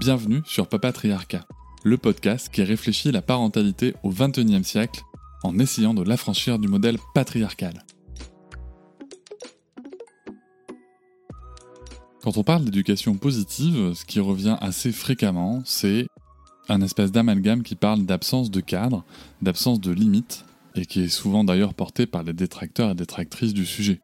Bienvenue 0.00 0.40
sur 0.46 0.66
Papatriarcat, 0.66 1.44
le 1.84 1.98
podcast 1.98 2.48
qui 2.50 2.62
réfléchit 2.62 3.12
la 3.12 3.20
parentalité 3.20 3.94
au 4.02 4.08
XXIe 4.08 4.64
siècle 4.64 5.02
en 5.42 5.58
essayant 5.58 5.92
de 5.92 6.02
l'affranchir 6.02 6.58
du 6.58 6.68
modèle 6.68 6.96
patriarcal. 7.12 7.84
Quand 12.22 12.38
on 12.38 12.42
parle 12.42 12.64
d'éducation 12.64 13.14
positive, 13.18 13.92
ce 13.92 14.06
qui 14.06 14.20
revient 14.20 14.56
assez 14.62 14.90
fréquemment, 14.90 15.60
c'est 15.66 16.06
un 16.70 16.80
espèce 16.80 17.12
d'amalgame 17.12 17.62
qui 17.62 17.74
parle 17.74 18.06
d'absence 18.06 18.50
de 18.50 18.60
cadre, 18.60 19.04
d'absence 19.42 19.82
de 19.82 19.92
limite, 19.92 20.46
et 20.76 20.86
qui 20.86 21.02
est 21.02 21.08
souvent 21.08 21.44
d'ailleurs 21.44 21.74
porté 21.74 22.06
par 22.06 22.22
les 22.22 22.32
détracteurs 22.32 22.92
et 22.92 22.94
détractrices 22.94 23.52
du 23.52 23.66
sujet. 23.66 24.00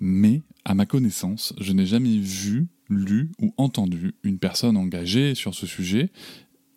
Mais, 0.00 0.42
à 0.64 0.74
ma 0.74 0.86
connaissance, 0.86 1.54
je 1.58 1.72
n'ai 1.72 1.86
jamais 1.86 2.18
vu, 2.18 2.68
lu 2.88 3.30
ou 3.40 3.52
entendu 3.56 4.14
une 4.22 4.38
personne 4.38 4.76
engagée 4.76 5.34
sur 5.34 5.54
ce 5.54 5.66
sujet 5.66 6.10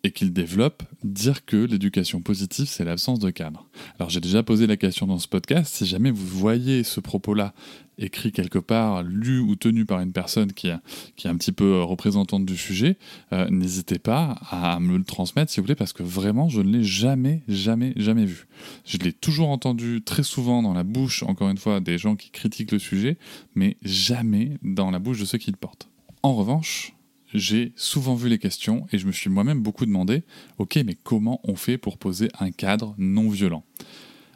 et 0.02 0.12
qu'il 0.12 0.32
développe 0.32 0.82
dire 1.04 1.44
que 1.44 1.56
l'éducation 1.56 2.20
positive, 2.22 2.66
c'est 2.66 2.84
l'absence 2.84 3.18
de 3.18 3.30
cadre. 3.30 3.68
Alors 3.98 4.10
j'ai 4.10 4.20
déjà 4.20 4.42
posé 4.42 4.66
la 4.66 4.76
question 4.76 5.06
dans 5.06 5.18
ce 5.18 5.28
podcast, 5.28 5.74
si 5.74 5.86
jamais 5.86 6.10
vous 6.10 6.26
voyez 6.26 6.84
ce 6.84 7.00
propos-là 7.00 7.52
écrit 8.00 8.32
quelque 8.32 8.58
part, 8.58 9.02
lu 9.02 9.40
ou 9.40 9.56
tenu 9.56 9.84
par 9.84 10.00
une 10.00 10.12
personne 10.12 10.52
qui, 10.52 10.70
qui 11.16 11.26
est 11.26 11.30
un 11.30 11.36
petit 11.36 11.52
peu 11.52 11.82
représentante 11.82 12.46
du 12.46 12.56
sujet, 12.56 12.96
euh, 13.32 13.48
n'hésitez 13.50 13.98
pas 13.98 14.38
à 14.50 14.80
me 14.80 14.96
le 14.96 15.04
transmettre, 15.04 15.52
s'il 15.52 15.60
vous 15.60 15.66
plaît, 15.66 15.74
parce 15.74 15.92
que 15.92 16.02
vraiment, 16.02 16.48
je 16.48 16.62
ne 16.62 16.70
l'ai 16.72 16.82
jamais, 16.82 17.42
jamais, 17.46 17.92
jamais 17.96 18.24
vu. 18.24 18.46
Je 18.86 18.96
l'ai 18.98 19.12
toujours 19.12 19.50
entendu 19.50 20.02
très 20.02 20.22
souvent 20.22 20.62
dans 20.62 20.72
la 20.72 20.82
bouche, 20.82 21.22
encore 21.22 21.50
une 21.50 21.58
fois, 21.58 21.80
des 21.80 21.98
gens 21.98 22.16
qui 22.16 22.30
critiquent 22.30 22.72
le 22.72 22.78
sujet, 22.78 23.18
mais 23.54 23.76
jamais 23.82 24.58
dans 24.62 24.90
la 24.90 24.98
bouche 24.98 25.20
de 25.20 25.26
ceux 25.26 25.38
qui 25.38 25.50
le 25.50 25.58
portent. 25.58 25.88
En 26.22 26.34
revanche, 26.34 26.94
j'ai 27.34 27.72
souvent 27.76 28.14
vu 28.14 28.28
les 28.28 28.38
questions 28.38 28.86
et 28.92 28.98
je 28.98 29.06
me 29.06 29.12
suis 29.12 29.30
moi-même 29.30 29.62
beaucoup 29.62 29.86
demandé, 29.86 30.24
ok, 30.58 30.80
mais 30.84 30.94
comment 30.94 31.40
on 31.44 31.56
fait 31.56 31.78
pour 31.78 31.98
poser 31.98 32.28
un 32.38 32.50
cadre 32.50 32.94
non 32.98 33.28
violent? 33.28 33.64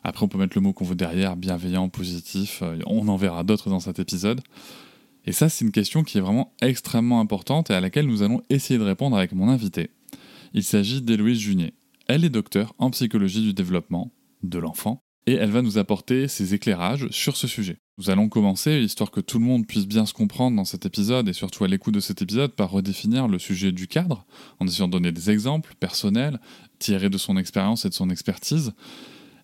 Après, 0.03 0.25
on 0.25 0.29
peut 0.29 0.39
mettre 0.39 0.57
le 0.57 0.61
mot 0.61 0.73
qu'on 0.73 0.85
veut 0.85 0.95
derrière, 0.95 1.37
bienveillant, 1.37 1.89
positif, 1.89 2.61
euh, 2.63 2.79
on 2.87 3.09
en 3.09 3.17
verra 3.17 3.43
d'autres 3.43 3.71
dans 3.71 3.81
cet 3.81 3.99
épisode. 3.99 4.43
Et 5.25 5.33
ça, 5.33 5.49
c'est 5.49 5.65
une 5.65 5.73
question 5.73 6.05
qui 6.05 6.19
est 6.19 6.21
vraiment 6.21 6.53
extrêmement 6.61 7.21
importante 7.21 7.71
et 7.71 7.75
à 7.75 7.81
laquelle 7.81 8.07
nous 8.07 8.23
allons 8.23 8.43
essayer 8.51 8.79
de 8.79 8.85
répondre 8.85 9.17
avec 9.17 9.33
mon 9.33 9.49
invité. 9.49 9.91
Il 10.53 10.63
s'agit 10.63 11.01
d'Héloïse 11.01 11.39
Junier. 11.39 11.73
Elle 12.07 12.25
est 12.25 12.31
docteur 12.31 12.75
en 12.79 12.91
psychologie 12.91 13.43
du 13.43 13.55
développement 13.55 14.13
de 14.43 14.59
l'enfant 14.59 15.01
et 15.27 15.33
elle 15.33 15.51
va 15.51 15.63
nous 15.63 15.79
apporter 15.79 16.29
ses 16.29 16.53
éclairages 16.53 17.09
sur 17.11 17.39
ce 17.39 17.49
sujet. 17.49 17.79
Nous 17.97 18.11
allons 18.11 18.29
commencer, 18.29 18.81
histoire 18.81 19.13
que 19.13 19.21
tout 19.21 19.39
le 19.39 19.45
monde 19.45 19.69
puisse 19.69 19.87
bien 19.87 20.05
se 20.05 20.13
comprendre 20.13 20.57
dans 20.57 20.65
cet 20.65 20.85
épisode 20.85 21.29
et 21.29 21.33
surtout 21.33 21.63
à 21.63 21.69
l'écoute 21.69 21.95
de 21.95 22.01
cet 22.01 22.23
épisode, 22.23 22.51
par 22.51 22.73
redéfinir 22.73 23.29
le 23.29 23.39
sujet 23.39 23.71
du 23.71 23.87
cadre, 23.87 24.27
en 24.59 24.67
essayant 24.67 24.89
de 24.89 24.93
donner 24.93 25.13
des 25.13 25.31
exemples 25.31 25.75
personnels, 25.79 26.41
tirés 26.81 27.09
de 27.09 27.19
son 27.19 27.37
expérience 27.37 27.85
et 27.85 27.89
de 27.89 27.95
son 27.95 28.11
expertise. 28.11 28.73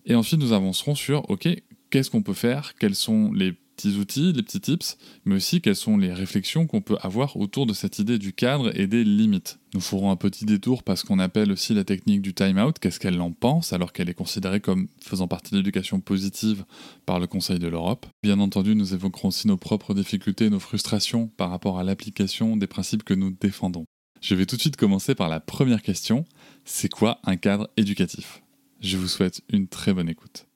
Et 0.05 0.17
ensuite, 0.17 0.41
nous 0.41 0.53
avancerons 0.53 0.97
sur, 0.97 1.31
ok, 1.31 1.49
qu'est-ce 1.91 2.11
qu'on 2.11 2.23
peut 2.23 2.35
faire, 2.35 2.75
quels 2.75 2.97
sont 2.97 3.33
les 3.33 3.55
petits 3.81 3.97
outils, 3.97 4.33
les 4.33 4.43
petits 4.43 4.61
tips, 4.61 4.99
mais 5.25 5.37
aussi 5.37 5.61
quelles 5.61 5.77
sont 5.77 5.97
les 5.97 6.13
réflexions 6.13 6.67
qu'on 6.67 6.83
peut 6.83 6.99
avoir 7.01 7.37
autour 7.37 7.65
de 7.67 7.73
cette 7.73 7.99
idée 7.99 8.19
du 8.19 8.33
cadre 8.33 8.79
et 8.79 8.87
des 8.87 9.05
limites. 9.05 9.59
Nous 9.73 9.81
ferons 9.81 10.11
un 10.11 10.17
petit 10.17 10.45
détour 10.45 10.83
parce 10.83 11.03
qu'on 11.03 11.19
appelle 11.19 11.51
aussi 11.51 11.73
la 11.73 11.85
technique 11.85 12.21
du 12.21 12.35
time-out, 12.35 12.79
qu'est-ce 12.79 13.01
qu'elle 13.01 13.21
en 13.21 13.33
pense 13.33 13.73
alors 13.73 13.93
qu'elle 13.93 14.11
est 14.11 14.15
considérée 14.15 14.61
comme 14.61 14.89
faisant 15.01 15.29
partie 15.29 15.53
de 15.53 15.57
l'éducation 15.57 16.01
positive 16.01 16.65
par 17.07 17.21
le 17.21 17.27
Conseil 17.27 17.59
de 17.59 17.69
l'Europe. 17.69 18.07
Bien 18.23 18.39
entendu, 18.41 18.75
nous 18.75 18.93
évoquerons 18.93 19.29
aussi 19.29 19.49
nos 19.49 19.57
propres 19.57 19.95
difficultés, 19.95 20.51
nos 20.51 20.61
frustrations 20.61 21.29
par 21.29 21.51
rapport 21.51 21.79
à 21.79 21.85
l'application 21.85 22.57
des 22.57 22.67
principes 22.67 23.05
que 23.05 23.15
nous 23.15 23.31
défendons. 23.31 23.85
Je 24.21 24.35
vais 24.35 24.45
tout 24.45 24.57
de 24.57 24.61
suite 24.61 24.77
commencer 24.77 25.15
par 25.15 25.31
la 25.31 25.41
première 25.41 25.81
question, 25.81 26.27
c'est 26.67 26.91
quoi 26.91 27.21
un 27.25 27.37
cadre 27.37 27.71
éducatif? 27.79 28.43
Je 28.83 28.99
vous 28.99 29.09
souhaite 29.09 29.41
une 29.51 29.69
très 29.69 29.95
bonne 29.95 30.09
écoute. 30.09 30.50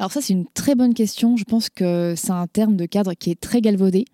Alors 0.00 0.12
ça, 0.12 0.22
c'est 0.22 0.32
une 0.32 0.46
très 0.46 0.74
bonne 0.74 0.94
question. 0.94 1.36
Je 1.36 1.44
pense 1.44 1.68
que 1.68 2.14
c'est 2.16 2.30
un 2.30 2.46
terme 2.46 2.74
de 2.74 2.86
cadre 2.86 3.12
qui 3.12 3.30
est 3.30 3.38
très 3.38 3.60
galvaudé. 3.60 4.06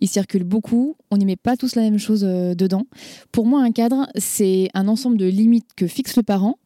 Il 0.00 0.08
circule 0.08 0.42
beaucoup. 0.42 0.96
On 1.10 1.18
n'y 1.18 1.26
met 1.26 1.36
pas 1.36 1.54
tous 1.54 1.76
la 1.76 1.82
même 1.82 1.98
chose 1.98 2.24
euh, 2.24 2.54
dedans. 2.54 2.86
Pour 3.30 3.44
moi, 3.44 3.60
un 3.60 3.70
cadre, 3.70 4.08
c'est 4.16 4.70
un 4.72 4.88
ensemble 4.88 5.18
de 5.18 5.26
limites 5.26 5.68
que 5.76 5.86
fixe 5.86 6.16
le 6.16 6.22
parent 6.22 6.56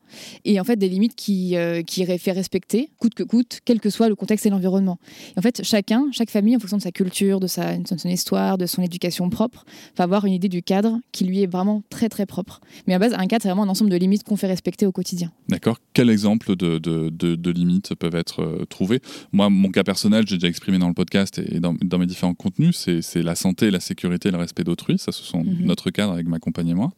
et 0.44 0.60
en 0.60 0.64
fait 0.64 0.76
des 0.76 0.88
limites 0.88 1.14
qui, 1.14 1.56
euh, 1.56 1.82
qui 1.82 2.04
fait 2.18 2.32
respecter, 2.32 2.90
coûte 2.98 3.14
que 3.14 3.22
coûte, 3.22 3.60
quel 3.64 3.80
que 3.80 3.90
soit 3.90 4.08
le 4.08 4.14
contexte 4.14 4.46
et 4.46 4.50
l'environnement. 4.50 4.98
en 5.36 5.42
fait, 5.42 5.62
chacun, 5.64 6.06
chaque 6.12 6.30
famille, 6.30 6.56
en 6.56 6.60
fonction 6.60 6.76
de 6.76 6.82
sa 6.82 6.92
culture, 6.92 7.40
de, 7.40 7.46
sa, 7.46 7.76
de 7.76 7.86
son 7.86 8.08
histoire, 8.08 8.58
de 8.58 8.66
son 8.66 8.82
éducation 8.82 9.28
propre, 9.30 9.64
va 9.96 10.04
avoir 10.04 10.24
une 10.24 10.32
idée 10.32 10.48
du 10.48 10.62
cadre 10.62 10.98
qui 11.12 11.24
lui 11.24 11.42
est 11.42 11.46
vraiment 11.46 11.82
très 11.90 12.08
très 12.08 12.26
propre. 12.26 12.60
Mais 12.86 12.94
à 12.94 12.98
base, 12.98 13.14
un 13.14 13.26
cadre, 13.26 13.42
c'est 13.42 13.48
vraiment 13.48 13.64
un 13.64 13.68
ensemble 13.68 13.90
de 13.90 13.96
limites 13.96 14.24
qu'on 14.24 14.36
fait 14.36 14.46
respecter 14.46 14.86
au 14.86 14.92
quotidien. 14.92 15.32
D'accord. 15.48 15.78
Quel 15.92 16.10
exemple 16.10 16.56
de, 16.56 16.78
de, 16.78 17.10
de, 17.10 17.50
limites 17.50 17.94
peuvent 17.94 18.14
être 18.14 18.42
euh, 18.42 18.64
trouvées? 18.66 19.00
Moi, 19.32 19.50
mon 19.50 19.70
cas 19.70 19.84
personnel, 19.84 20.24
j'ai 20.26 20.36
déjà 20.36 20.48
exprimé 20.48 20.78
dans 20.78 20.88
le 20.88 20.94
podcast 20.94 21.38
et 21.38 21.60
dans, 21.60 21.74
dans 21.82 21.98
mes 21.98 22.06
différents 22.06 22.34
contenus, 22.34 22.88
c'est 23.00 23.22
la 23.22 23.34
santé, 23.34 23.70
la 23.70 23.80
sécurité 23.80 24.28
et 24.28 24.32
le 24.32 24.38
respect 24.38 24.64
d'autrui. 24.64 24.98
Ça, 24.98 25.12
ce 25.12 25.22
sont 25.22 25.44
mhm. 25.44 25.64
notre 25.64 25.90
cadre 25.90 26.12
avec 26.12 26.26
ma 26.26 26.38
compagne 26.38 26.68
et 26.68 26.74
moi. 26.74 26.92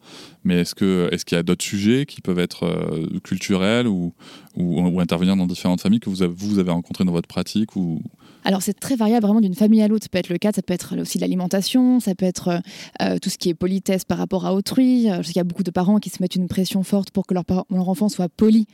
Mais 0.44 0.60
est-ce 0.60 0.74
qu'il 0.74 1.08
est 1.12 1.24
qu'il 1.24 1.36
y 1.36 1.38
a 1.38 1.42
d'autres 1.42 1.64
sujets 1.64 2.06
qui 2.06 2.20
peuvent 2.20 2.38
être 2.38 2.64
euh, 2.64 2.99
culturel 3.22 3.86
ou, 3.86 4.12
ou, 4.56 5.00
intervenir 5.00 5.36
dans 5.36 5.46
différentes 5.46 5.80
familles 5.80 6.00
que 6.00 6.10
vous 6.10 6.22
avez, 6.22 6.34
vous 6.34 6.58
avez 6.58 6.70
rencontrées 6.70 7.04
dans 7.04 7.12
votre 7.12 7.28
pratique 7.28 7.76
ou, 7.76 8.02
alors 8.44 8.62
c'est 8.62 8.78
très 8.78 8.96
variable 8.96 9.26
vraiment 9.26 9.40
d'une 9.40 9.54
famille 9.54 9.82
à 9.82 9.88
l'autre. 9.88 10.04
Ça 10.04 10.08
peut 10.08 10.18
être 10.18 10.30
le 10.30 10.38
cas, 10.38 10.52
ça 10.52 10.62
peut 10.62 10.74
être 10.74 10.96
aussi 10.98 11.18
l'alimentation, 11.18 12.00
ça 12.00 12.14
peut 12.14 12.26
être 12.26 12.48
euh, 12.48 12.58
euh, 13.02 13.18
tout 13.18 13.30
ce 13.30 13.38
qui 13.38 13.48
est 13.48 13.54
politesse 13.54 14.04
par 14.04 14.18
rapport 14.18 14.46
à 14.46 14.54
autrui. 14.54 15.10
Euh, 15.10 15.18
je 15.18 15.22
sais 15.22 15.32
qu'il 15.32 15.36
y 15.36 15.40
a 15.40 15.44
beaucoup 15.44 15.62
de 15.62 15.70
parents 15.70 15.98
qui 15.98 16.10
se 16.10 16.22
mettent 16.22 16.36
une 16.36 16.48
pression 16.48 16.82
forte 16.82 17.10
pour 17.10 17.26
que 17.26 17.34
leur, 17.34 17.44
enfant 17.70 18.08
soit 18.08 18.28
poli 18.28 18.66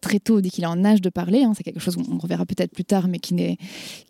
très 0.00 0.18
tôt 0.18 0.40
dès 0.40 0.50
qu'il 0.50 0.64
est 0.64 0.68
en 0.68 0.84
âge 0.84 1.00
de 1.00 1.08
parler. 1.08 1.44
Hein. 1.44 1.52
C'est 1.56 1.62
quelque 1.62 1.80
chose 1.80 1.96
qu'on 1.96 2.18
reverra 2.18 2.46
peut-être 2.46 2.72
plus 2.72 2.84
tard, 2.84 3.08
mais 3.08 3.18
qui, 3.18 3.34
est, 3.40 3.58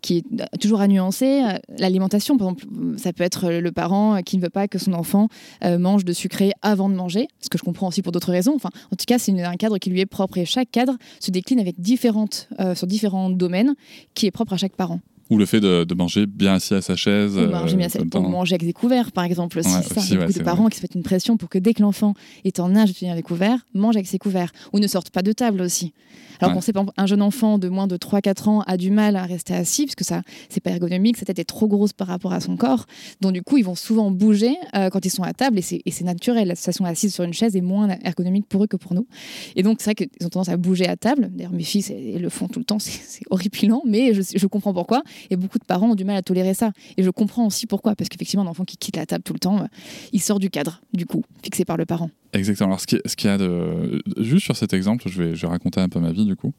qui 0.01 0.17
est 0.17 0.59
toujours 0.59 0.81
à 0.81 0.87
nuancer. 0.87 1.43
L'alimentation, 1.77 2.37
par 2.37 2.49
exemple, 2.49 2.97
ça 2.97 3.13
peut 3.13 3.23
être 3.23 3.49
le 3.49 3.71
parent 3.71 4.21
qui 4.23 4.37
ne 4.37 4.41
veut 4.41 4.49
pas 4.49 4.67
que 4.67 4.79
son 4.79 4.93
enfant 4.93 5.27
mange 5.63 6.05
de 6.05 6.13
sucré 6.13 6.51
avant 6.61 6.89
de 6.89 6.95
manger, 6.95 7.27
ce 7.41 7.49
que 7.49 7.57
je 7.57 7.63
comprends 7.63 7.87
aussi 7.87 8.01
pour 8.01 8.11
d'autres 8.11 8.31
raisons. 8.31 8.53
Enfin, 8.55 8.69
en 8.91 8.95
tout 8.95 9.05
cas, 9.05 9.19
c'est 9.19 9.39
un 9.41 9.55
cadre 9.55 9.77
qui 9.77 9.89
lui 9.89 9.99
est 9.99 10.05
propre 10.05 10.37
et 10.37 10.45
chaque 10.45 10.71
cadre 10.71 10.97
se 11.19 11.31
décline 11.31 11.59
avec 11.59 11.79
différentes, 11.79 12.49
sur 12.75 12.87
différents 12.87 13.29
domaines 13.29 13.75
qui 14.13 14.25
est 14.25 14.31
propre 14.31 14.53
à 14.53 14.57
chaque 14.57 14.75
parent. 14.75 14.96
Ou 15.29 15.37
le 15.37 15.45
fait 15.45 15.59
de, 15.59 15.93
manger 15.93 16.25
bien 16.25 16.53
assis 16.53 16.73
à 16.73 16.81
sa 16.81 16.95
chaise. 16.95 17.37
Ou 17.37 17.47
manger, 17.47 17.77
bien 17.77 17.87
assis, 17.87 17.99
pour 17.99 18.21
manger 18.21 18.55
avec 18.55 18.65
des 18.65 18.73
couverts, 18.73 19.11
par 19.11 19.23
exemple. 19.23 19.59
Aussi, 19.59 19.69
ça. 19.69 20.01
Il 20.01 20.13
y 20.13 20.17
a 20.17 20.19
beaucoup 20.19 20.39
de 20.39 20.43
parents 20.43 20.67
qui 20.67 20.77
se 20.77 20.83
mettent 20.83 20.95
une 20.95 21.03
pression 21.03 21.37
pour 21.37 21.49
que 21.49 21.57
dès 21.57 21.73
que 21.73 21.81
l'enfant 21.81 22.13
est 22.43 22.59
en 22.59 22.75
âge 22.75 22.89
de 22.89 22.97
tenir 22.97 23.15
les 23.15 23.23
couverts, 23.23 23.59
mange 23.73 23.95
avec 23.95 24.07
ses 24.07 24.19
couverts. 24.19 24.51
Ou 24.73 24.79
ne 24.79 24.87
sorte 24.87 25.09
pas 25.09 25.21
de 25.21 25.31
table 25.31 25.61
aussi. 25.61 25.93
Alors 26.39 26.53
qu'on 26.53 26.61
sait, 26.61 26.73
un 26.97 27.05
jeune 27.05 27.21
enfant 27.21 27.57
de 27.57 27.69
moins 27.69 27.87
de 27.87 27.97
3-4 27.97 28.49
ans 28.49 28.61
a 28.61 28.77
du 28.77 28.91
mal 28.91 29.15
à 29.15 29.23
rester 29.23 29.53
assis, 29.53 29.85
parce 29.85 29.95
que 29.95 30.03
ça, 30.03 30.21
c'est 30.49 30.61
pas 30.61 30.71
ergonomique, 30.71 31.17
sa 31.17 31.25
tête 31.25 31.39
est 31.39 31.45
trop 31.45 31.67
grosse 31.67 31.93
par 31.93 32.07
rapport 32.07 32.33
à 32.33 32.39
son 32.39 32.57
corps. 32.57 32.85
Donc, 33.21 33.33
du 33.33 33.41
coup, 33.41 33.57
ils 33.57 33.65
vont 33.65 33.75
souvent 33.75 34.11
bouger 34.11 34.55
euh, 34.75 34.89
quand 34.89 35.05
ils 35.05 35.09
sont 35.09 35.23
à 35.23 35.33
table, 35.33 35.59
et 35.59 35.61
c'est 35.61 36.03
naturel. 36.03 36.47
La 36.47 36.55
situation 36.55 36.85
assise 36.85 37.13
sur 37.13 37.23
une 37.23 37.33
chaise 37.33 37.55
est 37.55 37.61
moins 37.61 37.87
ergonomique 38.03 38.47
pour 38.47 38.63
eux 38.63 38.67
que 38.67 38.77
pour 38.77 38.93
nous. 38.93 39.07
Et 39.55 39.63
donc, 39.63 39.77
c'est 39.79 39.85
vrai 39.85 39.95
qu'ils 39.95 40.25
ont 40.25 40.29
tendance 40.29 40.49
à 40.49 40.57
bouger 40.57 40.87
à 40.87 40.95
table. 40.95 41.29
D'ailleurs, 41.33 41.51
mes 41.51 41.63
filles 41.63 42.17
le 42.19 42.29
font 42.29 42.47
tout 42.47 42.59
le 42.59 42.65
temps, 42.65 42.79
c'est 42.79 43.23
horripilant, 43.29 43.81
mais 43.85 44.13
je, 44.13 44.21
je 44.35 44.47
comprends 44.47 44.73
pourquoi. 44.73 45.03
Et 45.29 45.35
beaucoup 45.35 45.59
de 45.59 45.65
parents 45.65 45.91
ont 45.91 45.95
du 45.95 46.05
mal 46.05 46.15
à 46.15 46.21
tolérer 46.21 46.53
ça. 46.53 46.71
Et 46.97 47.03
je 47.03 47.09
comprends 47.09 47.45
aussi 47.45 47.67
pourquoi, 47.67 47.95
parce 47.95 48.09
qu'effectivement, 48.09 48.43
un 48.43 48.47
enfant 48.47 48.65
qui 48.65 48.77
quitte 48.77 48.95
la 48.95 49.05
table 49.05 49.23
tout 49.23 49.33
le 49.33 49.39
temps, 49.39 49.61
euh, 49.61 49.67
il 50.11 50.21
sort 50.21 50.39
du 50.39 50.49
cadre, 50.49 50.81
du 50.93 51.05
coup, 51.05 51.23
fixé 51.43 51.65
par 51.65 51.77
le 51.77 51.85
parent. 51.85 52.09
Exactement. 52.33 52.69
Alors, 52.69 52.81
ce 52.81 52.85
qu'il 53.15 53.29
y 53.29 53.33
a 53.33 53.37
de. 53.37 54.01
Juste 54.17 54.45
sur 54.45 54.55
cet 54.55 54.73
exemple, 54.73 55.07
je 55.07 55.21
vais, 55.21 55.35
je 55.35 55.41
vais 55.41 55.47
raconter 55.47 55.79
un 55.79 55.89
peu 55.89 55.99
ma 55.99 56.11
vie, 56.11 56.25
du 56.25 56.35
coup. 56.35 56.53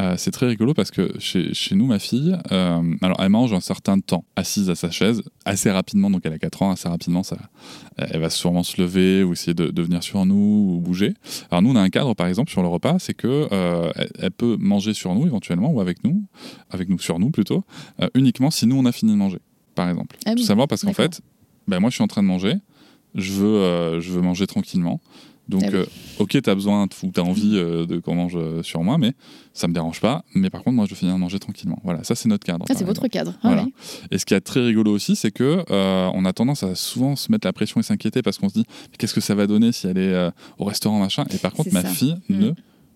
Euh, 0.00 0.14
c'est 0.16 0.30
très 0.30 0.46
rigolo 0.46 0.74
parce 0.74 0.90
que 0.90 1.12
chez, 1.18 1.52
chez 1.54 1.74
nous, 1.74 1.86
ma 1.86 1.98
fille, 1.98 2.36
euh, 2.52 2.94
alors 3.02 3.16
elle 3.20 3.28
mange 3.30 3.52
un 3.52 3.60
certain 3.60 3.98
temps 4.00 4.24
assise 4.36 4.70
à 4.70 4.74
sa 4.74 4.90
chaise, 4.90 5.22
assez 5.44 5.70
rapidement, 5.70 6.10
donc 6.10 6.22
elle 6.24 6.32
a 6.32 6.38
4 6.38 6.62
ans, 6.62 6.70
assez 6.70 6.88
rapidement, 6.88 7.22
ça, 7.22 7.36
elle 7.96 8.20
va 8.20 8.30
sûrement 8.30 8.62
se 8.62 8.80
lever 8.80 9.24
ou 9.24 9.32
essayer 9.32 9.54
de, 9.54 9.70
de 9.70 9.82
venir 9.82 10.02
sur 10.02 10.24
nous 10.24 10.74
ou 10.76 10.80
bouger. 10.80 11.14
Alors, 11.50 11.62
nous, 11.62 11.70
on 11.70 11.76
a 11.76 11.80
un 11.80 11.90
cadre, 11.90 12.14
par 12.14 12.26
exemple, 12.26 12.50
sur 12.50 12.62
le 12.62 12.68
repas, 12.68 12.98
c'est 12.98 13.14
que 13.14 13.48
euh, 13.50 13.90
elle, 14.18 14.30
peut 14.30 14.56
manger 14.60 14.94
sur 14.94 15.14
nous 15.14 15.26
éventuellement 15.26 15.70
ou 15.70 15.80
avec 15.80 16.04
nous, 16.04 16.22
avec 16.70 16.88
nous, 16.88 16.98
sur 16.98 17.18
nous 17.18 17.30
plutôt, 17.30 17.64
uniquement 18.14 18.50
si 18.50 18.66
nous, 18.66 18.76
on 18.76 18.84
a 18.84 18.92
fini 18.92 19.12
de 19.12 19.16
manger, 19.16 19.38
par 19.74 19.88
exemple. 19.88 20.16
Ah 20.26 20.34
Tout 20.34 20.42
simplement 20.42 20.68
parce 20.68 20.82
qu'en 20.82 20.92
fait, 20.92 21.20
ben 21.66 21.80
moi 21.80 21.90
je 21.90 21.94
suis 21.94 22.04
en 22.04 22.08
train 22.08 22.22
de 22.22 22.28
manger, 22.28 22.54
je 23.18 23.32
veux, 23.32 23.56
euh, 23.56 24.00
je 24.00 24.10
veux 24.12 24.22
manger 24.22 24.46
tranquillement. 24.46 25.00
Donc, 25.48 25.64
ah 25.64 25.76
euh, 25.76 25.86
ok, 26.18 26.42
tu 26.42 26.50
as 26.50 26.54
besoin 26.54 26.86
ou 27.02 27.10
tu 27.10 27.20
as 27.20 27.24
envie 27.24 27.56
euh, 27.56 27.86
de 27.86 27.98
qu'on 28.00 28.14
mange 28.14 28.38
sur 28.62 28.82
moi, 28.82 28.98
mais 28.98 29.14
ça 29.54 29.66
me 29.66 29.72
dérange 29.72 29.98
pas. 29.98 30.22
Mais 30.34 30.50
par 30.50 30.62
contre, 30.62 30.76
moi, 30.76 30.84
je 30.84 30.90
veux 30.90 30.96
finir 30.96 31.14
de 31.14 31.18
manger 31.18 31.38
tranquillement. 31.38 31.80
Voilà, 31.84 32.04
ça, 32.04 32.14
c'est 32.14 32.28
notre 32.28 32.44
cadre. 32.44 32.66
Ah, 32.68 32.74
c'est 32.76 32.84
votre 32.84 33.08
cadre. 33.08 33.32
Ah 33.42 33.48
voilà. 33.48 33.66
Et 34.10 34.18
ce 34.18 34.26
qui 34.26 34.34
est 34.34 34.40
très 34.40 34.60
rigolo 34.60 34.92
aussi, 34.92 35.16
c'est 35.16 35.30
que 35.30 35.64
on 35.70 36.24
a 36.24 36.32
tendance 36.32 36.62
à 36.62 36.74
souvent 36.74 37.16
se 37.16 37.32
mettre 37.32 37.46
la 37.46 37.52
pression 37.54 37.80
et 37.80 37.82
s'inquiéter 37.82 38.20
parce 38.20 38.36
qu'on 38.36 38.50
se 38.50 38.54
dit 38.54 38.64
qu'est-ce 38.98 39.14
que 39.14 39.22
ça 39.22 39.34
va 39.34 39.46
donner 39.46 39.72
si 39.72 39.86
elle 39.86 39.98
est 39.98 40.30
au 40.58 40.64
restaurant, 40.64 40.98
machin? 40.98 41.24
Et 41.30 41.38
par 41.38 41.52
contre, 41.52 41.72
ma 41.72 41.82
fille 41.82 42.16
mm. 42.28 42.38
ne 42.38 42.52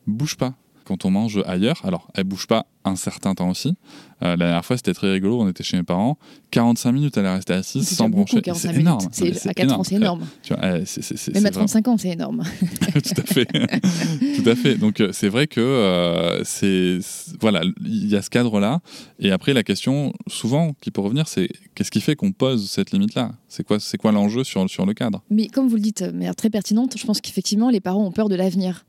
bouge 0.06 0.36
pas 0.36 0.54
quand 0.92 1.06
on 1.06 1.10
mange 1.10 1.42
ailleurs. 1.46 1.80
Alors, 1.84 2.08
elle 2.14 2.24
bouge 2.24 2.46
pas 2.46 2.66
un 2.84 2.96
certain 2.96 3.34
temps 3.34 3.48
aussi. 3.48 3.76
Euh, 4.22 4.30
la 4.30 4.36
dernière 4.36 4.64
fois, 4.64 4.76
c'était 4.76 4.92
très 4.92 5.10
rigolo. 5.10 5.40
On 5.40 5.48
était 5.48 5.64
chez 5.64 5.78
mes 5.78 5.82
parents. 5.84 6.18
45 6.50 6.92
minutes, 6.92 7.16
elle 7.16 7.24
est 7.24 7.34
restée 7.34 7.54
assise 7.54 7.88
sans 7.88 8.10
broncher. 8.10 8.42
C'est 8.54 8.74
énorme. 8.74 9.08
à 9.46 9.54
4 9.54 9.72
ans, 9.72 9.84
c'est 9.84 9.94
énorme. 9.94 10.26
Tu 10.42 10.52
vois, 10.52 10.62
Même 10.62 11.46
à 11.46 11.50
35 11.50 11.88
ans, 11.88 11.96
c'est 11.96 12.10
énorme. 12.10 12.42
Tout 12.92 13.20
à 13.20 13.22
fait. 13.22 13.46
Tout 14.42 14.50
à 14.50 14.54
fait. 14.54 14.74
Donc, 14.74 15.00
euh, 15.00 15.10
c'est 15.12 15.28
vrai 15.28 15.46
que 15.46 15.60
euh, 15.60 16.44
c'est. 16.44 16.98
Voilà, 17.40 17.62
il 17.84 18.08
y 18.08 18.16
a 18.16 18.20
ce 18.20 18.28
cadre-là. 18.28 18.80
Et 19.18 19.30
après, 19.30 19.54
la 19.54 19.62
question, 19.62 20.12
souvent, 20.26 20.74
qui 20.82 20.90
peut 20.90 21.00
revenir, 21.00 21.26
c'est 21.26 21.48
qu'est-ce 21.74 21.90
qui 21.90 22.02
fait 22.02 22.16
qu'on 22.16 22.32
pose 22.32 22.68
cette 22.68 22.90
limite-là? 22.90 23.32
C'est 23.48 23.64
quoi, 23.64 23.78
quoi 23.98 24.12
l'enjeu 24.12 24.44
sur, 24.44 24.68
sur 24.68 24.84
le 24.84 24.92
cadre? 24.92 25.22
Mais 25.30 25.46
comme 25.46 25.68
vous 25.68 25.76
le 25.76 25.82
dites, 25.82 26.04
mais 26.12 26.32
très 26.34 26.50
pertinente, 26.50 26.98
je 26.98 27.06
pense 27.06 27.22
qu'effectivement, 27.22 27.70
les 27.70 27.80
parents 27.80 28.04
ont 28.04 28.12
peur 28.12 28.28
de 28.28 28.34
l'avenir. 28.34 28.84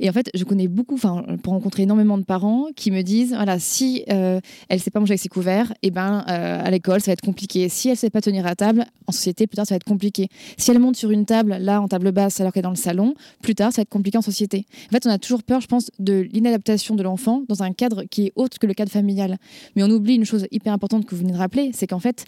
Et 0.00 0.08
en 0.08 0.12
fait, 0.12 0.30
je 0.34 0.44
connais 0.44 0.68
beaucoup, 0.68 0.94
enfin, 0.94 1.24
pour 1.42 1.52
rencontrer 1.52 1.82
énormément 1.82 2.18
de 2.18 2.24
parents 2.24 2.66
qui 2.76 2.90
me 2.90 3.02
disent, 3.02 3.34
voilà, 3.34 3.58
si 3.58 4.04
euh, 4.10 4.40
elle 4.68 4.80
sait 4.80 4.90
pas 4.90 5.00
manger 5.00 5.12
avec 5.12 5.20
ses 5.20 5.28
couverts, 5.28 5.72
et 5.82 5.88
eh 5.88 5.90
ben 5.90 6.24
euh, 6.28 6.60
à 6.64 6.70
l'école 6.70 7.00
ça 7.00 7.06
va 7.06 7.12
être 7.14 7.24
compliqué. 7.24 7.68
Si 7.68 7.88
elle 7.88 7.96
sait 7.96 8.10
pas 8.10 8.20
tenir 8.20 8.46
à 8.46 8.54
table, 8.54 8.84
en 9.06 9.12
société 9.12 9.46
plus 9.46 9.56
tard 9.56 9.66
ça 9.66 9.74
va 9.74 9.76
être 9.76 9.84
compliqué. 9.84 10.28
Si 10.56 10.70
elle 10.70 10.78
monte 10.78 10.96
sur 10.96 11.10
une 11.10 11.26
table, 11.26 11.56
là 11.60 11.80
en 11.80 11.88
table 11.88 12.12
basse, 12.12 12.40
alors 12.40 12.52
qu'elle 12.52 12.60
est 12.60 12.62
dans 12.62 12.70
le 12.70 12.76
salon, 12.76 13.14
plus 13.42 13.54
tard 13.54 13.72
ça 13.72 13.80
va 13.80 13.82
être 13.82 13.88
compliqué 13.88 14.18
en 14.18 14.22
société. 14.22 14.66
En 14.88 14.90
fait, 14.92 15.06
on 15.06 15.10
a 15.10 15.18
toujours 15.18 15.42
peur, 15.42 15.60
je 15.60 15.66
pense, 15.66 15.90
de 15.98 16.26
l'inadaptation 16.32 16.94
de 16.94 17.02
l'enfant 17.02 17.42
dans 17.48 17.62
un 17.62 17.72
cadre 17.72 18.04
qui 18.04 18.26
est 18.26 18.32
autre 18.36 18.58
que 18.58 18.66
le 18.66 18.74
cadre 18.74 18.90
familial. 18.90 19.38
Mais 19.76 19.82
on 19.82 19.90
oublie 19.90 20.14
une 20.14 20.24
chose 20.24 20.46
hyper 20.50 20.72
importante 20.72 21.06
que 21.06 21.14
vous 21.14 21.22
venez 21.22 21.32
de 21.32 21.38
rappeler, 21.38 21.70
c'est 21.72 21.86
qu'en 21.86 22.00
fait, 22.00 22.24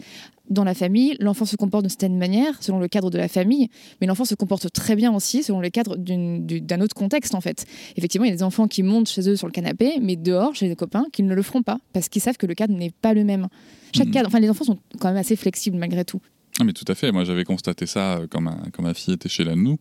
dans 0.49 0.63
la 0.63 0.73
famille, 0.73 1.15
l'enfant 1.19 1.45
se 1.45 1.55
comporte 1.55 1.83
d'une 1.83 1.89
certaine 1.89 2.17
manière, 2.17 2.61
selon 2.61 2.79
le 2.79 2.87
cadre 2.87 3.09
de 3.09 3.17
la 3.17 3.27
famille, 3.27 3.69
mais 3.99 4.07
l'enfant 4.07 4.25
se 4.25 4.35
comporte 4.35 4.71
très 4.71 4.95
bien 4.95 5.13
aussi 5.15 5.43
selon 5.43 5.61
le 5.61 5.69
cadre 5.69 5.95
d'un 5.97 6.81
autre 6.81 6.93
contexte, 6.93 7.30
en 7.35 7.41
fait. 7.41 7.65
Effectivement, 7.97 8.25
il 8.25 8.29
y 8.29 8.33
a 8.33 8.35
des 8.35 8.43
enfants 8.43 8.67
qui 8.67 8.83
montent 8.83 9.09
chez 9.09 9.27
eux 9.29 9.35
sur 9.35 9.47
le 9.47 9.51
canapé, 9.51 9.99
mais 10.01 10.15
dehors, 10.15 10.55
chez 10.55 10.67
des 10.67 10.75
copains, 10.75 11.05
qui 11.11 11.23
ne 11.23 11.33
le 11.33 11.41
feront 11.41 11.63
pas, 11.63 11.79
parce 11.93 12.09
qu'ils 12.09 12.21
savent 12.21 12.37
que 12.37 12.45
le 12.45 12.55
cadre 12.55 12.73
n'est 12.73 12.93
pas 13.01 13.13
le 13.13 13.23
même. 13.23 13.47
Chaque 13.95 14.07
mhm. 14.07 14.13
cadre, 14.13 14.27
enfin, 14.27 14.39
les 14.39 14.49
enfants 14.49 14.65
sont 14.65 14.79
quand 14.99 15.09
même 15.09 15.17
assez 15.17 15.35
flexibles 15.35 15.77
malgré 15.77 16.05
tout. 16.05 16.21
Ah, 16.59 16.63
mais 16.63 16.73
tout 16.73 16.85
à 16.87 16.95
fait. 16.95 17.11
Moi, 17.11 17.23
j'avais 17.23 17.43
constaté 17.43 17.85
ça 17.85 18.17
euh, 18.17 18.27
quand 18.29 18.41
ma, 18.41 18.57
quand 18.73 18.83
ma 18.83 18.93
fille 18.93 19.13
était 19.13 19.29
chez 19.29 19.43
la 19.43 19.55
nous. 19.55 19.77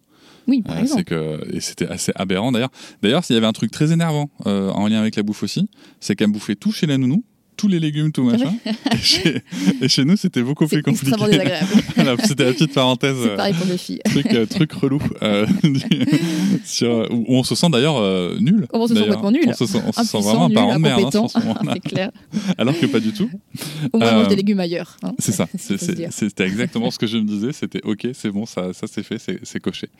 Oui, 0.46 0.62
par 0.62 0.76
euh, 0.76 0.80
exemple. 0.80 1.04
Que, 1.04 1.54
et 1.54 1.60
c'était 1.60 1.86
assez 1.86 2.12
aberrant 2.14 2.52
d'ailleurs. 2.52 2.70
D'ailleurs, 3.02 3.24
s'il 3.24 3.34
y 3.34 3.36
avait 3.36 3.46
un 3.46 3.52
truc 3.52 3.70
très 3.70 3.92
énervant 3.92 4.30
euh, 4.46 4.70
en 4.70 4.88
lien 4.88 5.00
avec 5.00 5.16
la 5.16 5.22
bouffe 5.22 5.42
aussi, 5.42 5.68
c'est 6.00 6.16
qu'elle 6.16 6.30
bouffait 6.30 6.56
tout 6.56 6.72
chez 6.72 6.86
la 6.86 6.98
nounou 6.98 7.24
tous 7.60 7.68
les 7.68 7.78
légumes, 7.78 8.10
tout 8.10 8.24
machin. 8.24 8.54
et, 9.82 9.88
chez, 9.88 10.04
nous, 10.06 10.16
c'était 10.16 10.42
beaucoup 10.42 10.66
plus 10.66 10.82
compliqué. 10.82 11.14
c'était 12.24 12.44
la 12.44 12.52
petite 12.52 12.72
parenthèse. 12.72 13.16
C'est 13.22 13.36
pareil 13.36 13.52
pour 13.52 13.66
mes 13.66 13.76
filles. 13.76 14.00
Truc, 14.06 14.26
euh, 14.32 14.46
truc 14.46 14.72
relou. 14.72 14.98
Euh, 15.22 15.46
sur, 16.64 17.06
où 17.10 17.36
on 17.36 17.42
se 17.42 17.54
sent 17.54 17.68
d'ailleurs 17.68 17.98
euh, 17.98 18.38
nul. 18.40 18.66
On 18.72 18.86
se 18.86 18.94
sent 18.94 19.00
complètement 19.00 19.30
nul. 19.30 19.44
On 19.46 19.52
se 19.52 19.66
sent, 19.66 19.82
on 19.86 19.92
se 19.92 20.04
sent 20.04 20.20
vraiment 20.22 20.46
un 20.46 20.50
parent 20.50 20.76
de 20.76 20.80
merde. 20.80 21.14
Hein, 21.14 21.74
clair. 21.84 22.10
Alors 22.56 22.78
que 22.78 22.86
pas 22.86 23.00
du 23.00 23.12
tout. 23.12 23.28
Au 23.92 23.98
moins, 23.98 24.10
on 24.10 24.16
mange 24.20 24.28
des 24.28 24.36
légumes 24.36 24.60
ailleurs. 24.60 24.96
Hein. 25.02 25.12
C'est 25.18 25.32
ça. 25.32 25.46
C'était 25.58 26.44
exactement 26.44 26.90
ce 26.90 26.98
que 26.98 27.06
je 27.06 27.18
me 27.18 27.24
disais. 27.24 27.52
C'était 27.52 27.82
OK, 27.84 28.08
c'est 28.14 28.30
bon, 28.30 28.46
ça, 28.46 28.72
ça 28.72 28.86
c'est 28.86 29.02
fait, 29.02 29.18
c'est 29.18 29.60
coché. 29.60 29.90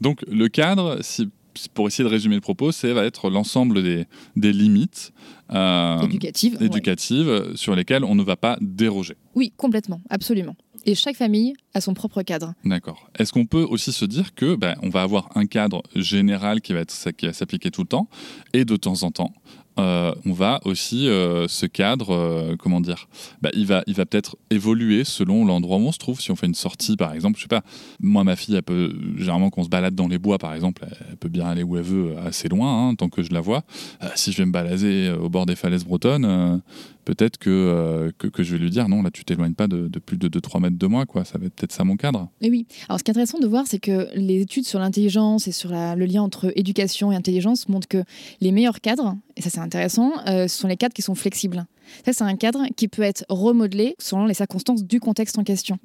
Donc, 0.00 0.24
le 0.30 0.48
cadre, 0.48 0.98
si 1.00 1.28
pour 1.74 1.88
essayer 1.88 2.04
de 2.04 2.08
résumer 2.08 2.34
le 2.34 2.40
propos, 2.40 2.72
c'est 2.72 2.92
va 2.92 3.04
être 3.04 3.30
l'ensemble 3.30 3.82
des, 3.82 4.06
des 4.36 4.52
limites 4.52 5.12
euh, 5.52 6.00
éducatives, 6.02 6.58
éducatives 6.60 7.52
sur 7.54 7.74
lesquelles 7.74 8.04
on 8.04 8.14
ne 8.14 8.22
va 8.22 8.36
pas 8.36 8.58
déroger. 8.60 9.16
Oui, 9.34 9.52
complètement, 9.56 10.00
absolument. 10.10 10.56
Et 10.86 10.94
chaque 10.94 11.16
famille 11.16 11.54
a 11.74 11.80
son 11.80 11.94
propre 11.94 12.22
cadre. 12.22 12.54
D'accord. 12.64 13.10
Est-ce 13.18 13.32
qu'on 13.32 13.46
peut 13.46 13.62
aussi 13.62 13.92
se 13.92 14.04
dire 14.04 14.34
que 14.34 14.54
ben, 14.54 14.76
on 14.82 14.88
va 14.88 15.02
avoir 15.02 15.30
un 15.36 15.46
cadre 15.46 15.82
général 15.94 16.60
qui 16.60 16.72
va, 16.72 16.80
être, 16.80 17.10
qui 17.12 17.26
va 17.26 17.32
s'appliquer 17.32 17.70
tout 17.70 17.82
le 17.82 17.88
temps, 17.88 18.08
et 18.52 18.64
de 18.64 18.76
temps 18.76 19.02
en 19.02 19.10
temps, 19.10 19.32
euh, 19.78 20.12
on 20.24 20.32
va 20.32 20.60
aussi 20.64 21.08
euh, 21.08 21.46
ce 21.48 21.66
cadre, 21.66 22.10
euh, 22.10 22.56
comment 22.58 22.80
dire, 22.80 23.08
bah, 23.42 23.50
il 23.54 23.66
va, 23.66 23.82
il 23.86 23.94
va 23.94 24.06
peut-être 24.06 24.36
évoluer 24.50 25.04
selon 25.04 25.44
l'endroit 25.44 25.76
où 25.76 25.82
on 25.82 25.92
se 25.92 25.98
trouve. 25.98 26.20
Si 26.20 26.30
on 26.30 26.36
fait 26.36 26.46
une 26.46 26.54
sortie, 26.54 26.96
par 26.96 27.12
exemple, 27.12 27.36
je 27.36 27.42
sais 27.42 27.48
pas, 27.48 27.62
moi 28.00 28.24
ma 28.24 28.36
fille, 28.36 28.60
généralement 29.16 29.50
qu'on 29.50 29.64
se 29.64 29.68
balade 29.68 29.94
dans 29.94 30.08
les 30.08 30.18
bois, 30.18 30.38
par 30.38 30.54
exemple, 30.54 30.86
elle 31.08 31.16
peut 31.16 31.28
bien 31.28 31.46
aller 31.46 31.62
où 31.62 31.76
elle 31.76 31.82
veut, 31.82 32.18
assez 32.18 32.48
loin, 32.48 32.88
hein, 32.88 32.94
tant 32.94 33.08
que 33.08 33.22
je 33.22 33.32
la 33.32 33.40
vois. 33.40 33.62
si 34.14 34.32
je 34.32 34.38
vais 34.38 34.46
me 34.46 34.52
balader 34.52 35.14
au 35.20 35.28
bord 35.28 35.46
des 35.46 35.56
falaises 35.56 35.84
bretonnes, 35.84 36.60
peut-être 37.04 37.38
que, 37.38 38.12
que, 38.18 38.42
je 38.42 38.52
vais 38.52 38.58
lui 38.58 38.70
dire 38.70 38.88
non, 38.88 39.02
là 39.02 39.10
tu 39.10 39.24
t'éloignes 39.24 39.54
pas 39.54 39.66
de, 39.68 39.88
plus 39.98 40.16
de 40.16 40.28
2-3 40.28 40.60
mètres 40.60 40.78
de 40.78 40.86
moi, 40.86 41.06
quoi. 41.06 41.24
Ça 41.24 41.38
va 41.38 41.46
être 41.46 41.54
peut-être 41.54 41.72
ça 41.72 41.84
mon 41.84 41.96
cadre. 41.96 42.28
Et 42.40 42.50
oui. 42.50 42.66
Alors 42.88 42.98
ce 42.98 43.04
qui 43.04 43.10
est 43.10 43.12
intéressant 43.12 43.38
de 43.38 43.46
voir, 43.46 43.64
c'est 43.66 43.78
que 43.78 44.08
les 44.14 44.42
études 44.42 44.66
sur 44.66 44.78
l'intelligence 44.78 45.46
et 45.46 45.52
sur 45.52 45.70
le 45.70 46.04
lien 46.04 46.22
entre 46.22 46.52
éducation 46.56 47.12
et 47.12 47.16
intelligence 47.16 47.68
montrent 47.68 47.88
que 47.88 48.04
les 48.40 48.52
meilleurs 48.52 48.80
cadres, 48.80 49.16
et 49.38 49.40
ça 49.40 49.50
c'est 49.50 49.60
intéressant, 49.60 50.12
euh, 50.26 50.48
ce 50.48 50.58
sont 50.58 50.68
les 50.68 50.76
cadres 50.76 50.92
qui 50.92 51.02
sont 51.02 51.14
flexibles. 51.14 51.64
Ça, 52.04 52.12
c'est 52.12 52.24
un 52.24 52.36
cadre 52.36 52.64
qui 52.76 52.88
peut 52.88 53.02
être 53.02 53.24
remodelé 53.28 53.94
selon 53.98 54.26
les 54.26 54.34
circonstances 54.34 54.84
du 54.84 55.00
contexte 55.00 55.38
en 55.38 55.44
question. 55.44 55.78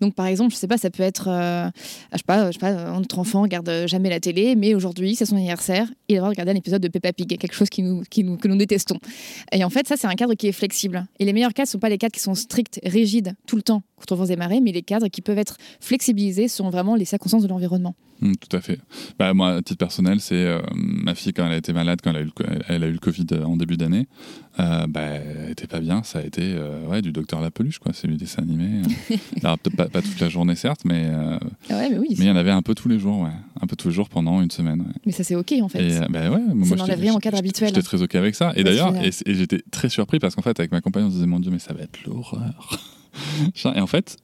Donc, 0.00 0.14
par 0.14 0.26
exemple, 0.26 0.52
je 0.52 0.58
sais 0.58 0.68
pas, 0.68 0.78
ça 0.78 0.90
peut 0.90 1.02
être, 1.02 1.28
euh, 1.28 1.68
je 2.12 2.18
sais 2.18 2.24
pas, 2.26 2.52
sais 2.52 2.58
pas, 2.58 2.98
notre 2.98 3.18
enfant 3.18 3.42
regarde 3.42 3.70
jamais 3.86 4.10
la 4.10 4.20
télé, 4.20 4.56
mais 4.56 4.74
aujourd'hui, 4.74 5.14
c'est 5.14 5.26
son 5.26 5.36
anniversaire, 5.36 5.88
il 6.08 6.20
va 6.20 6.28
regarder 6.28 6.52
un 6.52 6.56
épisode 6.56 6.82
de 6.82 6.88
Peppa 6.88 7.12
Pig, 7.12 7.38
quelque 7.38 7.54
chose 7.54 7.70
qui 7.70 7.82
nous, 7.82 8.02
qui 8.10 8.24
nous, 8.24 8.36
que 8.36 8.48
nous 8.48 8.56
détestons. 8.56 8.98
Et 9.52 9.64
en 9.64 9.70
fait, 9.70 9.86
ça, 9.86 9.96
c'est 9.96 10.06
un 10.06 10.14
cadre 10.14 10.34
qui 10.34 10.48
est 10.48 10.52
flexible. 10.52 11.06
Et 11.18 11.24
les 11.24 11.32
meilleurs 11.32 11.54
cadres 11.54 11.68
ne 11.68 11.72
sont 11.72 11.78
pas 11.78 11.88
les 11.88 11.98
cadres 11.98 12.12
qui 12.12 12.20
sont 12.20 12.34
stricts, 12.34 12.80
rigides, 12.84 13.34
tout 13.46 13.56
le 13.56 13.62
temps, 13.62 13.82
contre 13.96 14.16
vents 14.16 14.26
et 14.26 14.36
marées, 14.36 14.60
mais 14.60 14.72
les 14.72 14.82
cadres 14.82 15.08
qui 15.08 15.20
peuvent 15.20 15.38
être 15.38 15.56
flexibilisés 15.80 16.48
selon 16.48 16.70
vraiment 16.70 16.96
les 16.96 17.04
circonstances 17.04 17.42
de 17.42 17.48
l'environnement. 17.48 17.94
Mmh, 18.20 18.34
tout 18.34 18.56
à 18.56 18.60
fait. 18.60 18.78
Bah, 19.18 19.32
moi, 19.32 19.56
à 19.56 19.62
titre 19.62 19.78
personnel, 19.78 20.20
c'est 20.20 20.34
euh, 20.34 20.60
ma 20.74 21.14
fille, 21.14 21.32
quand 21.32 21.46
elle 21.46 21.52
a 21.52 21.56
été 21.56 21.72
malade, 21.72 22.00
quand 22.02 22.10
elle 22.10 22.16
a 22.16 22.20
eu 22.20 22.24
le, 22.24 22.32
elle 22.68 22.84
a 22.84 22.86
eu 22.86 22.92
le 22.92 22.98
Covid 22.98 23.26
en 23.44 23.56
début 23.56 23.76
d'année, 23.76 24.08
euh, 24.58 24.86
bah, 24.88 25.02
elle 25.02 25.50
était 25.50 25.66
pas 25.66 25.80
bien. 25.80 26.02
Ça 26.02 26.18
a 26.18 26.22
été 26.22 26.42
euh, 26.42 26.86
ouais, 26.86 27.02
du 27.02 27.12
docteur 27.12 27.40
La 27.40 27.50
Peluche, 27.50 27.78
quoi. 27.78 27.92
C'est 27.94 28.08
du 28.08 28.16
dessin 28.16 28.42
animé. 28.42 28.82
Alors, 29.42 29.58
peut-être 29.58 29.76
pas, 29.76 29.88
pas, 29.88 30.02
toute 30.02 30.18
la 30.20 30.28
journée, 30.28 30.56
certes, 30.56 30.80
mais, 30.84 31.04
euh, 31.06 31.38
ah 31.70 31.88
mais, 31.88 31.98
oui, 31.98 32.08
mais 32.18 32.24
il 32.24 32.28
y 32.28 32.30
en 32.30 32.36
avait 32.36 32.50
un 32.50 32.62
peu 32.62 32.74
tous 32.74 32.88
les 32.88 32.98
jours, 32.98 33.20
ouais. 33.20 33.30
Un 33.60 33.66
peu 33.66 33.76
tous 33.76 33.88
les 33.88 33.94
jours 33.94 34.08
pendant 34.08 34.42
une 34.42 34.50
semaine. 34.50 34.92
Mais 35.06 35.12
ça, 35.12 35.22
c'est 35.22 35.36
OK, 35.36 35.52
en 35.62 35.68
fait. 35.68 35.82
Et, 35.82 36.00
bah, 36.08 36.30
ouais, 36.30 36.40
moi, 36.54 36.66
ça 36.66 36.76
n'enlève 36.76 37.00
rien 37.00 37.14
en 37.14 37.18
cadre 37.18 37.38
habituel. 37.38 37.68
J'étais 37.68 37.82
très 37.82 38.02
OK 38.02 38.14
avec 38.14 38.34
ça. 38.34 38.52
Et 38.56 38.64
d'ailleurs, 38.64 38.94
et, 38.96 39.10
j'étais 39.26 39.62
très 39.70 39.88
surpris 39.88 40.18
parce 40.18 40.34
qu'en 40.34 40.42
fait, 40.42 40.58
avec 40.58 40.72
ma 40.72 40.80
compagne, 40.80 41.04
on 41.04 41.10
se 41.10 41.14
disait, 41.14 41.26
mon 41.26 41.40
Dieu, 41.40 41.50
mais 41.50 41.58
ça 41.58 41.72
va 41.72 41.82
être 41.82 42.04
l'horreur. 42.04 42.80
et 43.76 43.80
en 43.80 43.86
fait, 43.86 44.16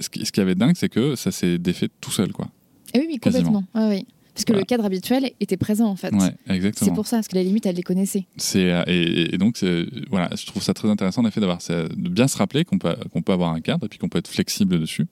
ce 0.00 0.08
qui, 0.08 0.24
ce 0.24 0.32
qui 0.32 0.40
avait 0.40 0.54
dingue, 0.54 0.74
c'est 0.76 0.88
que 0.88 1.16
ça 1.16 1.32
s'est 1.32 1.58
défait 1.58 1.88
tout 2.00 2.12
seul, 2.12 2.32
quoi. 2.32 2.48
Et 2.94 3.00
oui, 3.00 3.06
oui, 3.08 3.18
complètement. 3.18 3.64
oui. 3.74 4.06
Parce 4.34 4.44
que 4.44 4.52
le 4.52 4.62
cadre 4.64 4.84
habituel 4.84 5.30
était 5.40 5.56
présent 5.56 5.86
en 5.86 5.96
fait. 5.96 6.12
Ouais. 6.14 6.72
C'est 6.76 6.94
pour 6.94 7.06
ça, 7.06 7.18
parce 7.18 7.28
que 7.28 7.34
la 7.34 7.42
limite, 7.42 7.66
elle 7.66 7.76
les 7.76 7.82
connaissait. 7.82 8.26
C'est, 8.36 8.70
euh, 8.70 8.82
et, 8.86 9.36
donc, 9.38 9.62
voilà, 10.10 10.30
je 10.36 10.46
trouve 10.46 10.62
ça 10.62 10.74
très 10.74 10.88
intéressant 10.88 11.22
en 11.22 11.28
effet 11.28 11.40
d'avoir, 11.40 11.58
de 11.58 12.08
bien 12.08 12.28
se 12.28 12.36
rappeler 12.36 12.64
qu'on 12.64 12.78
peut, 12.78 12.94
qu'on 13.12 13.22
peut 13.22 13.32
avoir 13.32 13.52
un 13.52 13.60
cadre 13.60 13.86
et 13.86 13.88
puis 13.88 13.98
qu'on 13.98 14.08
peut 14.08 14.18
être 14.18 14.28
flexible 14.28 14.78
dessus. 14.80 15.06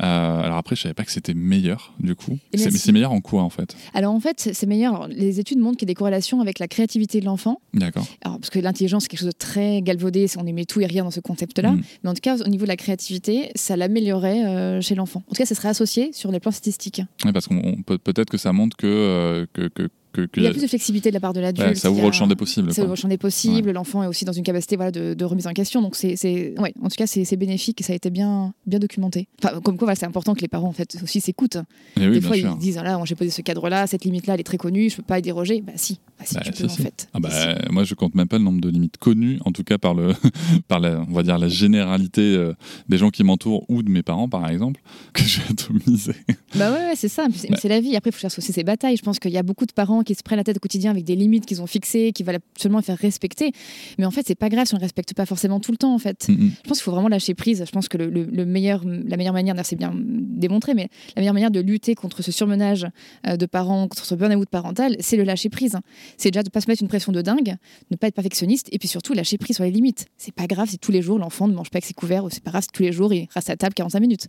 Euh, 0.00 0.40
alors 0.40 0.56
après, 0.56 0.76
je 0.76 0.82
savais 0.82 0.94
pas 0.94 1.04
que 1.04 1.12
c'était 1.12 1.34
meilleur 1.34 1.94
du 2.00 2.14
coup. 2.14 2.38
mais 2.52 2.70
c'est 2.70 2.92
meilleur 2.92 3.12
en 3.12 3.20
quoi 3.20 3.42
en 3.42 3.50
fait? 3.50 3.76
Alors 3.94 4.14
en 4.14 4.20
fait, 4.20 4.50
c'est 4.52 4.66
meilleur. 4.66 5.08
les 5.08 5.40
études 5.40 5.58
montrent 5.58 5.78
qu'il 5.78 5.86
y 5.86 5.90
a 5.90 5.92
des 5.92 5.94
corrélations 5.94 6.40
avec 6.40 6.58
la 6.58 6.68
créativité 6.68 7.20
de 7.20 7.24
l'enfant. 7.24 7.60
D'accord. 7.74 8.06
Alors 8.24 8.38
parce 8.38 8.50
que 8.50 8.58
l'intelligence, 8.58 9.04
c'est 9.04 9.08
quelque 9.08 9.20
chose 9.20 9.28
de 9.28 9.32
très 9.32 9.82
galvaudé, 9.82 10.26
on 10.36 10.46
aimait 10.46 10.64
tout 10.64 10.80
et 10.80 10.86
rien 10.86 11.04
dans 11.04 11.10
ce 11.10 11.20
concept-là. 11.20 11.72
Mm. 11.72 11.82
Mais 12.04 12.10
en 12.10 12.14
tout 12.14 12.20
cas, 12.20 12.36
au 12.36 12.48
niveau 12.48 12.64
de 12.64 12.68
la 12.68 12.76
créativité, 12.76 13.50
ça 13.54 13.76
l'améliorait 13.76 14.44
euh, 14.46 14.80
chez 14.80 14.94
l'enfant. 14.94 15.22
En 15.26 15.34
tout 15.34 15.38
cas, 15.38 15.46
ça 15.46 15.54
serait 15.54 15.68
associé 15.68 16.12
sur 16.12 16.30
les 16.30 16.40
plans 16.40 16.50
statistiques. 16.50 17.02
Oui, 17.24 17.32
parce 17.32 17.46
qu'on 17.46 17.82
peut 17.84 17.98
peut-être 17.98 18.30
que 18.30 18.38
ça 18.38 18.52
montre 18.58 18.76
que 18.82 19.46
que, 19.54 19.70
que, 19.70 19.88
il 20.16 20.42
y 20.42 20.46
a 20.46 20.50
plus 20.50 20.62
de 20.62 20.66
flexibilité 20.66 21.10
de 21.10 21.14
la 21.14 21.20
part 21.20 21.32
de 21.32 21.40
l'adulte. 21.40 21.76
ça 21.76 21.90
ouvre 21.90 22.06
le 22.06 22.12
champ 22.12 22.26
des 22.26 22.36
possibles. 22.36 22.72
Ça 22.72 22.82
ouvre 22.82 22.90
le 22.90 22.96
champ 22.96 23.08
des 23.08 23.18
possibles. 23.18 23.70
L'enfant 23.72 24.02
est 24.02 24.06
aussi 24.06 24.24
dans 24.24 24.32
une 24.32 24.42
capacité 24.42 24.76
voilà, 24.76 24.90
de, 24.90 25.24
remise 25.24 25.46
en 25.46 25.52
question. 25.52 25.82
Donc, 25.82 25.96
c'est, 25.96 26.14
ouais, 26.58 26.72
en 26.82 26.88
tout 26.88 26.96
cas, 26.96 27.06
c'est, 27.06 27.36
bénéfique 27.36 27.80
et 27.80 27.84
ça 27.84 27.92
a 27.92 27.96
été 27.96 28.10
bien, 28.10 28.52
bien 28.66 28.78
documenté. 28.78 29.28
Enfin, 29.42 29.60
comme 29.60 29.76
quoi, 29.76 29.94
c'est 29.94 30.06
important 30.06 30.34
que 30.34 30.40
les 30.40 30.48
parents 30.48 30.68
en 30.68 30.72
fait, 30.72 30.96
aussi 31.02 31.20
s'écoutent. 31.20 31.58
Eh 31.96 32.08
des 32.08 32.20
fois, 32.20 32.36
ils 32.36 32.56
disent 32.58 32.76
là, 32.76 33.00
j'ai 33.04 33.14
posé 33.14 33.30
ce 33.30 33.42
cadre-là, 33.42 33.86
cette 33.86 34.04
limite-là, 34.04 34.34
elle 34.34 34.40
est 34.40 34.44
très 34.44 34.58
connue, 34.58 34.90
je 34.90 34.96
peux 34.96 35.02
pas 35.02 35.18
y 35.18 35.22
déroger. 35.22 35.60
Bah, 35.60 35.72
si, 35.76 36.00
bah, 36.18 36.24
si 36.24 36.34
bah, 36.34 36.40
tu 36.44 36.52
peux, 36.52 36.64
en 36.64 36.68
fait. 36.68 37.08
Ah, 37.14 37.20
bah, 37.20 37.30
moi, 37.70 37.84
je 37.84 37.94
compte 37.94 38.14
même 38.14 38.28
pas 38.28 38.38
le 38.38 38.44
nombre 38.44 38.60
de 38.60 38.68
limites 38.68 38.96
connues, 38.96 39.38
en 39.44 39.52
tout 39.52 39.64
cas 39.64 39.78
par, 39.78 39.94
le, 39.94 40.14
par 40.68 40.80
la, 40.80 41.04
on 41.08 41.12
va 41.12 41.22
dire, 41.22 41.38
la 41.38 41.48
généralité 41.48 42.22
euh, 42.22 42.54
des 42.88 42.98
gens 42.98 43.10
qui 43.10 43.22
m'entourent 43.24 43.64
ou 43.68 43.82
de 43.82 43.90
mes 43.90 44.02
parents, 44.02 44.28
par 44.28 44.48
exemple, 44.48 44.80
que 45.12 45.22
j'ai 45.22 45.42
atomisé. 45.48 46.14
Bah 46.54 46.72
ouais, 46.72 46.94
c'est 46.96 47.08
ça. 47.08 47.26
C'est 47.34 47.68
la 47.68 47.80
vie. 47.80 47.96
Après, 47.96 48.10
il 48.10 48.12
faut 48.12 48.20
chercher 48.20 48.38
aussi 48.38 48.52
ses 48.52 48.64
batailles. 48.64 48.96
Je 48.96 49.02
pense 49.02 49.18
qu'il 49.18 49.30
y 49.30 49.38
a 49.38 49.42
beaucoup 49.42 49.66
de 49.66 49.72
parents 49.72 49.97
qui 50.02 50.14
se 50.14 50.22
prennent 50.22 50.38
la 50.38 50.44
tête 50.44 50.56
au 50.56 50.60
quotidien 50.60 50.90
avec 50.90 51.04
des 51.04 51.16
limites 51.16 51.46
qu'ils 51.46 51.62
ont 51.62 51.66
fixées, 51.66 52.12
qui 52.12 52.22
veulent 52.22 52.40
absolument 52.54 52.82
faire 52.82 52.98
respecter. 52.98 53.52
Mais 53.98 54.04
en 54.04 54.10
fait, 54.10 54.26
c'est 54.26 54.34
pas 54.34 54.48
grave 54.48 54.66
si 54.66 54.74
on 54.74 54.78
ne 54.78 54.82
respecte 54.82 55.14
pas 55.14 55.26
forcément 55.26 55.60
tout 55.60 55.72
le 55.72 55.76
temps. 55.76 55.94
En 55.94 55.98
fait, 55.98 56.26
je 56.28 56.34
pense 56.68 56.78
qu'il 56.78 56.84
faut 56.84 56.92
vraiment 56.92 57.08
lâcher 57.08 57.34
prise. 57.34 57.64
Je 57.66 57.70
pense 57.70 57.88
que 57.88 57.96
le, 57.98 58.44
meilleur, 58.44 58.82
la 58.84 59.16
meilleure 59.16 59.32
manière, 59.32 59.54
c'est 59.64 59.76
bien 59.76 59.92
démontré, 59.94 60.74
mais 60.74 60.88
la 61.16 61.22
meilleure 61.22 61.34
manière 61.34 61.50
de 61.50 61.60
lutter 61.60 61.94
contre 61.94 62.22
ce 62.22 62.32
surmenage 62.32 62.86
euh, 63.26 63.36
de 63.36 63.46
parents, 63.46 63.88
contre 63.88 64.04
ce 64.04 64.14
burn-out 64.14 64.48
parental, 64.48 64.96
c'est 65.00 65.16
le 65.16 65.24
lâcher 65.24 65.48
prise. 65.48 65.76
C'est 66.16 66.30
déjà 66.30 66.42
de 66.42 66.50
pas 66.50 66.60
se 66.60 66.70
mettre 66.70 66.82
une 66.82 66.88
pression 66.88 67.12
de 67.12 67.22
dingue, 67.22 67.56
ne 67.90 67.96
pas 67.96 68.08
être 68.08 68.14
perfectionniste, 68.14 68.68
et 68.72 68.78
puis 68.78 68.88
surtout 68.88 69.14
lâcher 69.14 69.38
prise 69.38 69.56
sur 69.56 69.64
les 69.64 69.70
limites. 69.70 70.06
C'est 70.16 70.34
pas 70.34 70.46
grave 70.46 70.68
si 70.68 70.78
tous 70.78 70.92
les 70.92 71.02
jours 71.02 71.18
l'enfant 71.18 71.48
ne 71.48 71.54
mange 71.54 71.70
pas 71.70 71.76
avec 71.76 71.84
ses 71.84 71.94
couverts, 71.94 72.24
ou 72.24 72.30
c'est 72.30 72.42
pas 72.42 72.50
grave 72.50 72.62
si 72.62 72.68
tous 72.72 72.82
les 72.82 72.92
jours 72.92 73.12
il 73.12 73.28
reste 73.34 73.50
à 73.50 73.56
table 73.56 73.74
45 73.74 74.00
minutes. 74.00 74.26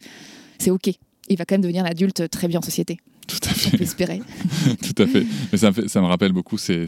C'est 0.57 0.71
ok. 0.71 0.89
Il 1.29 1.37
va 1.37 1.45
quand 1.45 1.55
même 1.55 1.61
devenir 1.61 1.85
un 1.85 1.89
adulte 1.89 2.29
très 2.29 2.47
bien 2.47 2.59
en 2.59 2.63
société. 2.63 2.97
Tout 3.29 3.49
à 3.49 3.53
fait. 3.53 3.69
On 3.73 3.77
peut 3.77 3.83
espérer. 3.83 4.21
Tout 4.81 5.01
à 5.01 5.07
fait. 5.07 5.25
Mais 5.51 5.57
ça 5.57 5.71
me, 5.71 5.87
ça 5.87 6.01
me 6.01 6.07
rappelle 6.07 6.33
beaucoup 6.33 6.57
ces, 6.57 6.87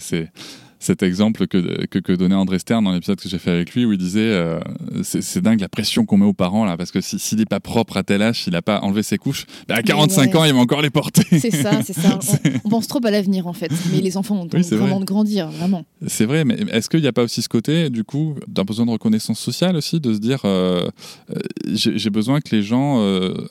cet 0.81 1.03
exemple 1.03 1.45
que, 1.45 1.85
que, 1.85 1.99
que, 1.99 2.11
donnait 2.11 2.33
André 2.33 2.57
Stern 2.57 2.83
dans 2.83 2.91
l'épisode 2.91 3.21
que 3.21 3.29
j'ai 3.29 3.37
fait 3.37 3.51
avec 3.51 3.75
lui 3.75 3.85
où 3.85 3.91
il 3.91 3.99
disait 3.99 4.19
euh, 4.19 4.59
c'est 5.03 5.41
dingue 5.41 5.61
la 5.61 5.69
pression 5.69 6.07
qu'on 6.07 6.17
met 6.17 6.25
aux 6.25 6.33
parents 6.33 6.65
là 6.65 6.75
parce 6.75 6.89
que 6.89 7.01
s'il 7.01 7.37
n'est 7.37 7.45
pas 7.45 7.59
propre 7.59 7.97
à 7.97 8.03
tel 8.03 8.23
âge, 8.23 8.43
s'il 8.43 8.53
n'a 8.53 8.63
pas 8.63 8.79
enlevé 8.81 9.03
ses 9.03 9.19
couches, 9.19 9.45
bah, 9.67 9.75
à 9.75 9.83
45 9.83 10.35
ans 10.35 10.43
il 10.43 10.53
va 10.53 10.59
encore 10.59 10.81
les 10.81 10.89
porter. 10.89 11.23
C'est 11.39 11.51
ça, 11.51 11.83
c'est 11.83 11.93
ça. 11.93 12.17
On, 12.65 12.69
pense 12.69 12.87
trop 12.87 12.99
à 13.05 13.11
l'avenir 13.11 13.45
en 13.45 13.53
fait, 13.53 13.71
mais 13.91 14.01
les 14.01 14.17
enfants 14.17 14.35
ont 14.35 14.47
vraiment 14.47 14.99
de 14.99 15.05
grandir, 15.05 15.51
vraiment. 15.51 15.85
C'est 16.07 16.25
vrai, 16.25 16.45
mais 16.45 16.55
est-ce 16.71 16.89
qu'il 16.89 17.01
n'y 17.01 17.07
a 17.07 17.13
pas 17.13 17.23
aussi 17.23 17.43
ce 17.43 17.49
côté 17.49 17.91
du 17.91 18.03
coup 18.03 18.35
d'un 18.47 18.63
besoin 18.63 18.87
de 18.87 18.91
reconnaissance 18.91 19.39
sociale 19.39 19.75
aussi, 19.75 19.99
de 19.99 20.15
se 20.15 20.19
dire 20.19 20.39
euh, 20.45 20.89
euh, 21.29 21.39
j'ai 21.73 22.09
besoin 22.09 22.41
que 22.41 22.55
les 22.55 22.63
gens 22.63 22.99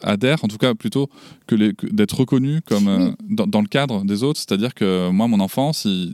adhèrent, 0.03 0.43
en 0.43 0.49
tout 0.49 0.59
cas 0.59 0.75
plutôt 0.75 1.09
que, 1.47 1.55
d'être 1.93 2.19
reconnus 2.19 2.61
comme 2.67 3.15
dans, 3.29 3.47
dans, 3.47 3.61
le 3.61 3.69
cadre 3.69 4.05
des 4.05 4.25
autres, 4.25 4.41
c'est-à-dire 4.41 4.75
que 4.75 5.11
moi 5.11 5.29
mon 5.29 5.39
enfant, 5.39 5.73
si 5.73 6.13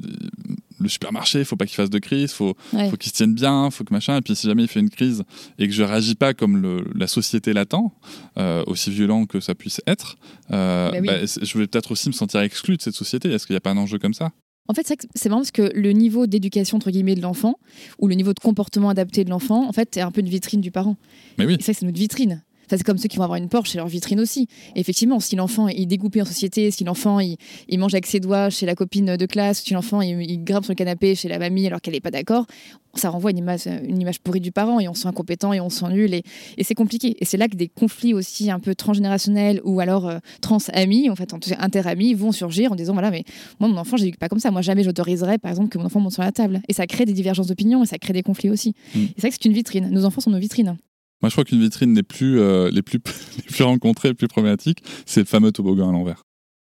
le 0.79 0.89
supermarché, 0.89 1.41
il 1.41 1.45
faut 1.45 1.57
pas 1.57 1.67
qu'il 1.67 1.77
fasse 1.77 1.91
de 1.91 1.99
crise, 1.99 2.33
faut, 2.33 2.55
faut 2.71 2.97
qu'il 2.97 3.11
se 3.11 3.17
tienne 3.17 3.35
bien, 3.35 3.71
faut 3.71 3.85
que 3.85 3.93
machin. 3.93 4.17
Et 4.17 4.21
puis 4.21 4.35
si 4.35 4.47
jamais 4.47 4.65
il 4.65 4.69
fait 4.69 4.81
une 4.81 4.91
crise 4.91 5.25
et 5.59 5.67
que 5.67 5.73
je 5.73 5.83
réagis 5.83 6.15
pas 6.15 6.35
comme 6.35 6.61
le, 6.61 6.85
la 6.95 7.07
société 7.07 7.53
l'attend, 7.53 7.95
euh, 8.39 8.63
aussi 8.67 8.91
violent 8.91 9.27
que 9.27 9.41
ça 9.41 9.55
puisse 9.55 9.81
être, 9.87 10.17
euh, 10.53 10.91
bah, 11.03 11.25
je 11.25 11.59
vais 11.59 11.67
peut-être 11.67 11.93
aussi 11.93 12.09
me 12.09 12.13
sentir 12.13 12.41
exclu 12.41 12.77
de 12.77 12.83
cette 12.83 12.95
société. 12.95 13.31
Est-ce 13.31 13.47
qu'il 13.47 13.55
n'y 13.55 13.59
a 13.59 13.61
pas 13.61 13.71
un 13.71 13.79
enjeu 13.79 13.99
comme 13.99 14.15
ça? 14.15 14.31
En 14.69 14.75
fait, 14.75 14.93
c'est 15.15 15.29
marrant 15.29 15.43
parce 15.43 15.53
que 15.53 15.71
le 15.75 15.93
niveau 15.93 16.27
d'éducation 16.27 16.77
entre 16.77 16.91
guillemets 16.91 17.15
de 17.15 17.23
l'enfant 17.23 17.59
ou 18.01 18.09
le 18.09 18.15
niveau 18.15 18.33
de 18.33 18.41
comportement 18.41 18.89
adapté 18.89 19.25
de 19.25 19.31
l'enfant, 19.31 19.69
en 19.69 19.73
fait, 19.73 19.97
est 19.97 20.01
un 20.01 20.11
peu 20.11 20.21
une 20.21 20.29
vitrine 20.29 20.61
du 20.61 20.73
parent. 20.73 20.97
Mais 21.39 21.47
oui. 21.47 21.57
Et 21.59 21.63
ça, 21.63 21.73
c'est 21.73 21.87
notre 21.87 21.99
vitrine 21.99 22.43
c'est 22.69 22.83
comme 22.83 22.99
ceux 22.99 23.09
qui 23.09 23.17
vont 23.17 23.25
avoir 23.25 23.39
une 23.39 23.49
Porsche, 23.49 23.71
c'est 23.71 23.79
leur 23.79 23.89
vitrine 23.89 24.21
aussi. 24.21 24.49
effectivement, 24.75 25.21
si 25.21 25.37
l'enfant 25.37 25.69
est 25.69 25.87
dégoupé 25.87 26.23
en 26.23 26.25
société, 26.25 26.71
si 26.71 26.85
l'enfant 26.85 27.21
il, 27.21 27.37
mange 27.79 27.95
avec 27.95 28.07
ses 28.07 28.21
doigts 28.21 28.51
chez 28.51 28.67
la 28.67 28.75
copine 28.75 29.17
de 29.17 29.27
classe, 29.27 29.63
si 29.63 29.75
l'enfant 29.75 30.01
il, 30.01 30.43
grimpe 30.45 30.65
sur 30.65 30.73
le 30.73 30.77
canapé 30.77 31.15
chez 31.15 31.29
la 31.29 31.39
mamie 31.39 31.67
alors 31.67 31.81
qu'elle 31.81 31.95
n'est 31.95 32.01
pas 32.01 32.11
d'accord, 32.11 32.47
ça 32.95 33.11
renvoie 33.11 33.31
une 33.31 33.39
image, 33.39 33.67
une 33.67 34.01
image 34.01 34.21
pourrie 34.21 34.41
du 34.41 34.53
parent 34.53 34.81
et 34.81 34.89
on 34.89 34.95
se 34.95 35.03
sent 35.03 35.09
incompétent 35.09 35.53
et 35.53 35.61
on 35.61 35.69
se 35.69 35.81
sent 35.81 35.89
nul 35.91 36.15
et, 36.15 36.23
c'est 36.63 36.75
compliqué. 36.75 37.17
Et 37.21 37.25
c'est 37.25 37.37
là 37.37 37.49
que 37.49 37.57
des 37.57 37.69
conflits 37.69 38.15
aussi 38.15 38.51
un 38.51 38.59
peu 38.59 38.75
transgénérationnels 38.75 39.61
ou 39.65 39.81
alors 39.81 40.09
euh, 40.09 40.19
trans-amis, 40.41 41.11
en 41.11 41.17
fait, 41.17 41.33
inter-amis, 41.59 42.15
vont 42.15 42.33
surgir 42.33 42.73
en 42.73 42.75
disant 42.75 42.93
voilà, 42.95 43.11
mais 43.11 43.25
moi, 43.61 43.69
mon 43.69 43.77
enfant, 43.77 43.97
je 43.97 44.05
n'éduque 44.05 44.19
pas 44.19 44.29
comme 44.29 44.41
ça. 44.41 44.51
Moi, 44.51 44.63
jamais 44.63 44.83
j'autoriserais, 44.83 45.39
par 45.39 45.51
exemple, 45.51 45.69
que 45.69 45.79
mon 45.79 45.85
enfant 45.85 46.01
monte 46.01 46.13
sur 46.13 46.23
la 46.23 46.33
table. 46.33 46.61
Et 46.69 46.73
ça 46.73 46.87
crée 46.87 47.05
des 47.05 47.13
divergences 47.13 47.47
d'opinion 47.47 47.83
et 47.83 47.87
ça 47.87 47.99
crée 47.99 48.13
des 48.13 48.23
conflits 48.23 48.51
aussi. 48.51 48.75
Mm. 48.95 48.99
Et 48.99 49.09
c'est 49.17 49.21
vrai 49.21 49.31
que 49.31 49.37
c'est 49.41 49.45
une 49.45 49.55
vitrine. 49.55 49.91
Nos 49.91 50.05
enfants 50.05 50.21
sont 50.21 50.31
nos 50.31 50.39
vitrines. 50.39 50.77
Moi, 51.23 51.31
je 51.31 51.35
crois 51.35 51.45
qu'une 51.45 51.61
vitrine 51.61 51.95
des 51.95 52.03
plus, 52.03 52.41
euh, 52.41 52.71
les, 52.71 52.83
plus, 52.83 52.99
les 53.37 53.43
plus 53.43 53.65
rencontrées, 53.65 54.09
les 54.09 54.15
plus 54.15 54.29
problématiques, 54.29 54.83
c'est 55.07 55.21
le 55.21 55.27
fameux 55.27 55.53
toboggan 55.53 55.89
à 55.89 55.93
l'envers. 55.93 56.23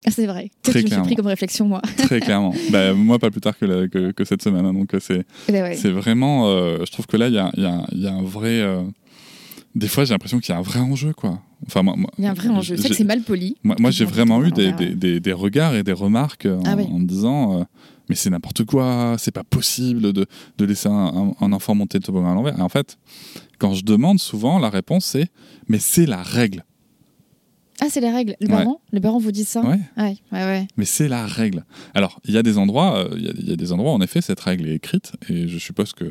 Ah, 0.07 0.11
c'est 0.11 0.27
vrai. 0.27 0.51
Très 0.61 0.73
que 0.73 0.79
je 0.79 0.85
me 0.85 0.89
suis 0.89 1.01
pris 1.01 1.15
comme 1.15 1.25
réflexion, 1.25 1.67
moi. 1.67 1.81
Très 1.97 2.19
clairement. 2.21 2.53
Bah, 2.69 2.93
moi, 2.93 3.17
pas 3.17 3.31
plus 3.31 3.41
tard 3.41 3.57
que, 3.57 3.87
que, 3.87 4.11
que, 4.11 4.23
cette 4.23 4.43
semaine. 4.43 4.65
Hein, 4.65 4.73
donc, 4.73 4.93
euh, 4.93 4.99
c'est 5.01 5.25
eh 5.47 5.51
ben 5.51 5.75
c'est 5.75 5.89
vraiment. 5.89 6.47
Euh, 6.47 6.77
je 6.85 6.91
trouve 6.91 7.07
que 7.07 7.17
là, 7.17 7.27
il 7.27 7.33
y 7.33 7.39
a, 7.39 7.49
y, 7.57 7.65
a, 7.65 7.85
y 7.91 8.05
a, 8.05 8.13
un 8.13 8.21
vrai. 8.21 8.63
des 9.73 9.87
fois, 9.87 10.05
j'ai 10.05 10.13
l'impression 10.13 10.39
qu'il 10.39 10.53
y 10.53 10.55
a 10.55 10.59
un 10.59 10.63
vrai 10.63 10.79
enjeu, 10.79 11.13
quoi. 11.13 11.41
Enfin, 11.65 11.81
moi, 11.81 11.95
il 12.19 12.23
y 12.23 12.27
a 12.27 12.31
un 12.31 12.35
vrai 12.35 12.49
enjeu. 12.49 12.77
C'est 12.77 12.89
que 12.89 12.95
c'est 12.95 13.03
mal 13.03 13.21
poli. 13.21 13.55
Moi, 13.63 13.75
moi 13.79 13.89
j'ai 13.89 14.05
vraiment 14.05 14.43
eu 14.43 14.51
des, 14.51 14.73
des, 14.73 15.19
des, 15.19 15.33
regards 15.33 15.75
et 15.75 15.81
des 15.81 15.93
remarques 15.93 16.45
en, 16.45 16.61
ah 16.65 16.75
en 16.75 16.99
me 16.99 17.07
disant 17.07 17.65
mais 18.09 18.15
c'est 18.15 18.29
n'importe 18.29 18.65
quoi, 18.65 19.15
c'est 19.17 19.31
pas 19.31 19.43
possible 19.43 20.13
de, 20.13 20.25
de 20.57 20.65
laisser 20.65 20.89
un, 20.89 21.33
un, 21.39 21.53
enfant 21.53 21.75
monter 21.75 21.97
le 21.97 22.03
toboggan 22.03 22.31
à 22.31 22.35
l'envers. 22.35 22.57
Et 22.57 22.61
en 22.61 22.69
fait, 22.69 22.97
quand 23.57 23.73
je 23.73 23.83
demande 23.83 24.19
souvent, 24.19 24.59
la 24.59 24.69
réponse 24.69 25.05
c'est 25.05 25.29
mais 25.67 25.79
c'est 25.79 26.05
la 26.05 26.21
règle. 26.21 26.63
Ah, 27.81 27.87
c'est 27.89 27.99
les 27.99 28.09
règles. 28.09 28.35
Les, 28.39 28.47
parents, 28.47 28.79
les 28.93 29.01
parents 29.01 29.19
vous 29.19 29.33
disent 29.33 29.49
ça? 29.49 29.61
Ouais. 29.61 29.79
Ouais, 29.97 30.15
ouais, 30.31 30.67
Mais 30.77 30.85
c'est 30.85 31.09
la 31.09 31.25
règle. 31.25 31.65
Alors, 31.93 32.21
il 32.23 32.33
y 32.33 32.37
a 32.37 32.43
des 32.43 32.57
endroits, 32.57 32.97
euh, 32.97 33.09
il 33.17 33.49
y, 33.49 33.51
a 33.51 33.55
des 33.57 33.73
endroits, 33.73 33.91
en 33.91 33.99
effet, 33.99 34.21
cette 34.21 34.39
règle 34.39 34.69
est 34.69 34.75
écrite, 34.75 35.11
et 35.27 35.49
je 35.49 35.57
suppose 35.57 35.91
que, 35.91 36.05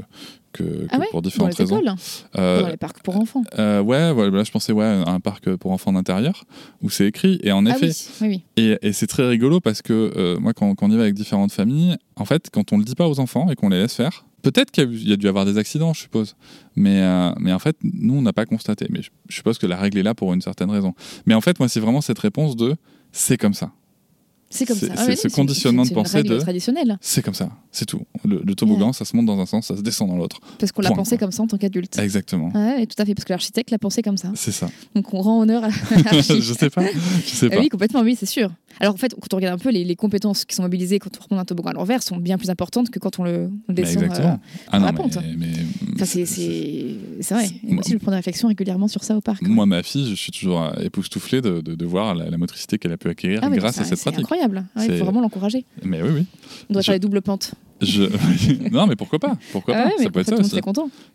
que, 0.53 0.87
ah 0.91 0.99
pour 1.11 1.23
différentes 1.23 1.57
dans 1.57 1.65
les 1.65 1.75
raisons. 1.75 1.97
Euh, 2.37 2.61
dans 2.61 2.69
les 2.69 2.77
parcs 2.77 3.03
pour 3.03 3.17
enfants. 3.17 3.45
Euh, 3.59 3.81
ouais, 3.81 4.11
ouais 4.11 4.31
là, 4.31 4.45
je 4.45 4.51
pensais 4.51 4.73
ouais, 4.73 4.85
à 4.85 5.11
un 5.11 5.21
parc 5.21 5.57
pour 5.57 5.71
enfants 5.71 5.93
d'intérieur, 5.93 6.45
où 6.83 6.91
c'est 6.91 7.07
écrit. 7.07 7.41
Et 7.43 7.51
en 7.51 7.65
ah 7.65 7.71
effet, 7.71 7.93
oui. 8.21 8.29
Oui, 8.29 8.45
et, 8.57 8.79
et 8.83 8.93
c'est 8.93 9.07
très 9.07 9.27
rigolo 9.27 9.61
parce 9.61 9.81
que 9.81 10.13
euh, 10.17 10.39
moi, 10.39 10.53
quand, 10.53 10.75
quand, 10.75 10.89
on 10.89 10.91
y 10.91 10.97
va 10.97 11.03
avec 11.03 11.15
différentes 11.15 11.53
familles, 11.53 11.97
en 12.17 12.27
fait, 12.27 12.51
quand 12.53 12.75
on 12.75 12.79
le 12.79 12.85
dit 12.85 12.95
pas 12.95 13.09
aux 13.09 13.21
enfants 13.21 13.51
et 13.51 13.57
qu'on 13.57 13.71
les 13.71 13.81
laisse 13.81 13.95
faire, 13.95 14.27
Peut-être 14.45 14.71
qu'il 14.71 15.09
y 15.09 15.13
a 15.13 15.17
dû 15.17 15.27
avoir 15.27 15.47
des 15.47 15.57
accidents, 15.57 15.95
je 15.95 16.01
suppose. 16.03 16.37
Mais, 16.77 17.01
euh, 17.01 17.33
mais 17.41 17.53
en 17.53 17.59
fait, 17.59 17.77
nous, 17.83 18.15
on 18.15 18.23
n'a 18.23 18.35
pas 18.35 18.45
constaté. 18.45 18.87
Mais 18.91 19.01
je, 19.03 19.11
suppose 19.35 19.59
que 19.59 19.67
la 19.67 19.77
règle 19.77 19.99
est 19.99 20.03
là 20.03 20.15
pour 20.15 20.35
une 20.35 20.43
certaine 20.43 20.71
raison. 20.71 20.95
Mais 21.25 21.35
en 21.35 21.41
fait, 21.41 21.59
moi, 21.59 21.69
c'est 21.69 21.81
vraiment 21.81 22.03
cette 22.03 22.19
réponse 22.19 22.55
de 22.55 22.77
c'est 23.11 23.39
comme 23.39 23.55
ça. 23.55 23.73
C'est 24.51 24.67
comme 24.67 24.77
ça. 24.77 24.87
c'est 24.87 25.13
ah 25.13 25.17
ce 25.17 25.29
conditionnement 25.29 25.83
de 25.83 25.93
pensée 25.93 26.23
de. 26.23 26.39
traditionnel. 26.39 26.97
C'est 27.01 27.25
comme 27.25 27.35
ça, 27.35 27.49
c'est 27.73 27.87
tout. 27.87 28.03
Le, 28.25 28.55
toboggan, 28.55 28.93
ça 28.93 29.05
se 29.05 29.17
monte 29.17 29.27
dans 29.27 29.41
un 29.41 29.47
sens, 29.47 29.67
ça 29.67 29.77
se 29.77 29.83
descend 29.83 30.09
dans 30.09 30.17
l'autre. 30.17 30.39
Parce 30.61 30.71
qu'on 30.71 30.83
l'a 30.83 30.93
pensé 30.93 31.19
comme 31.19 31.33
ça 31.33 31.43
en 31.43 31.49
tant 31.49 31.59
qu'adulte. 31.59 31.99
Exactement. 31.99 32.53
Ouais, 32.55 32.87
tout 32.87 33.01
à 33.03 33.05
fait, 33.05 33.15
parce 33.15 33.25
que 33.25 33.33
l'architecte 33.33 33.73
l'a 33.73 33.79
pensé 33.79 34.01
comme 34.03 34.17
ça. 34.17 34.31
C'est 34.37 34.53
ça. 34.53 34.69
Donc 34.95 35.13
on 35.13 35.23
rend 35.23 35.41
honneur 35.41 35.65
à 35.65 35.71
Je 36.13 36.55
sais 36.57 36.71
pas. 36.71 36.85
Je 37.25 37.31
sais 37.31 37.49
pas. 37.49 37.59
oui, 37.59 37.69
complètement, 37.69 38.03
oui, 38.03 38.15
c'est 38.17 38.27
sûr. 38.27 38.51
Alors 38.81 38.95
en 38.95 38.97
fait, 38.97 39.15
quand 39.15 39.33
on 39.33 39.37
regarde 39.37 39.55
un 39.55 39.63
peu 39.63 39.71
les, 39.71 39.97
compétences 39.97 40.45
qui 40.45 40.55
sont 40.55 40.63
mobilisées 40.63 40.99
quand 40.99 41.11
on 41.19 41.25
remonte 41.25 41.43
un 41.43 41.45
toboggan 41.45 41.71
à 41.71 41.75
l'envers 41.75 42.03
sont 42.03 42.17
bien 42.17 42.37
plus 42.37 42.51
importantes 42.51 42.91
que 42.91 42.99
quand 42.99 43.19
on 43.19 43.25
le, 43.25 43.51
descend 43.69 44.05
euh, 44.05 44.37
ah 44.71 44.79
la 44.79 44.93
pente. 44.93 45.19
Mais, 45.37 45.47
c'est 46.05 47.35
vrai. 47.35 47.47
moi 47.63 47.81
aussi, 47.81 47.93
je 47.93 47.99
prends 47.99 48.11
des 48.11 48.17
réflexions 48.17 48.49
régulièrement 48.49 48.89
sur 48.89 49.05
ça 49.05 49.17
au 49.17 49.21
parc. 49.21 49.43
Moi, 49.43 49.67
ma 49.67 49.83
fille, 49.83 50.11
je 50.11 50.15
suis 50.15 50.33
toujours 50.33 50.73
époustouflé 50.81 51.41
de, 51.41 51.61
de, 51.61 51.85
voir 51.85 52.15
la, 52.15 52.37
motricité 52.37 52.79
qu'elle 52.79 52.93
a 52.93 52.97
pu 52.97 53.09
acquérir 53.09 53.41
ah 53.43 53.51
grâce 53.51 53.79
à 53.79 53.85
cette 53.85 54.01
pratique. 54.01 54.17
C'est 54.17 54.21
incroyable. 54.23 54.65
Il 54.77 54.99
faut 54.99 55.05
vraiment 55.05 55.21
l'encourager. 55.21 55.65
Mais 55.83 56.03
oui, 56.03 56.11
oui. 56.13 56.27
On 56.69 56.75
doit 56.75 56.83
faire 56.83 56.95
les 56.95 57.01
doubles 57.01 57.23
pentes. 57.23 57.55
non, 58.71 58.87
mais 58.87 58.97
pourquoi 58.97 59.19
pas? 59.19 59.37
Pourquoi 59.53 59.75
ah 59.77 59.85
pas? 59.85 60.03
Ça 60.03 60.11
peut 60.11 60.21
être 60.21 60.29
ça 60.29 60.37
aussi. 60.37 60.61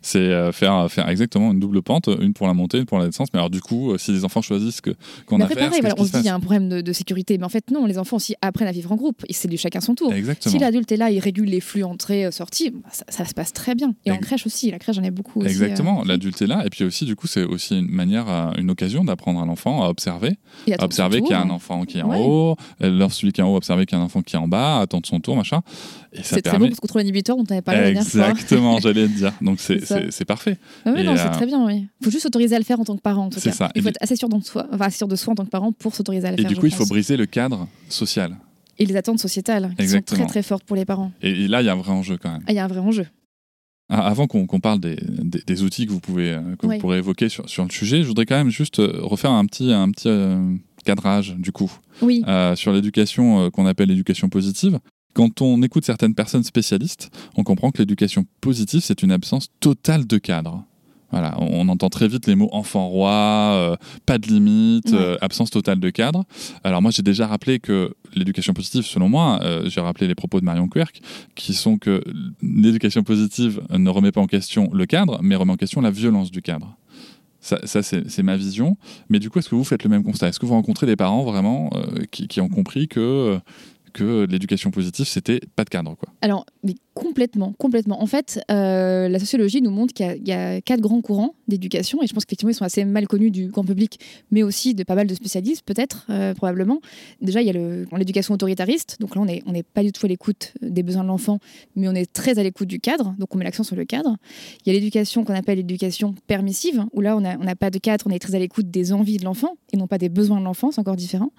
C'est 0.02 0.18
euh, 0.18 0.52
faire, 0.52 0.90
faire 0.90 1.08
exactement 1.08 1.52
une 1.52 1.60
double 1.60 1.82
pente, 1.82 2.08
une 2.20 2.34
pour 2.34 2.46
la 2.46 2.54
montée, 2.54 2.78
une 2.78 2.84
pour 2.84 2.98
la 2.98 3.06
descente. 3.06 3.28
Mais 3.32 3.38
alors, 3.38 3.50
du 3.50 3.60
coup, 3.60 3.92
euh, 3.92 3.98
si 3.98 4.12
les 4.12 4.24
enfants 4.24 4.42
choisissent 4.42 4.80
que, 4.80 4.90
qu'on 5.26 5.40
a 5.40 5.46
fait. 5.46 5.54
Pareil, 5.54 5.80
on 5.96 6.04
se 6.04 6.10
dit 6.10 6.18
qu'il 6.18 6.26
y 6.26 6.28
a 6.28 6.34
un 6.34 6.40
problème 6.40 6.82
de, 6.82 6.92
sécurité. 6.92 7.38
Mais 7.38 7.44
en 7.44 7.48
fait, 7.48 7.70
non, 7.70 7.86
les 7.86 7.98
enfants 7.98 8.16
aussi 8.16 8.34
apprennent 8.42 8.68
à 8.68 8.72
vivre 8.72 8.92
en 8.92 8.96
groupe. 8.96 9.24
C'est 9.30 9.48
du 9.48 9.56
chacun 9.56 9.80
son 9.80 9.94
tour. 9.94 10.12
Exactement. 10.12 10.52
Si 10.52 10.58
l'adulte 10.58 10.92
est 10.92 10.96
là, 10.96 11.10
il 11.10 11.18
régule 11.18 11.48
les 11.48 11.60
flux 11.60 11.84
entrées-sorties, 11.84 12.70
bah, 12.70 12.90
ça, 13.08 13.24
se 13.24 13.34
passe 13.34 13.52
très 13.52 13.74
bien. 13.74 13.94
Et 14.04 14.12
en 14.12 14.18
crèche 14.18 14.46
aussi. 14.46 14.70
La 14.70 14.78
crèche, 14.78 14.96
j'en 14.96 15.02
ai 15.02 15.10
beaucoup 15.10 15.40
aussi. 15.40 15.50
Exactement. 15.50 16.02
Euh, 16.02 16.04
L'adulte 16.06 16.42
est 16.42 16.46
là. 16.46 16.64
Et 16.66 16.70
puis 16.70 16.84
aussi, 16.84 17.04
du 17.04 17.16
coup, 17.16 17.26
c'est 17.26 17.44
aussi 17.44 17.78
une 17.78 17.90
manière, 17.90 18.28
une 18.58 18.70
occasion 18.70 19.04
d'apprendre 19.04 19.40
à 19.40 19.46
l'enfant 19.46 19.82
à 19.82 19.88
observer. 19.88 20.36
À 20.78 20.84
observer 20.84 21.22
qu'il 21.22 21.30
y 21.30 21.34
a 21.34 21.40
un 21.40 21.50
enfant 21.50 21.84
qui 21.84 21.98
est 21.98 22.02
en 22.02 22.20
haut. 22.20 22.56
Lorsque 22.80 23.20
celui 23.20 23.32
qui 23.32 23.40
est 23.40 23.44
en 23.44 23.52
haut, 23.52 23.56
observer 23.56 23.86
qu'il 23.86 23.96
y 23.96 24.00
a 24.00 24.02
un 24.02 24.06
enfant 24.06 24.22
qui 24.22 24.36
est 24.36 24.38
en 24.38 24.48
bas, 24.48 24.80
attendre 24.80 25.06
son 25.06 25.20
tour, 25.20 25.36
machin. 25.36 25.62
C'est 26.22 26.42
très 26.42 26.58
bon 26.58 26.66
parce 26.66 26.80
contrôle 26.80 27.02
inhibiteur, 27.02 27.36
on 27.38 27.44
t'avait 27.44 27.62
parlé 27.62 27.94
la 27.94 28.00
Exactement, 28.00 28.80
j'allais 28.80 29.06
te 29.06 29.12
dire. 29.12 29.32
Donc 29.40 29.60
c'est 30.10 30.24
parfait. 30.24 30.56
Ah 30.84 30.92
oui, 30.94 31.04
non, 31.04 31.16
c'est 31.16 31.26
euh, 31.26 31.30
très 31.30 31.46
bien, 31.46 31.64
oui. 31.64 31.86
Il 32.00 32.04
faut 32.04 32.10
juste 32.10 32.24
s'autoriser 32.24 32.56
à 32.56 32.58
le 32.58 32.64
faire 32.64 32.80
en 32.80 32.84
tant 32.84 32.96
que 32.96 33.02
parent, 33.02 33.26
en 33.26 33.30
tout 33.30 33.40
cas. 33.40 33.52
Ça. 33.52 33.70
Il 33.74 33.82
faut 33.82 33.88
être 33.88 34.02
assez 34.02 34.16
sûr, 34.16 34.28
de 34.28 34.40
soi, 34.42 34.66
enfin, 34.72 34.90
sûr 34.90 35.08
de 35.08 35.16
soi 35.16 35.32
en 35.32 35.36
tant 35.36 35.44
que 35.44 35.50
parent 35.50 35.72
pour 35.72 35.94
s'autoriser 35.94 36.26
à 36.26 36.30
le 36.32 36.38
et 36.38 36.42
faire. 36.42 36.50
Et 36.50 36.54
du 36.54 36.60
coup, 36.60 36.66
il 36.66 36.74
faut 36.74 36.86
briser 36.86 37.16
le 37.16 37.26
cadre 37.26 37.68
social. 37.88 38.36
Et 38.78 38.86
les 38.86 38.96
attentes 38.96 39.20
sociétales, 39.20 39.74
qui 39.78 39.88
sont 39.88 40.00
très 40.00 40.26
très 40.26 40.42
fortes 40.42 40.64
pour 40.64 40.76
les 40.76 40.84
parents. 40.84 41.12
Et, 41.22 41.48
là, 41.48 41.62
il 41.62 41.66
y 41.66 41.68
a 41.68 41.72
un 41.72 41.76
vrai 41.76 41.92
enjeu 41.92 42.18
quand 42.20 42.32
même. 42.32 42.42
Ah, 42.46 42.52
il 42.52 42.56
y 42.56 42.58
a 42.58 42.64
un 42.64 42.68
vrai 42.68 42.80
enjeu. 42.80 43.06
Ah, 43.88 44.06
avant 44.06 44.26
qu'on 44.26 44.46
parle 44.60 44.80
des, 44.80 44.96
des, 45.46 45.62
outils 45.62 45.84
que 45.84 45.90
vous 45.90 45.98
pouvez 45.98 46.30
euh, 46.30 46.40
que 46.56 46.66
vous 46.66 46.78
pourrez 46.78 46.98
évoquer 46.98 47.28
sur, 47.28 47.48
sur, 47.50 47.64
le 47.64 47.70
sujet, 47.70 48.02
je 48.02 48.06
voudrais 48.06 48.24
quand 48.24 48.36
même 48.36 48.50
juste 48.50 48.78
euh, 48.78 49.00
refaire 49.02 49.32
un 49.32 49.44
petit, 49.46 49.72
un 49.72 49.90
petit 49.90 50.08
cadrage 50.84 51.34
du 51.36 51.50
coup 51.50 51.70
oui. 52.00 52.24
sur 52.54 52.72
l'éducation 52.72 53.50
qu'on 53.50 53.66
appelle 53.66 53.88
l'éducation 53.88 54.28
positive. 54.28 54.78
Quand 55.14 55.42
on 55.42 55.62
écoute 55.62 55.84
certaines 55.84 56.14
personnes 56.14 56.44
spécialistes, 56.44 57.10
on 57.36 57.42
comprend 57.42 57.70
que 57.70 57.78
l'éducation 57.78 58.26
positive, 58.40 58.80
c'est 58.82 59.02
une 59.02 59.12
absence 59.12 59.48
totale 59.60 60.06
de 60.06 60.18
cadre. 60.18 60.64
Voilà, 61.10 61.36
on 61.40 61.68
entend 61.68 61.88
très 61.88 62.06
vite 62.06 62.28
les 62.28 62.36
mots 62.36 62.48
enfant 62.52 62.86
roi, 62.86 63.10
euh, 63.10 63.76
pas 64.06 64.18
de 64.18 64.28
limite, 64.28 64.92
euh, 64.92 65.16
absence 65.20 65.50
totale 65.50 65.80
de 65.80 65.90
cadre. 65.90 66.24
Alors 66.62 66.82
moi 66.82 66.92
j'ai 66.92 67.02
déjà 67.02 67.26
rappelé 67.26 67.58
que 67.58 67.94
l'éducation 68.14 68.52
positive, 68.52 68.84
selon 68.84 69.08
moi, 69.08 69.40
euh, 69.42 69.68
j'ai 69.68 69.80
rappelé 69.80 70.06
les 70.06 70.14
propos 70.14 70.38
de 70.38 70.44
Marion 70.44 70.68
Querc, 70.68 71.00
qui 71.34 71.54
sont 71.54 71.78
que 71.78 72.04
l'éducation 72.42 73.02
positive 73.02 73.60
ne 73.70 73.90
remet 73.90 74.12
pas 74.12 74.20
en 74.20 74.26
question 74.26 74.70
le 74.72 74.86
cadre, 74.86 75.18
mais 75.20 75.34
remet 75.34 75.52
en 75.52 75.56
question 75.56 75.80
la 75.80 75.90
violence 75.90 76.30
du 76.30 76.42
cadre. 76.42 76.76
Ça, 77.40 77.82
c'est 77.82 78.22
ma 78.22 78.36
vision. 78.36 78.76
Mais 79.08 79.18
du 79.18 79.30
coup, 79.30 79.38
est-ce 79.38 79.48
que 79.48 79.54
vous 79.54 79.64
faites 79.64 79.82
le 79.82 79.88
même 79.88 80.04
constat? 80.04 80.28
Est-ce 80.28 80.38
que 80.38 80.44
vous 80.44 80.52
rencontrez 80.52 80.86
des 80.86 80.96
parents 80.96 81.24
vraiment 81.24 81.70
qui, 82.10 82.28
qui, 82.28 82.42
ont 82.42 82.50
compris 82.50 82.86
que 82.86 83.40
que 83.92 84.26
l'éducation 84.28 84.70
positive, 84.70 85.06
c'était 85.06 85.40
pas 85.56 85.64
de 85.64 85.70
cadre. 85.70 85.96
Quoi. 85.96 86.08
Alors, 86.20 86.46
mais 86.62 86.74
complètement, 86.94 87.54
complètement. 87.58 88.02
En 88.02 88.06
fait, 88.06 88.40
euh, 88.50 89.08
la 89.08 89.18
sociologie 89.18 89.62
nous 89.62 89.70
montre 89.70 89.94
qu'il 89.94 90.26
y, 90.26 90.32
a 90.32 90.60
quatre 90.60 90.80
grands 90.80 91.00
courants 91.00 91.34
d'éducation, 91.48 92.02
et 92.02 92.06
je 92.06 92.12
pense 92.12 92.24
qu'effectivement, 92.24 92.50
ils 92.50 92.54
sont 92.54 92.64
assez 92.64 92.84
mal 92.84 93.06
connus 93.06 93.30
du 93.30 93.48
grand 93.48 93.64
public, 93.64 93.98
mais 94.30 94.42
aussi 94.42 94.74
de 94.74 94.84
pas 94.84 94.94
mal 94.94 95.06
de 95.06 95.14
spécialistes, 95.14 95.64
peut-être, 95.64 96.06
euh, 96.10 96.34
probablement. 96.34 96.80
Déjà, 97.20 97.40
il 97.42 97.46
y 97.46 97.50
a 97.50 97.98
l'éducation 97.98 98.34
autoritariste, 98.34 98.96
donc 99.00 99.14
là, 99.14 99.22
on 99.22 99.52
n'est 99.52 99.62
pas 99.62 99.82
du 99.82 99.92
tout 99.92 100.04
à 100.04 100.08
l'écoute 100.08 100.52
des 100.60 100.82
besoins 100.82 101.02
de 101.02 101.08
l'enfant, 101.08 101.38
mais 101.76 101.88
on 101.88 101.94
est 101.94 102.12
très 102.12 102.38
à 102.38 102.42
l'écoute 102.42 102.68
du 102.68 102.80
cadre, 102.80 103.14
donc 103.18 103.34
on 103.34 103.38
met 103.38 103.44
l'accent 103.44 103.64
sur 103.64 103.76
le 103.76 103.84
cadre. 103.84 104.16
Il 104.64 104.72
y 104.72 104.76
a 104.76 104.78
l'éducation 104.78 105.24
qu'on 105.24 105.34
appelle 105.34 105.58
l'éducation 105.58 106.14
permissive, 106.26 106.84
où 106.92 107.00
là, 107.00 107.16
on 107.16 107.20
n'a 107.20 107.56
pas 107.56 107.70
de 107.70 107.78
cadre, 107.78 108.06
on 108.06 108.10
est 108.10 108.18
très 108.18 108.34
à 108.34 108.38
l'écoute 108.38 108.70
des 108.70 108.92
envies 108.92 109.16
de 109.16 109.24
l'enfant, 109.24 109.56
et 109.72 109.76
non 109.76 109.86
pas 109.86 109.98
des 109.98 110.08
besoins 110.08 110.38
de 110.38 110.44
l'enfant, 110.44 110.70
c'est 110.70 110.80
encore 110.80 110.96
différent. 110.96 111.32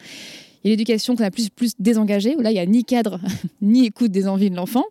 Il 0.64 0.68
y 0.68 0.70
a 0.70 0.74
l'éducation 0.74 1.16
qu'on 1.16 1.24
a 1.24 1.32
plus, 1.32 1.50
plus 1.50 1.74
désengagée, 1.80 2.36
où 2.36 2.42
là, 2.42 2.52
il 2.52 2.56
n'y 2.56 2.60
a 2.60 2.66
ni 2.66 2.84
cadre, 2.84 3.20
ni 3.62 3.86
écoute 3.86 4.12
des 4.12 4.28
envies 4.28 4.50
de 4.50 4.56
l'enfant. 4.56 4.86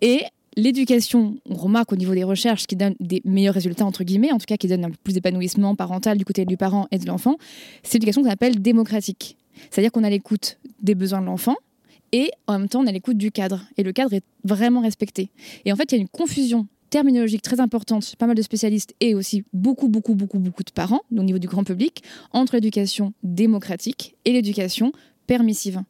Et 0.00 0.22
l'éducation, 0.56 1.36
on 1.48 1.54
remarque 1.54 1.92
au 1.92 1.96
niveau 1.96 2.14
des 2.14 2.24
recherches, 2.24 2.66
qui 2.66 2.76
donne 2.76 2.94
des 3.00 3.22
meilleurs 3.24 3.54
résultats, 3.54 3.84
entre 3.84 4.04
guillemets, 4.04 4.32
en 4.32 4.38
tout 4.38 4.46
cas 4.46 4.56
qui 4.56 4.68
donne 4.68 4.84
un 4.84 4.90
peu 4.90 4.96
plus 5.02 5.14
d'épanouissement 5.14 5.74
parental 5.74 6.18
du 6.18 6.24
côté 6.24 6.44
du 6.44 6.56
parent 6.56 6.86
et 6.90 6.98
de 6.98 7.06
l'enfant, 7.06 7.36
c'est 7.82 7.94
l'éducation 7.94 8.22
qu'on 8.22 8.30
appelle 8.30 8.60
démocratique. 8.60 9.36
C'est-à-dire 9.70 9.92
qu'on 9.92 10.04
a 10.04 10.10
l'écoute 10.10 10.58
des 10.82 10.94
besoins 10.94 11.20
de 11.20 11.26
l'enfant, 11.26 11.56
et 12.12 12.30
en 12.46 12.60
même 12.60 12.68
temps, 12.68 12.80
on 12.80 12.86
a 12.86 12.92
l'écoute 12.92 13.18
du 13.18 13.32
cadre. 13.32 13.64
Et 13.76 13.82
le 13.82 13.92
cadre 13.92 14.12
est 14.14 14.22
vraiment 14.44 14.80
respecté. 14.80 15.30
Et 15.64 15.72
en 15.72 15.76
fait, 15.76 15.90
il 15.90 15.96
y 15.96 15.98
a 15.98 16.00
une 16.00 16.08
confusion 16.08 16.68
terminologique 16.94 17.42
très 17.42 17.58
importante 17.58 18.14
pas 18.20 18.28
mal 18.28 18.36
de 18.36 18.42
spécialistes 18.42 18.94
et 19.00 19.16
aussi 19.16 19.42
beaucoup, 19.52 19.88
beaucoup, 19.88 20.14
beaucoup, 20.14 20.38
beaucoup 20.38 20.62
de 20.62 20.70
parents 20.70 21.00
au 21.10 21.24
niveau 21.24 21.40
du 21.40 21.48
grand 21.48 21.64
public 21.64 22.04
entre 22.30 22.54
l'éducation 22.54 23.12
démocratique 23.24 24.14
et 24.24 24.32
l'éducation 24.32 24.92
permissive. 25.26 25.82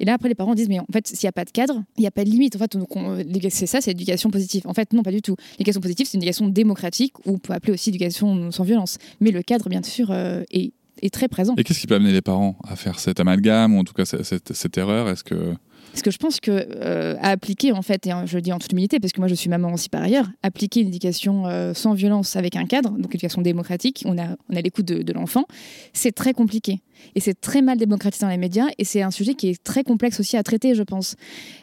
Et 0.00 0.04
là, 0.04 0.14
après, 0.14 0.28
les 0.28 0.34
parents 0.34 0.56
disent, 0.56 0.68
mais 0.68 0.80
en 0.80 0.86
fait, 0.92 1.06
s'il 1.06 1.26
n'y 1.26 1.28
a 1.28 1.32
pas 1.32 1.44
de 1.44 1.52
cadre, 1.52 1.84
il 1.96 2.00
n'y 2.00 2.08
a 2.08 2.10
pas 2.10 2.24
de 2.24 2.30
limite. 2.30 2.56
En 2.56 2.58
fait, 2.58 2.76
c'est 3.50 3.66
ça, 3.66 3.80
c'est 3.80 3.92
l'éducation 3.92 4.30
positive. 4.30 4.62
En 4.66 4.74
fait, 4.74 4.92
non, 4.92 5.04
pas 5.04 5.12
du 5.12 5.22
tout. 5.22 5.36
L'éducation 5.52 5.80
positive, 5.80 6.06
c'est 6.08 6.16
une 6.16 6.24
éducation 6.24 6.48
démocratique, 6.48 7.16
ou 7.24 7.34
on 7.34 7.38
peut 7.38 7.52
appeler 7.52 7.74
aussi 7.74 7.90
éducation 7.90 8.50
sans 8.50 8.64
violence. 8.64 8.98
Mais 9.20 9.30
le 9.30 9.42
cadre, 9.42 9.68
bien 9.68 9.84
sûr, 9.84 10.10
euh, 10.10 10.42
est, 10.50 10.72
très 11.12 11.28
présent. 11.28 11.54
Et 11.56 11.62
qu'est-ce 11.62 11.78
qui 11.78 11.86
peut 11.86 11.94
amener 11.94 12.12
les 12.12 12.20
parents 12.20 12.56
à 12.66 12.74
faire 12.74 12.98
cet 12.98 13.20
amalgame, 13.20 13.76
ou 13.76 13.78
en 13.78 13.84
tout 13.84 13.94
cas 13.94 14.04
cette, 14.04 14.52
cette 14.52 14.76
erreur? 14.76 15.08
Est-ce 15.08 15.22
que 15.22 15.54
parce 15.92 16.02
que 16.02 16.10
je 16.10 16.18
pense 16.18 16.40
que 16.40 16.50
euh, 16.50 17.16
appliquer, 17.20 17.72
en 17.72 17.82
fait, 17.82 18.06
et 18.06 18.12
je 18.26 18.36
le 18.36 18.42
dis 18.42 18.52
en 18.52 18.58
toute 18.58 18.72
humilité, 18.72 19.00
parce 19.00 19.12
que 19.12 19.20
moi 19.20 19.28
je 19.28 19.34
suis 19.34 19.50
maman 19.50 19.72
aussi 19.72 19.88
par 19.88 20.02
ailleurs, 20.02 20.26
appliquer 20.42 20.80
une 20.80 20.88
éducation 20.88 21.46
euh, 21.46 21.74
sans 21.74 21.94
violence 21.94 22.36
avec 22.36 22.56
un 22.56 22.66
cadre, 22.66 22.90
donc 22.90 23.06
une 23.06 23.10
éducation 23.10 23.42
démocratique, 23.42 24.02
on 24.06 24.18
a, 24.18 24.36
on 24.48 24.56
a 24.56 24.60
l'écoute 24.60 24.86
de 24.86 25.12
l'enfant, 25.12 25.44
c'est 25.92 26.12
très 26.12 26.32
compliqué. 26.32 26.80
Et 27.14 27.20
c'est 27.20 27.40
très 27.40 27.62
mal 27.62 27.78
démocratisé 27.78 28.24
dans 28.24 28.30
les 28.30 28.38
médias 28.38 28.66
et 28.78 28.84
c'est 28.84 29.02
un 29.02 29.10
sujet 29.10 29.34
qui 29.34 29.48
est 29.48 29.62
très 29.62 29.84
complexe 29.84 30.20
aussi 30.20 30.36
à 30.36 30.42
traiter, 30.42 30.74
je 30.74 30.82
pense. 30.82 31.16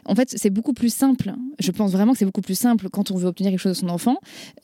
En 0.04 0.14
fait, 0.14 0.34
c'est 0.36 0.50
beaucoup 0.50 0.72
plus 0.72 0.92
simple. 0.92 1.32
Je 1.58 1.70
pense 1.70 1.92
vraiment 1.92 2.12
que 2.12 2.18
c'est 2.18 2.24
beaucoup 2.24 2.42
plus 2.42 2.58
simple 2.58 2.88
quand 2.90 3.10
on 3.10 3.16
veut 3.16 3.28
obtenir 3.28 3.50
quelque 3.50 3.60
chose 3.60 3.80
de 3.80 3.86
son 3.86 3.88
enfant 3.88 4.18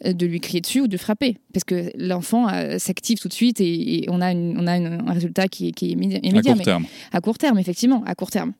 euh, 0.04 0.12
de 0.12 0.26
lui 0.26 0.40
crier 0.40 0.60
dessus 0.60 0.80
ou 0.80 0.88
de 0.88 0.96
frapper. 0.96 1.36
Parce 1.52 1.64
que 1.64 1.90
l'enfant 1.96 2.48
euh, 2.48 2.78
s'active 2.78 3.18
tout 3.18 3.28
de 3.28 3.32
suite 3.32 3.60
et, 3.60 4.06
on 4.08 4.20
a, 4.20 4.34
on 4.34 4.66
a 4.66 4.72
un 4.72 5.12
résultat 5.12 5.48
qui, 5.48 5.68
est 5.68 5.82
immédiat. 5.82 6.52
À 6.52 6.54
court 6.54 6.64
terme. 6.64 6.86
À 7.12 7.20
court 7.20 7.38
terme, 7.38 7.58
effectivement, 7.58 8.02
à 8.04 8.14
court 8.14 8.30
terme. 8.30 8.52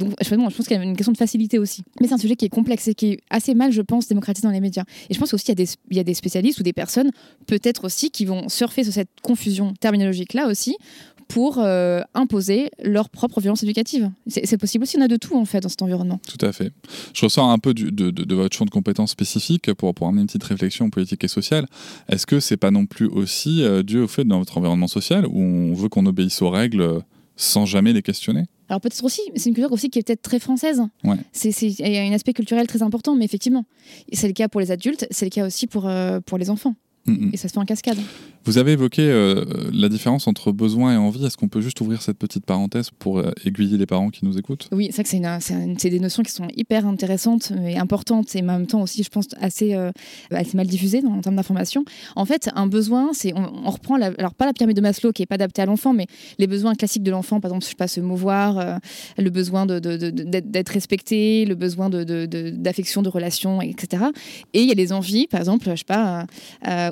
Donc, 0.00 0.14
je, 0.20 0.34
pense 0.34 0.66
qu'il 0.66 0.76
y 0.76 0.80
a 0.80 0.82
une 0.82 0.96
question 0.96 1.12
de 1.12 1.18
facilité 1.18 1.58
aussi. 1.58 1.82
Mais 2.00 2.08
c'est 2.08 2.14
un 2.14 2.18
sujet 2.18 2.36
qui 2.36 2.44
est 2.44 2.50
complexe 2.50 2.88
et 2.88 2.94
qui 2.94 3.12
est 3.12 3.20
assez 3.30 3.54
mal, 3.54 3.72
je 3.72 3.82
pense, 3.82 4.08
démocratisé 4.08 4.46
dans 4.46 4.52
les 4.52 4.60
médias. 4.60 4.84
Et 5.08 5.14
je 5.14 5.18
pense 5.18 5.32
aussi 5.34 5.44
qu'il 5.44 5.60
y, 5.60 5.96
y, 5.96 6.00
a 6.00 6.04
des 6.04 6.14
spécialistes 6.14 6.60
ou 6.60 6.62
des 6.62 6.72
personnes, 6.72 7.10
peut-être 7.46 7.84
aussi, 7.84 8.10
qui 8.10 8.24
vont 8.24 8.48
surfer 8.48 8.84
sur 8.84 8.92
cette 8.92 9.08
confusion 9.22 9.74
terminologique-là 9.80 10.48
aussi 10.48 10.76
pour 11.30 11.58
euh, 11.58 12.02
imposer 12.14 12.70
leur 12.82 13.08
propre 13.08 13.40
violence 13.40 13.62
éducative. 13.62 14.10
C'est 14.26 14.58
possible 14.58 14.82
aussi, 14.82 14.98
on 14.98 15.00
a 15.00 15.06
de 15.06 15.16
tout 15.16 15.36
en 15.36 15.44
fait 15.44 15.60
dans 15.60 15.68
cet 15.68 15.80
environnement. 15.80 16.20
Tout 16.26 16.44
à 16.44 16.52
fait. 16.52 16.72
Je 17.14 17.24
ressors 17.24 17.48
un 17.48 17.58
peu 17.58 17.72
de, 17.72 17.88
de, 18.10 18.34
votre 18.34 18.56
champ 18.56 18.64
de 18.64 18.70
compétences 18.70 19.12
spécifique 19.12 19.72
pour, 19.74 19.94
pour 19.94 20.08
amener 20.08 20.22
une 20.22 20.26
petite 20.26 20.42
réflexion 20.42 20.90
politique 20.90 21.22
et 21.22 21.28
sociale. 21.28 21.66
Est-ce 22.08 22.26
que 22.26 22.40
c'est 22.40 22.56
pas 22.56 22.72
non 22.72 22.86
plus 22.86 23.06
aussi 23.06 23.62
euh, 23.62 23.84
dû 23.84 24.00
au 24.00 24.08
fait 24.08 24.24
dans 24.24 24.40
votre 24.40 24.58
environnement 24.58 24.88
social 24.88 25.24
où 25.24 25.40
on 25.40 25.72
veut 25.72 25.88
qu'on 25.88 26.04
obéisse 26.04 26.42
aux 26.42 26.50
règles 26.50 27.00
sans 27.36 27.64
jamais 27.64 27.92
les 27.92 28.02
questionner? 28.02 28.46
Alors 28.68 28.80
peut-être 28.80 29.04
aussi, 29.04 29.22
c'est 29.36 29.50
une 29.50 29.54
culture 29.54 29.72
aussi 29.72 29.88
qui 29.88 30.00
est 30.00 30.02
peut-être 30.02 30.22
très 30.22 30.40
française. 30.40 30.82
Ouais. 31.04 31.16
Il 31.44 31.92
y 31.92 31.96
a 31.96 32.02
un 32.02 32.12
aspect 32.12 32.32
culturel 32.32 32.66
très 32.66 32.82
important, 32.82 33.14
mais 33.14 33.24
effectivement, 33.24 33.64
c'est 34.12 34.26
le 34.26 34.32
cas 34.32 34.48
pour 34.48 34.60
les 34.60 34.72
adultes, 34.72 35.06
c'est 35.12 35.26
le 35.26 35.30
cas 35.30 35.46
aussi 35.46 35.68
pour, 35.68 35.86
euh, 35.86 36.18
pour 36.20 36.38
les 36.38 36.50
enfants. 36.50 36.74
Mm, 37.06 37.12
mm. 37.12 37.30
Et 37.32 37.36
ça 37.36 37.48
se 37.48 37.52
fait 37.52 37.58
en 37.58 37.64
cascade. 37.64 37.98
Vous 38.46 38.56
avez 38.56 38.72
évoqué 38.72 39.02
euh, 39.02 39.44
la 39.70 39.90
différence 39.90 40.26
entre 40.26 40.50
besoin 40.50 40.94
et 40.94 40.96
envie. 40.96 41.24
Est-ce 41.26 41.36
qu'on 41.36 41.48
peut 41.48 41.60
juste 41.60 41.80
ouvrir 41.82 42.00
cette 42.00 42.16
petite 42.16 42.46
parenthèse 42.46 42.88
pour 42.90 43.18
euh, 43.18 43.32
aiguiller 43.44 43.76
les 43.76 43.84
parents 43.84 44.08
qui 44.08 44.24
nous 44.24 44.38
écoutent? 44.38 44.68
Oui, 44.72 44.86
c'est 44.86 45.06
vrai 45.06 45.38
que 45.38 45.44
c'est 45.78 45.90
des 45.90 46.00
notions 46.00 46.22
qui 46.22 46.32
sont 46.32 46.48
hyper 46.56 46.86
intéressantes 46.86 47.52
et 47.66 47.76
importantes 47.76 48.34
et 48.34 48.40
en 48.40 48.44
même 48.46 48.66
temps 48.66 48.80
aussi, 48.80 49.02
je 49.02 49.10
pense, 49.10 49.26
assez, 49.40 49.74
euh, 49.74 49.90
mal 50.54 50.66
diffusées 50.66 51.02
en 51.04 51.20
termes 51.20 51.36
d'information. 51.36 51.84
En 52.16 52.24
fait, 52.24 52.48
un 52.54 52.66
besoin, 52.66 53.10
c'est 53.12 53.34
on, 53.36 53.70
reprend, 53.70 53.96
alors 53.96 54.32
pas 54.32 54.46
la 54.46 54.54
pyramide 54.54 54.76
de 54.76 54.82
Maslow 54.82 55.12
qui 55.12 55.22
est 55.22 55.26
pas 55.26 55.34
adaptée 55.34 55.60
à 55.60 55.66
l'enfant, 55.66 55.92
mais 55.92 56.06
les 56.38 56.46
besoins 56.46 56.74
classiques 56.74 57.02
de 57.02 57.10
l'enfant, 57.10 57.40
par 57.40 57.50
exemple, 57.50 57.64
je 57.64 57.70
sais 57.70 57.76
pas, 57.76 57.88
se 57.88 58.00
mouvoir, 58.00 58.80
le 59.18 59.30
besoin 59.30 59.66
d'être 59.66 60.68
respecté, 60.70 61.44
le 61.44 61.54
besoin 61.54 61.90
d'affection, 61.90 63.02
de, 63.02 63.08
relation, 63.10 63.60
etc. 63.60 64.04
Et 64.54 64.62
il 64.62 64.68
y 64.68 64.72
a 64.72 64.74
les 64.74 64.92
envies, 64.92 65.26
par 65.26 65.40
exemple, 65.40 65.68
je 65.70 65.76
sais 65.76 65.84
pas, 65.84 66.26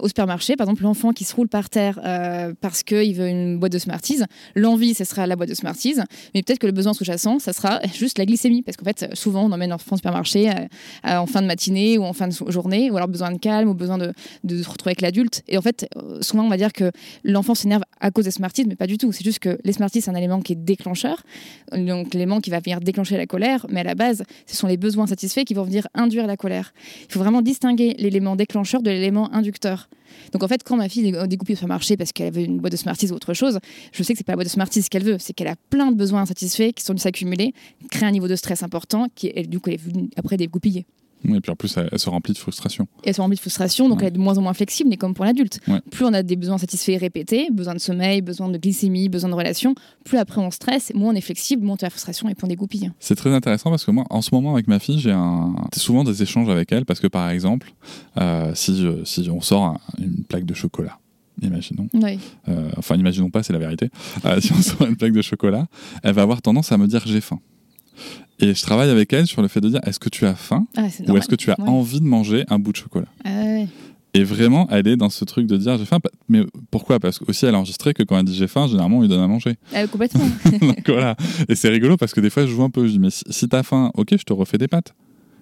au 0.03 0.09
supermarché, 0.09 0.57
par 0.57 0.67
exemple, 0.67 0.83
l'enfant 0.83 1.13
qui 1.13 1.25
se 1.25 1.38
roule 1.39 1.49
par 1.49 1.71
terre 1.71 2.01
euh, 2.05 2.53
parce 2.61 2.83
qu'il 2.83 3.15
veut 3.15 3.29
une 3.29 3.59
boîte 3.59 3.73
de 3.73 3.79
Smarties, 3.79 4.23
l'envie, 4.57 4.95
ce 4.95 5.05
sera 5.05 5.27
la 5.27 5.37
boîte 5.37 5.49
de 5.49 5.55
Smarties, 5.55 5.95
mais 6.35 6.43
peut-être 6.43 6.59
que 6.59 6.67
le 6.67 6.73
besoin 6.73 6.93
sous-jacent, 6.95 7.39
ça 7.39 7.53
sera 7.53 7.81
juste 7.95 8.19
la 8.19 8.27
glycémie, 8.27 8.63
parce 8.63 8.77
qu'en 8.77 8.85
fait, 8.85 9.09
souvent, 9.15 9.45
on 9.45 9.53
emmène 9.53 9.71
l'enfant 9.71 9.95
au 9.95 9.97
supermarché 9.97 10.51
euh, 10.51 10.65
en 11.05 11.27
fin 11.27 11.41
de 11.41 11.47
matinée 11.47 11.97
ou 11.97 12.03
en 12.03 12.13
fin 12.13 12.27
de 12.27 12.35
journée, 12.49 12.91
ou 12.91 12.97
alors 12.97 13.09
besoin 13.09 13.31
de 13.31 13.39
calme, 13.39 13.69
ou 13.69 13.75
besoin 13.75 13.99
de, 13.99 14.13
de 14.43 14.63
se 14.63 14.69
retrouver 14.69 14.91
avec 14.91 15.01
l'adulte. 15.01 15.43
Et 15.47 15.57
en 15.57 15.63
fait, 15.63 15.89
euh, 15.97 16.21
souvent, 16.23 16.45
on 16.45 16.49
va 16.49 16.57
dire 16.57 16.73
que 16.73 16.91
l'enfant 17.23 17.55
s'énerve 17.55 17.83
à 18.01 18.11
cause 18.11 18.25
des 18.25 18.33
Smarties, 18.33 18.65
mais 18.67 18.77
pas 18.77 18.89
du 18.89 18.99
tout. 18.99 19.13
C'est 19.13 19.25
juste 19.25 19.39
que 19.39 19.59
les 19.65 19.73
Smarties, 19.73 20.01
c'est 20.01 20.11
un 20.11 20.17
élément 20.17 20.41
qui 20.41 20.55
est 20.55 20.57
déclencheur, 20.57 21.23
donc 21.73 22.15
l'élément 22.15 22.41
qui 22.41 22.51
va 22.51 22.59
venir 22.59 22.81
déclencher 22.81 23.17
la 23.17 23.27
colère, 23.27 23.65
mais 23.69 23.81
à 23.81 23.85
la 23.85 23.95
base, 23.95 24.25
ce 24.47 24.57
sont 24.57 24.67
les 24.67 24.77
besoins 24.77 25.07
satisfaits 25.07 25.45
qui 25.45 25.55
vont 25.55 25.63
venir 25.63 25.87
induire 25.95 26.27
la 26.27 26.37
colère. 26.37 26.73
Il 27.09 27.13
faut 27.13 27.21
vraiment 27.21 27.43
distinguer 27.43 27.95
l'élément 27.99 28.35
déclencheur 28.35 28.83
de 28.83 28.91
l'élément 28.91 29.33
inducteur. 29.33 29.89
Donc 30.33 30.43
en 30.43 30.49
fait, 30.49 30.63
quand 30.63 30.77
ma 30.77 30.89
fille 30.89 31.13
découpé 31.29 31.55
sur 31.55 31.67
le 31.67 31.69
marché 31.69 31.97
parce 31.97 32.13
qu'elle 32.13 32.33
veut 32.33 32.43
une 32.43 32.59
boîte 32.59 32.73
de 32.73 32.77
Smarties 32.77 33.11
ou 33.11 33.15
autre 33.15 33.35
chose, 33.35 33.59
je 33.93 34.03
sais 34.03 34.13
que 34.13 34.19
c'est 34.19 34.25
pas 34.25 34.33
la 34.33 34.37
boîte 34.37 34.47
de 34.47 34.53
Smarties 34.53 34.83
qu'elle 34.91 35.05
veut, 35.05 35.17
c'est 35.19 35.33
qu'elle 35.33 35.49
a 35.49 35.57
plein 35.71 35.91
de 35.91 35.97
besoins 35.97 36.23
insatisfaits 36.23 36.73
qui 36.75 36.85
sont 36.85 36.97
s'accumuler, 36.99 37.53
créer 37.91 38.09
un 38.09 38.13
niveau 38.13 38.29
de 38.29 38.37
stress 38.37 38.63
important 38.63 39.07
qui 39.15 39.29
est 39.35 39.47
du 39.47 39.61
coup 39.61 39.71
elle 39.71 39.77
est 39.77 40.19
après 40.19 40.37
dégoupiller. 40.37 40.85
Oui, 41.25 41.37
et 41.37 41.41
puis 41.41 41.51
en 41.51 41.57
plus, 41.57 41.77
elle, 41.77 41.99
se 41.99 42.09
remplit 42.09 42.33
de 42.33 42.39
frustration. 42.39 42.87
elle 43.05 43.15
se 43.15 43.21
remplit 43.21 43.37
de 43.37 43.41
frustration, 43.41 43.89
donc 43.89 44.03
elle 44.03 44.09
est 44.09 44.13
de 44.13 44.19
moins 44.19 44.39
en 44.39 44.43
moins 44.43 44.55
flexible, 44.55 44.91
mais 44.91 44.97
comme 44.97 45.15
pour 45.15 45.25
l'adulte. 45.25 45.61
Plus 45.91 46.05
on 46.05 46.13
a 46.13 46.23
des 46.23 46.37
besoins 46.37 46.59
satisfaits 46.59 46.99
répétés, 46.99 47.49
besoin 47.51 47.75
de 47.75 47.81
sommeil, 47.81 48.23
besoin 48.23 48.49
de 48.49 48.59
glycémie, 48.59 49.09
besoin 49.09 49.31
de 49.31 49.35
relation, 49.35 49.75
plus 50.05 50.19
après 50.19 50.41
on 50.41 50.51
stresse, 50.51 50.93
moins 50.95 51.13
on 51.13 51.17
est 51.17 51.21
flexible, 51.21 51.65
moins 51.65 51.75
on 51.75 51.83
a 51.83 51.87
la 51.87 51.91
frustration 51.91 52.29
et 52.29 52.35
plus 52.35 52.45
on 52.45 52.49
dégoupille. 52.49 52.91
C'est 53.01 53.17
très 53.17 53.33
intéressant 53.35 53.71
parce 53.71 53.85
que 53.85 53.91
moi, 53.91 54.05
en 54.11 54.23
ce 54.23 54.35
moment, 54.35 54.55
avec 54.55 54.69
ma 54.69 54.79
fille, 54.79 54.99
j'ai 54.99 55.13
un... 55.13 55.55
souvent 55.77 56.05
des 56.05 56.23
échanges 56.23 56.49
avec 56.49 56.73
elle 56.73 56.85
parce 56.85 57.01
que, 57.01 57.07
par 57.07 57.29
exemple, 57.31 57.73
euh, 58.19 58.53
si, 58.55 58.87
si 59.05 59.29
on 59.31 59.41
sort 59.41 59.79
une 59.99 60.25
plaque 60.25 60.45
de 60.45 60.55
chocolat, 60.55 60.99
imaginons. 61.43 61.89
Euh, 62.49 62.71
enfin, 62.77 62.97
imaginons 62.97 63.31
pas, 63.31 63.43
c'est 63.43 63.53
la 63.53 63.59
vérité. 63.59 63.91
Euh, 64.25 64.41
si 64.41 64.53
on 64.53 64.57
sort 64.63 64.87
une 64.87 64.97
plaque 64.97 65.13
de 65.13 65.23
chocolat, 65.23 65.67
elle 66.03 66.15
va 66.15 66.23
avoir 66.23 66.43
tendance 66.43 66.73
à 66.73 66.79
me 66.79 66.87
dire 66.87 67.03
j'ai 67.07 67.21
faim. 67.21 67.41
Et 68.41 68.55
je 68.55 68.63
travaille 68.63 68.91
avec 68.91 69.13
elle 69.13 69.27
sur 69.27 69.43
le 69.43 69.49
fait 69.49 69.61
de 69.61 69.69
dire 69.69 69.81
est-ce 69.85 69.99
que 69.99 70.09
tu 70.09 70.25
as 70.27 70.35
faim 70.35 70.67
ah, 70.77 70.87
ou 71.09 71.17
est-ce 71.17 71.29
que 71.29 71.35
tu 71.35 71.51
as 71.51 71.61
envie 71.61 72.01
de 72.01 72.07
manger 72.07 72.45
un 72.49 72.59
bout 72.59 72.73
de 72.73 72.77
chocolat 72.77 73.09
ah, 73.25 73.65
Et 74.15 74.23
vraiment, 74.23 74.69
elle 74.71 74.87
est 74.87 74.97
dans 74.97 75.11
ce 75.11 75.25
truc 75.25 75.47
de 75.47 75.57
dire 75.57 75.77
j'ai 75.77 75.85
faim. 75.85 75.99
Mais 76.29 76.45
pourquoi? 76.71 77.01
Parce 77.01 77.19
qu'aussi, 77.19 77.47
elle 77.47 77.55
a 77.55 77.59
enregistré 77.59 77.95
que 77.95 78.05
quand 78.05 78.17
elle 78.17 78.25
dit 78.25 78.35
j'ai 78.35 78.47
faim, 78.47 78.69
généralement, 78.69 78.99
on 78.99 79.03
lui 79.03 79.09
donne 79.09 79.23
à 79.23 79.27
manger. 79.27 79.57
Ah, 79.75 79.87
complètement. 79.89 80.29
Donc 80.61 80.89
voilà. 80.89 81.17
Et 81.49 81.57
c'est 81.57 81.69
rigolo 81.69 81.97
parce 81.97 82.15
que 82.15 82.21
des 82.21 82.31
fois, 82.31 82.47
je 82.47 82.53
joue 82.53 82.63
un 82.63 82.71
peu. 82.71 82.87
Je 82.87 82.93
dis 82.93 82.99
mais 83.01 83.11
si, 83.11 83.25
si 83.29 83.49
t'as 83.49 83.65
faim, 83.65 83.91
ok, 83.95 84.09
je 84.13 84.25
te 84.25 84.33
refais 84.33 84.59
des 84.59 84.69
pâtes. 84.69 84.95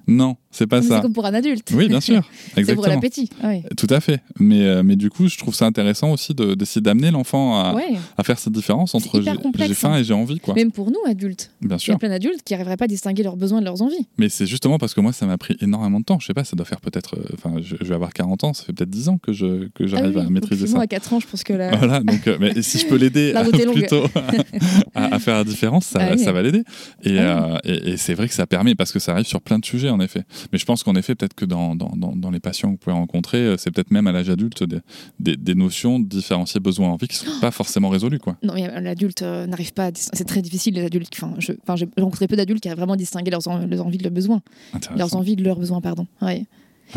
Non, 0.09 0.37
c'est 0.53 0.67
pas 0.67 0.83
ça. 0.83 0.97
C'est 0.97 1.03
comme 1.03 1.13
pour 1.13 1.27
un 1.27 1.35
adulte. 1.35 1.71
Oui, 1.75 1.89
bien 1.89 2.01
sûr. 2.01 2.23
c'est 2.55 2.75
pour 2.75 2.87
l'appétit. 2.87 3.29
Ah 3.43 3.53
Tout 3.77 3.89
à 3.91 4.01
fait. 4.01 4.23
Mais, 4.39 4.63
euh, 4.63 4.83
mais 4.83 4.97
du 4.97 5.11
coup, 5.11 5.29
je 5.29 5.37
trouve 5.37 5.55
ça 5.55 5.67
intéressant 5.67 6.13
aussi 6.13 6.33
d'essayer 6.35 6.81
d'amener 6.81 7.11
l'enfant 7.11 7.59
à, 7.59 7.75
à, 8.17 8.23
faire 8.23 8.39
cette 8.39 8.53
différence 8.53 8.95
entre 8.95 9.21
j'ai 9.21 9.75
faim 9.75 9.93
hein. 9.93 9.99
et 9.99 10.05
j'ai 10.05 10.15
envie. 10.15 10.39
Quoi. 10.39 10.55
Même 10.55 10.71
pour 10.71 10.91
nous, 10.91 10.99
adultes. 11.07 11.51
Bien 11.61 11.79
sûr. 11.79 11.93
Il 11.93 11.95
y 11.95 11.97
a 11.97 11.99
plein 11.99 12.09
d'adultes 12.09 12.43
qui 12.45 12.53
n'arriveraient 12.53 12.77
pas 12.77 12.85
à 12.85 12.89
distinguer 12.89 13.23
leurs 13.23 13.37
besoins 13.37 13.61
de 13.61 13.65
leurs 13.65 13.83
envies. 13.83 14.07
Mais 14.19 14.29
c'est 14.29 14.47
justement 14.47 14.79
parce 14.79 14.95
que 14.95 15.01
moi, 15.01 15.13
ça 15.13 15.27
m'a 15.27 15.39
pris 15.39 15.57
énormément 15.61 16.01
de 16.01 16.05
temps. 16.05 16.19
Je 16.21 16.27
sais 16.27 16.35
pas, 16.35 16.45
ça 16.45 16.57
doit 16.57 16.67
faire 16.67 16.81
peut-être. 16.81 17.17
Euh, 17.17 17.35
enfin, 17.35 17.57
je, 17.61 17.77
vais 17.77 17.95
avoir 17.95 18.13
40 18.13 18.45
ans, 18.45 18.55
ça 18.55 18.65
fait 18.65 18.73
peut-être 18.73 18.91
10 18.91 19.09
ans 19.09 19.19
que 19.19 19.33
j'arrive 19.33 19.71
que 19.75 19.85
ah 20.19 20.21
à 20.21 20.31
maîtriser 20.31 20.67
ça. 20.67 20.81
À 20.81 20.87
4 20.87 21.13
ans, 21.15 21.21
je 21.21 21.27
pense 21.27 21.43
que 21.43 21.53
là. 21.53 21.77
Voilà, 21.77 22.01
donc 22.01 22.27
euh, 22.29 22.37
mais 22.41 22.63
si 22.63 22.79
je 22.79 22.87
peux 22.87 22.97
l'aider 22.97 23.35
plutôt 23.73 24.05
à, 24.95 25.15
à, 25.15 25.19
faire 25.19 25.37
la 25.37 25.45
différence, 25.45 25.87
ça, 25.87 26.17
ça 26.17 26.33
va 26.33 26.43
l'aider. 26.43 26.63
Et, 27.03 27.17
et, 27.65 27.91
et 27.91 27.97
c'est 27.97 28.15
vrai 28.15 28.29
que 28.29 28.35
ça 28.35 28.47
permet, 28.47 28.75
parce 28.75 28.93
que 28.93 28.99
ça 28.99 29.13
arrive 29.13 29.27
sur 29.27 29.41
plein 29.41 29.59
de 29.59 29.65
sujets, 29.65 29.89
en 29.97 30.01
effet. 30.01 30.23
Mais 30.53 30.59
je 30.59 30.65
pense 30.65 30.83
qu'en 30.83 30.95
effet, 30.95 31.15
peut-être 31.15 31.35
que 31.35 31.45
dans, 31.45 31.75
dans, 31.75 31.91
dans, 31.97 32.31
les 32.31 32.41
patients 32.41 32.69
que 32.69 32.73
vous 32.73 32.79
pouvez 32.79 32.97
rencontrer, 32.97 33.39
euh, 33.39 33.57
c'est 33.57 33.71
peut-être 33.71 33.91
même 33.91 34.07
à 34.07 34.13
l'âge 34.13 34.31
adulte 34.31 34.65
des, 34.65 35.37
des, 35.37 35.55
notions 35.55 35.99
de 35.99 36.07
différencier 36.07 36.61
besoin 36.61 36.89
envie 36.89 37.09
qui 37.09 37.25
ne 37.25 37.31
sont 37.31 37.41
pas 37.41 37.51
forcément 37.51 37.89
résolues. 37.89 38.19
Quoi. 38.19 38.37
Non, 38.43 38.55
mais 38.55 38.81
l'adulte 38.81 39.23
n'arrive 39.23 39.73
pas 39.73 39.87
à... 39.87 39.91
C'est 39.95 40.27
très 40.27 40.43
difficile, 40.43 40.75
les 40.75 40.85
adultes. 40.85 41.11
Enfin, 41.15 41.35
je, 41.39 41.53
enfin, 41.63 41.77
j'ai 41.77 41.89
rencontré 41.97 42.29
peu 42.29 42.37
d'adultes 42.37 42.63
qui 42.63 42.69
arrivent 42.69 42.79
vraiment 42.79 42.95
à 42.95 42.97
distinguer 42.97 43.31
leurs, 43.31 43.43
leurs 43.67 43.87
envies 43.87 43.99
de 43.99 44.05
leurs 44.05 44.13
besoins. 44.13 44.43
Leurs 44.97 45.17
envies 45.17 45.37
de 45.37 45.45
leurs 45.45 45.59
besoins, 45.59 45.81
pardon. 45.81 46.07
Ouais. 46.23 46.45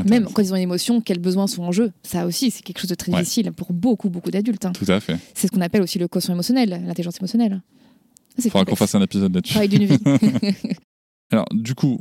Même 0.05 0.25
quand 0.25 0.41
ils 0.41 0.53
ont 0.53 0.55
une 0.55 0.63
émotion, 0.63 1.01
quels 1.01 1.19
besoins 1.19 1.47
sont 1.47 1.63
en 1.63 1.71
jeu 1.71 1.91
Ça 2.03 2.25
aussi, 2.25 2.51
c'est 2.51 2.61
quelque 2.63 2.79
chose 2.79 2.89
de 2.89 2.95
très 2.95 3.11
difficile 3.11 3.51
pour 3.51 3.73
beaucoup, 3.73 4.09
beaucoup 4.09 4.31
d'adultes. 4.31 4.65
Hein. 4.65 4.71
Tout 4.73 4.91
à 4.91 4.99
fait. 4.99 5.17
C'est 5.33 5.47
ce 5.47 5.51
qu'on 5.51 5.61
appelle 5.61 5.81
aussi 5.81 5.99
le 5.99 6.07
quotient 6.07 6.33
émotionnel, 6.33 6.69
l'intelligence 6.69 7.17
émotionnelle. 7.17 7.61
Il 8.37 8.51
faudra 8.51 8.65
qu'on 8.65 8.75
fasse 8.75 8.95
un 8.95 9.01
épisode 9.01 9.33
là-dessus. 9.33 9.67
d'une 9.67 9.85
vie. 9.85 9.97
Alors, 11.31 11.45
du 11.51 11.75
coup, 11.75 11.99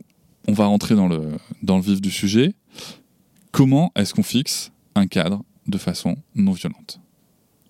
on 0.48 0.52
va 0.52 0.64
rentrer 0.66 0.96
dans 0.96 1.06
le, 1.06 1.20
dans 1.62 1.76
le 1.76 1.82
vif 1.82 2.00
du 2.00 2.10
sujet. 2.10 2.54
Comment 3.52 3.92
est-ce 3.94 4.14
qu'on 4.14 4.22
fixe 4.22 4.72
un 4.94 5.06
cadre 5.06 5.44
de 5.66 5.78
façon 5.78 6.16
non 6.34 6.52
violente? 6.52 7.00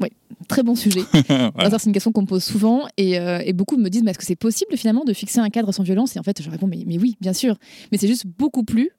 Oui, 0.00 0.10
très 0.46 0.62
bon 0.62 0.76
sujet. 0.76 1.02
C'est 1.12 1.86
une 1.86 1.92
question 1.92 2.12
qu'on 2.12 2.22
me 2.22 2.26
pose 2.26 2.44
souvent 2.44 2.86
et, 2.96 3.18
euh, 3.18 3.40
et, 3.44 3.52
beaucoup 3.52 3.76
me 3.76 3.90
disent 3.90 4.04
mais 4.04 4.12
est-ce 4.12 4.18
que 4.18 4.24
c'est 4.24 4.36
possible 4.36 4.76
finalement 4.76 5.04
de 5.04 5.12
fixer 5.12 5.40
un 5.40 5.50
cadre 5.50 5.72
sans 5.72 5.82
violence? 5.82 6.14
Et 6.14 6.20
en 6.20 6.22
fait, 6.22 6.40
je 6.40 6.48
réponds 6.48 6.68
mais, 6.68 6.84
mais 6.86 6.98
oui, 6.98 7.16
bien 7.20 7.32
sûr. 7.32 7.56
Mais 7.90 7.98
c'est 7.98 8.06
juste 8.06 8.26
beaucoup 8.26 8.62
plus 8.62 8.90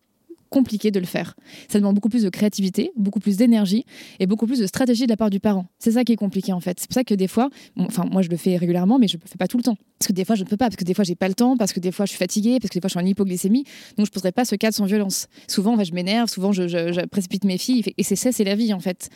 compliqué 0.49 0.91
de 0.91 0.99
le 0.99 1.05
faire. 1.05 1.35
Ça 1.67 1.79
demande 1.79 1.95
beaucoup 1.95 2.09
plus 2.09 2.23
de 2.23 2.29
créativité, 2.29 2.91
beaucoup 2.95 3.19
plus 3.19 3.37
d'énergie 3.37 3.85
et 4.19 4.27
beaucoup 4.27 4.47
plus 4.47 4.59
de 4.59 4.67
stratégie 4.67 5.05
de 5.05 5.09
la 5.09 5.17
part 5.17 5.29
du 5.29 5.39
parent. 5.39 5.67
C'est 5.79 5.91
ça 5.91 6.03
qui 6.03 6.13
est 6.13 6.17
compliqué 6.17 6.53
en 6.53 6.59
fait. 6.59 6.79
C'est 6.79 6.87
pour 6.87 6.95
ça 6.95 7.03
que 7.03 7.13
des 7.13 7.27
fois, 7.27 7.49
enfin 7.77 8.05
moi 8.11 8.21
je 8.21 8.29
le 8.29 8.37
fais 8.37 8.57
régulièrement, 8.57 8.99
mais 8.99 9.07
je 9.07 9.17
ne 9.17 9.21
le 9.21 9.27
fais 9.27 9.37
pas 9.37 9.47
tout 9.47 9.57
le 9.57 9.63
temps. 9.63 9.77
Parce 9.99 10.07
que 10.07 10.13
des 10.13 10.25
fois 10.25 10.35
je 10.35 10.43
ne 10.43 10.49
peux 10.49 10.57
pas, 10.57 10.65
parce 10.65 10.75
que 10.75 10.83
des 10.83 10.93
fois 10.93 11.03
j'ai 11.03 11.15
pas 11.15 11.27
le 11.27 11.33
temps, 11.33 11.57
parce 11.57 11.73
que 11.73 11.79
des 11.79 11.91
fois 11.91 12.05
je 12.05 12.11
suis 12.11 12.17
fatiguée, 12.17 12.59
parce 12.59 12.69
que 12.69 12.75
des 12.75 12.81
fois 12.81 12.87
je 12.87 12.97
suis 12.97 12.99
en 12.99 13.05
hypoglycémie. 13.05 13.63
Donc 13.97 14.05
je 14.05 14.11
ne 14.11 14.13
poserai 14.13 14.31
pas 14.31 14.45
ce 14.45 14.55
cadre 14.55 14.75
sans 14.75 14.85
violence. 14.85 15.27
Souvent 15.47 15.81
je 15.83 15.93
m'énerve, 15.93 16.29
souvent 16.29 16.51
je, 16.51 17.05
précipite 17.07 17.43
mes 17.43 17.57
filles 17.57 17.83
et 17.97 18.03
c'est 18.03 18.15
ça, 18.15 18.31
c'est 18.31 18.43
la 18.43 18.55
vie 18.55 18.73
en 18.73 18.79
fait. 18.79 19.09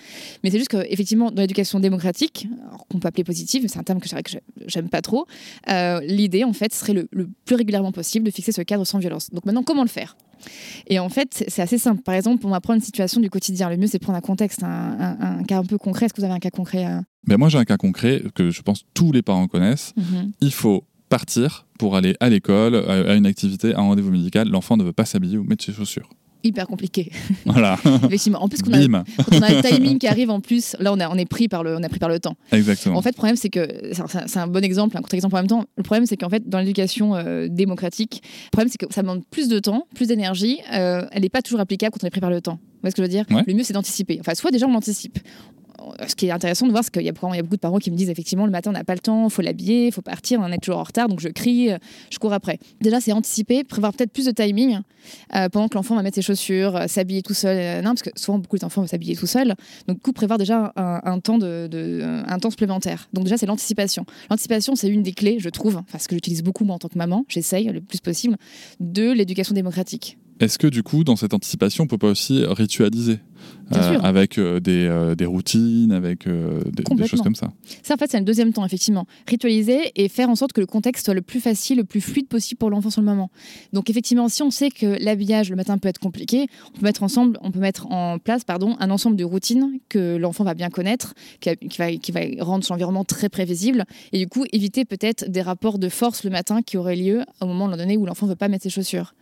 Mais 0.44 0.52
c'est 0.52 0.58
juste 0.58 0.70
qu'effectivement 0.70 1.32
dans 1.32 1.42
l'éducation 1.42 1.80
démocratique, 1.80 2.48
qu'on 2.90 3.00
peut 3.00 3.08
appeler 3.08 3.24
positive, 3.24 3.66
c'est 3.68 3.80
un 3.80 3.84
terme 3.84 4.00
que 4.00 4.10
j'aime 4.68 4.90
pas 4.90 5.02
trop, 5.02 5.26
euh, 5.70 6.00
l'idée 6.02 6.44
en 6.44 6.54
fait 6.54 6.74
serait 6.74 6.94
le 6.94 7.30
plus 7.46 7.56
régulièrement 7.56 7.92
possible 7.92 8.26
de 8.26 8.32
fixer 8.32 8.52
ce 8.52 8.62
cadre 8.62 8.86
sans 8.86 9.00
violence. 9.00 9.30
Donc 9.32 9.46
maintenant 9.46 9.64
comment 9.64 9.84
le 9.84 9.90
faire? 9.90 10.16
Et 10.88 11.00
en 11.00 11.10
fait, 11.10 11.46
c'est 11.48 11.62
assez 11.62 11.78
simple. 11.78 12.02
Par 12.04 12.16
exemple, 12.16 12.46
on 12.46 12.50
va 12.50 12.62
prendre 12.62 12.78
une 12.78 12.84
situation 12.84 13.22
du 13.22 13.30
quotidien. 13.30 13.70
Le 13.70 13.78
mieux, 13.78 13.88
c'est 13.88 14.00
prendre 14.00 14.18
un 14.18 14.22
contexte, 14.22 14.64
un, 14.64 15.44
cas 15.48 15.60
un 15.60 15.64
peu 15.64 15.78
concret. 15.78 16.06
Est-ce 16.06 16.14
que 16.14 16.22
vous 16.22 16.26
avez 16.26 16.34
un 16.34 16.40
cas 16.40 16.50
concret 16.50 16.86
euh 16.86 17.02
ben 17.28 17.38
Moi, 17.38 17.50
j'ai 17.50 17.58
un 17.58 17.66
cas 17.66 17.78
concret 17.78 18.24
que 18.36 18.50
je 18.50 18.62
pense 18.62 18.84
tous 18.94 19.12
les 19.12 19.22
parents 19.22 19.48
connaissent. 19.48 19.94
Mhm. 19.96 20.32
Il 20.42 20.52
faut 20.52 20.84
partir 21.10 21.68
pour 21.78 21.96
aller 21.96 22.16
à 22.20 22.30
l'école, 22.30 22.76
à 22.76 23.16
une 23.16 23.26
activité, 23.26 23.74
à 23.74 23.80
un 23.80 23.84
rendez-vous 23.84 24.12
médical. 24.12 24.50
L'enfant 24.50 24.78
ne 24.78 24.84
veut 24.84 24.94
pas 24.94 25.06
s'habiller 25.06 25.38
ou 25.38 25.44
mettre 25.44 25.64
ses 25.64 25.74
chaussures 25.74 26.10
hyper 26.44 26.68
compliqué. 26.68 27.12
Voilà. 27.46 27.78
Effectivement. 28.06 28.42
En 28.42 28.48
plus, 28.48 28.62
qu'on 28.62 28.74
a, 28.74 28.78
on 28.78 29.42
a 29.42 29.50
le 29.50 29.62
timing 29.62 30.00
qui 30.00 30.08
arrive 30.08 30.30
en 30.30 30.40
plus, 30.40 30.76
là, 30.80 30.94
on, 30.94 31.00
on, 31.00 31.18
est 31.18 31.26
pris 31.26 31.48
par 31.48 31.64
le, 31.64 31.76
on 31.76 31.84
a 31.84 31.90
pris 31.90 32.00
par 32.00 32.10
le 32.10 32.20
temps. 32.20 32.36
Exactement. 32.52 32.98
En 32.98 33.02
fait, 33.02 33.10
le 33.10 33.16
problème, 33.16 33.36
c'est 33.36 33.50
que, 33.50 33.68
c'est 33.92 34.38
un, 34.38 34.48
bon 34.48 34.64
exemple, 34.64 34.98
un 34.98 35.02
contre-exemple 35.02 35.36
en 35.36 35.40
même 35.40 35.48
temps. 35.48 35.66
Le 35.78 35.84
problème, 35.84 36.06
c'est 36.06 36.18
qu'en 36.18 36.30
fait, 36.30 36.48
dans 36.48 36.60
l'éducation 36.60 37.16
euh, 37.16 37.48
démocratique, 37.50 38.22
le 38.46 38.50
problème, 38.52 38.70
c'est 38.72 38.78
que 38.78 38.92
ça 38.94 39.02
demande 39.02 39.24
plus 39.30 39.48
de 39.48 39.60
temps, 39.60 39.88
plus 39.94 40.08
d'énergie. 40.08 40.60
Euh, 40.74 41.06
elle 41.12 41.22
n'est 41.22 41.30
pas 41.30 41.42
toujours 41.42 41.60
applicable 41.60 41.94
quand 41.94 42.04
on 42.04 42.08
est 42.08 42.12
pris 42.12 42.22
par 42.22 42.32
le 42.32 42.42
temps. 42.42 42.54
Vous 42.54 42.80
voyez 42.82 42.92
ce 42.92 42.96
que 42.96 43.04
je 43.04 43.08
veux 43.08 43.26
dire? 43.26 43.26
Le 43.46 43.54
mieux, 43.54 43.64
c'est 43.64 43.74
d'anticiper. 43.74 44.18
Enfin, 44.20 44.34
soit 44.36 44.52
déjà, 44.52 44.68
on 44.68 44.74
l'anticipe 44.74 45.20
ce 46.08 46.16
qui 46.16 46.28
est 46.28 46.32
intéressant 46.32 46.66
de 46.68 46.72
voir, 46.72 46.84
c'est 46.84 46.92
qu'il 46.92 47.04
y, 47.04 47.10
a 47.10 47.14
beaucoup 47.14 47.56
de 47.56 47.62
parents 47.62 47.80
qui 47.80 47.92
me 47.92 47.96
disent 47.96 48.10
effectivement 48.10 48.46
le 48.46 48.52
matin 48.52 48.70
on 48.70 48.74
n'a 48.74 48.84
pas 48.84 48.94
le 48.94 49.00
temps, 49.00 49.30
faut 49.30 49.42
l'habiller, 49.42 49.88
il 49.88 49.92
faut 49.92 50.02
partir, 50.02 50.40
on 50.40 50.52
est 50.52 50.58
toujours 50.58 50.80
en 50.80 50.84
retard, 50.84 51.08
donc 51.08 51.20
je 51.20 51.30
crie, 51.30 51.70
je 52.10 52.20
cours 52.20 52.34
après. 52.34 52.60
Déjà, 52.82 53.00
c'est 53.00 53.12
anticiper, 53.12 53.64
prévoir 53.64 53.94
peut-être 53.94 54.12
plus 54.12 54.26
de 54.26 54.32
timing 54.32 54.80
euh, 55.36 55.50
pendant 55.50 55.68
que 55.68 55.76
l'enfant 55.76 55.96
va 55.96 56.04
mettre 56.04 56.16
ses 56.16 56.22
chaussures, 56.22 56.76
euh, 56.76 56.88
s'habiller 56.88 57.22
tout 57.22 57.34
seul. 57.34 57.58
Euh, 57.58 57.82
non, 57.82 57.92
parce 57.92 58.04
que 58.04 58.10
souvent 58.16 58.40
beaucoup 58.40 58.58
d'enfants 58.58 58.82
vont 58.82 58.88
s'habiller 58.88 59.16
tout 59.16 59.28
seul. 59.28 59.56
Donc, 59.88 59.98
du 59.98 60.02
coup, 60.02 60.14
prévoir 60.14 60.38
déjà 60.38 60.74
un, 60.76 61.20
temps, 61.20 61.38
de, 61.38 61.70
temps 62.42 62.50
supplémentaire. 62.50 63.10
Donc, 63.14 63.24
déjà, 63.24 63.38
c'est 63.38 63.46
l'anticipation. 63.46 64.06
L'anticipation, 64.30 64.76
c'est 64.76 64.90
une 64.90 65.04
des 65.04 65.14
clés, 65.14 65.38
je 65.40 65.50
trouve, 65.50 65.78
enfin, 65.78 66.00
ce 66.00 66.08
que 66.08 66.16
j'utilise 66.16 66.44
beaucoup 66.44 66.66
moi 66.66 66.76
en 66.76 66.80
tant 66.80 66.88
que 66.88 66.98
maman, 66.98 67.26
j'essaye 67.28 67.66
le 67.66 67.82
plus 67.82 68.00
possible, 68.00 68.38
de 68.80 69.12
l'éducation 69.12 69.54
démocratique. 69.54 70.18
Est-ce 70.40 70.58
que 70.58 70.68
du 70.68 70.84
coup, 70.84 71.04
dans 71.04 71.16
cette 71.16 71.34
anticipation, 71.34 71.86
on 71.86 71.88
peut 71.88 71.98
pas 71.98 72.10
aussi 72.10 72.44
ritualiser? 72.46 73.20
Euh, 73.76 74.00
avec 74.02 74.38
euh, 74.38 74.60
des, 74.60 74.88
euh, 74.88 75.16
des, 75.16 75.26
routines, 75.26 75.92
avec 75.92 76.28
des, 76.28 77.08
choses 77.08 77.22
comme 77.22 77.36
ça. 77.36 77.52
Ça, 77.82 77.94
en 77.94 77.98
fait, 77.98 78.12
c'est 78.12 78.20
le 78.20 78.26
deuxième 78.26 78.54
temps, 78.54 78.66
effectivement. 78.66 79.08
Ritualiser 79.28 79.92
et 79.96 80.10
faire 80.10 80.30
en 80.30 80.36
sorte 80.36 80.54
que 80.54 80.62
le 80.62 80.68
contexte 80.68 81.06
soit 81.06 81.14
le 81.14 81.22
plus 81.22 81.40
facile, 81.40 81.78
le 81.78 81.84
plus 81.84 82.02
fluide 82.02 82.28
possible 82.28 82.58
pour 82.60 82.70
l'enfant 82.70 82.90
sur 82.90 83.02
le 83.02 83.08
moment. 83.08 83.32
Donc, 83.72 83.90
effectivement, 83.90 84.30
si 84.30 84.44
on 84.44 84.52
sait 84.52 84.70
que 84.70 84.98
l'habillage 85.04 85.50
le 85.50 85.56
matin 85.56 85.78
peut 85.78 85.90
être 85.90 86.00
compliqué, 86.00 86.48
on 86.76 86.80
peut 86.80 86.86
mettre 86.86 87.04
ensemble, 87.04 87.38
on 87.42 87.52
peut 87.52 87.60
mettre 87.60 87.88
en 87.92 88.20
place, 88.20 88.44
pardon, 88.44 88.76
un 88.80 88.90
ensemble 88.92 89.16
de 89.16 89.24
routines 89.24 89.80
que 89.90 90.18
l'enfant 90.18 90.44
va 90.44 90.54
bien 90.54 90.70
connaître, 90.70 91.14
qui, 91.40 91.78
va, 91.78 91.92
qui 91.92 92.12
va 92.12 92.22
rendre 92.40 92.64
son 92.64 92.74
environnement 92.74 93.04
très 93.04 93.30
prévisible, 93.30 93.86
et 94.12 94.20
du 94.20 94.28
coup 94.28 94.46
éviter 94.52 94.86
peut-être 94.86 95.30
des 95.30 95.42
rapports 95.42 95.80
de 95.80 95.90
force 95.90 96.24
le 96.24 96.30
matin 96.30 96.62
qui 96.62 96.78
auraient 96.78 96.96
lieu 96.96 97.24
au 97.42 97.46
moment 97.46 97.70
donné 97.70 97.98
où 97.98 98.06
l'enfant 98.06 98.26
ne 98.26 98.32
veut 98.32 98.38
pas 98.38 98.48
mettre 98.48 98.64
ses 98.64 98.70
chaussures. 98.70 99.14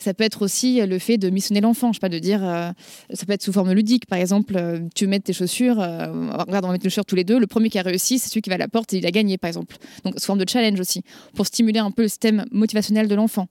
Ça 0.00 0.14
peut 0.14 0.24
être 0.24 0.42
aussi 0.42 0.84
le 0.84 0.98
fait 0.98 1.18
de 1.18 1.30
missionner 1.30 1.60
l'enfant, 1.60 1.92
je 1.92 1.96
sais 1.96 2.00
pas, 2.00 2.08
de 2.08 2.18
dire, 2.18 2.40
ça 2.40 3.26
peut 3.26 3.32
être 3.32 3.42
sous 3.42 3.52
forme 3.56 3.72
ludique. 3.72 4.06
Par 4.06 4.18
exemple, 4.18 4.54
euh, 4.56 4.80
tu 4.94 5.06
mets 5.06 5.20
tes 5.20 5.32
chaussures, 5.32 5.80
euh, 5.80 6.30
regarde, 6.30 6.64
on 6.64 6.68
va 6.68 6.72
mettre 6.72 6.84
les 6.84 6.90
chaussures 6.90 7.04
tous 7.04 7.16
les 7.16 7.24
deux. 7.24 7.38
Le 7.38 7.46
premier 7.46 7.70
qui 7.70 7.78
a 7.78 7.82
réussi, 7.82 8.18
c'est 8.18 8.28
celui 8.28 8.42
qui 8.42 8.50
va 8.50 8.54
à 8.56 8.58
la 8.58 8.68
porte 8.68 8.92
et 8.92 8.98
il 8.98 9.06
a 9.06 9.10
gagné, 9.10 9.38
par 9.38 9.48
exemple. 9.48 9.76
Donc, 10.04 10.14
sous 10.18 10.26
forme 10.26 10.38
de 10.38 10.48
challenge 10.48 10.78
aussi, 10.78 11.02
pour 11.34 11.46
stimuler 11.46 11.80
un 11.80 11.90
peu 11.90 12.02
le 12.02 12.08
système 12.08 12.44
motivationnel 12.52 13.08
de 13.08 13.14
l'enfant. 13.14 13.46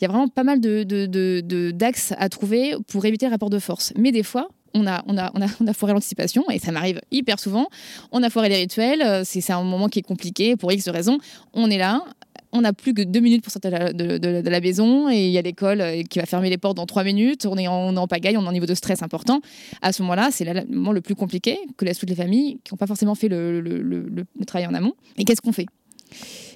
Il 0.00 0.02
y 0.02 0.04
a 0.06 0.08
vraiment 0.08 0.28
pas 0.28 0.44
mal 0.44 0.60
de, 0.60 1.70
d'axes 1.72 2.14
à 2.18 2.28
trouver 2.28 2.74
pour 2.88 3.04
éviter 3.04 3.26
le 3.26 3.32
rapport 3.32 3.50
de 3.50 3.58
force. 3.58 3.92
Mais 3.96 4.12
des 4.12 4.22
fois, 4.22 4.48
on 4.74 4.86
a, 4.86 5.02
on, 5.06 5.18
a, 5.18 5.30
on, 5.34 5.42
a, 5.42 5.46
on 5.60 5.66
a 5.66 5.72
foiré 5.72 5.92
l'anticipation 5.92 6.48
et 6.50 6.58
ça 6.58 6.72
m'arrive 6.72 7.00
hyper 7.10 7.38
souvent. 7.38 7.68
On 8.12 8.22
a 8.22 8.30
foiré 8.30 8.48
les 8.48 8.56
rituels, 8.56 9.02
euh, 9.02 9.22
c'est 9.24 9.52
un 9.52 9.62
moment 9.62 9.88
qui 9.88 9.98
est 9.98 10.02
compliqué 10.02 10.56
pour 10.56 10.72
X 10.72 10.88
raisons. 10.88 11.18
On 11.52 11.70
est 11.70 11.78
là, 11.78 12.04
on 12.52 12.62
n'a 12.62 12.72
plus 12.72 12.94
que 12.94 13.02
deux 13.02 13.20
minutes 13.20 13.42
pour 13.42 13.52
sortir 13.52 13.70
de 13.70 14.48
la, 14.50 14.60
maison 14.60 15.10
et 15.10 15.26
il 15.26 15.30
y 15.30 15.38
a 15.38 15.42
l'école 15.42 15.80
euh, 15.80 16.02
qui 16.02 16.18
va 16.18 16.26
fermer 16.26 16.50
les 16.50 16.58
portes 16.58 16.76
dans 16.76 16.86
trois 16.86 17.04
minutes. 17.04 17.46
On 17.46 17.56
est 17.56 17.68
en, 17.68 18.06
pagaille, 18.06 18.36
on 18.36 18.44
est 18.44 18.48
en 18.48 18.52
niveau 18.52 18.66
de 18.66 18.74
stress 18.74 19.02
important. 19.02 19.40
À 19.82 19.92
ce 19.92 20.02
moment-là, 20.02 20.30
c'est 20.32 20.44
le 20.44 20.64
moment 20.66 20.92
le 20.92 21.00
plus 21.00 21.14
compliqué 21.14 21.58
que 21.76 21.84
laissent 21.84 21.98
toutes 21.98 22.10
les 22.10 22.16
familles 22.16 22.58
qui 22.64 22.72
n'ont 22.72 22.78
pas 22.78 22.86
forcément 22.86 23.14
fait 23.14 23.28
le, 23.28 24.24
travail 24.46 24.66
en 24.66 24.74
amont. 24.74 24.94
Et 25.16 25.24
qu'est-ce 25.24 25.42
qu'on 25.42 25.52
fait? 25.52 25.66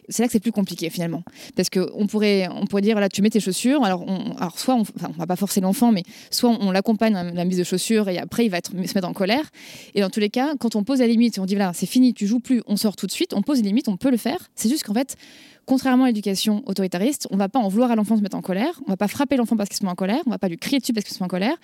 C'est 0.09 0.23
là 0.23 0.27
que 0.27 0.33
c'est 0.33 0.41
plus 0.41 0.53
compliqué 0.53 0.91
finalement. 0.91 1.23
Parce 1.55 1.71
qu'on 1.71 2.07
pourrait, 2.07 2.49
on 2.51 2.67
pourrait 2.67 2.83
dire, 2.83 2.99
là, 2.99 3.09
tu 3.09 3.23
mets 3.23 3.31
tes 3.31 3.39
chaussures. 3.39 3.85
Alors, 3.85 4.05
on, 4.07 4.35
soit, 4.57 4.75
on, 4.75 4.83
on 5.03 5.13
va 5.13 5.27
pas 5.27 5.37
forcer 5.37 5.61
l'enfant, 5.61 5.93
mais 5.93 6.03
soit 6.31 6.51
on, 6.61 6.71
l'accompagne 6.73 7.15
à 7.15 7.23
la 7.23 7.45
mise 7.45 7.59
de 7.59 7.65
chaussures 7.65 8.09
et 8.09 8.19
après, 8.19 8.47
il 8.47 8.49
va 8.49 8.59
se 8.65 8.75
mettre 8.75 9.07
en 9.07 9.13
colère. 9.13 9.49
Et 9.95 10.01
dans 10.01 10.11
tous 10.11 10.21
les 10.21 10.31
cas, 10.31 10.55
quand 10.59 10.75
on 10.75 10.83
pose 10.83 11.01
la 11.01 11.07
limite, 11.07 11.39
on 11.39 11.47
dit, 11.47 11.55
voilà, 11.55 11.73
c'est 11.73 11.87
fini, 11.87 12.15
tu 12.15 12.27
joues 12.27 12.41
plus, 12.41 12.63
on 12.67 12.77
sort 12.77 12.97
tout 12.97 13.07
de 13.07 13.13
suite, 13.13 13.33
on 13.33 13.43
pose 13.43 13.61
une 13.61 13.67
limite, 13.67 13.89
on 13.89 13.97
peut 13.97 14.11
le 14.11 14.17
faire. 14.17 14.51
C'est 14.57 14.69
juste 14.69 14.85
qu'en 14.85 14.95
fait, 14.95 15.17
Contrairement 15.65 16.05
à 16.05 16.07
l'éducation 16.09 16.63
autoritariste, 16.67 17.29
on 17.31 17.35
ne 17.35 17.39
va 17.39 17.49
pas 17.49 17.61
en 17.61 17.69
vouloir 17.69 17.91
à 17.91 17.97
l'enfant 17.97 18.15
de 18.15 18.19
se 18.19 18.23
mettre 18.23 18.37
en 18.37 18.43
colère, 18.43 18.81
on 18.81 18.87
ne 18.87 18.93
va 18.93 18.97
pas 18.97 19.09
frapper 19.09 19.37
l'enfant 19.37 19.57
parce 19.57 19.69
qu'il 19.69 19.79
se 19.79 19.85
met 19.85 19.91
en 19.91 19.95
colère, 19.95 20.21
on 20.27 20.31
ne 20.31 20.35
va 20.35 20.39
pas 20.39 20.49
lui 20.49 20.59
crier 20.59 20.81
dessus 20.81 20.93
parce 20.93 21.05
qu'il 21.05 21.15
se 21.15 21.21
met 21.21 21.27
en 21.27 21.29
colère. 21.29 21.57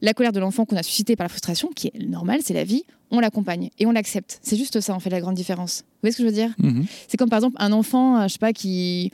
La 0.00 0.14
colère 0.14 0.32
de 0.32 0.40
l'enfant 0.40 0.64
qu'on 0.64 0.76
a 0.76 0.82
suscitée 0.82 1.16
par 1.16 1.24
la 1.24 1.28
frustration, 1.28 1.70
qui 1.74 1.88
est 1.88 1.98
normale, 1.98 2.40
c'est 2.42 2.54
la 2.54 2.64
vie, 2.64 2.84
on 3.10 3.20
l'accompagne 3.20 3.70
et 3.78 3.86
on 3.86 3.92
l'accepte. 3.92 4.38
C'est 4.42 4.56
juste 4.56 4.80
ça, 4.80 4.94
en 4.94 5.00
fait, 5.00 5.10
la 5.10 5.20
grande 5.20 5.34
différence. 5.34 5.80
Vous 5.80 6.02
voyez 6.02 6.12
ce 6.12 6.18
que 6.18 6.22
je 6.22 6.28
veux 6.28 6.34
dire 6.34 6.54
mhm. 6.58 6.86
C'est 7.08 7.16
comme 7.16 7.28
par 7.28 7.38
exemple 7.38 7.56
un 7.58 7.72
enfant, 7.72 8.20
euh, 8.20 8.22
je 8.24 8.34
sais 8.34 8.38
pas, 8.38 8.52
qui. 8.52 9.10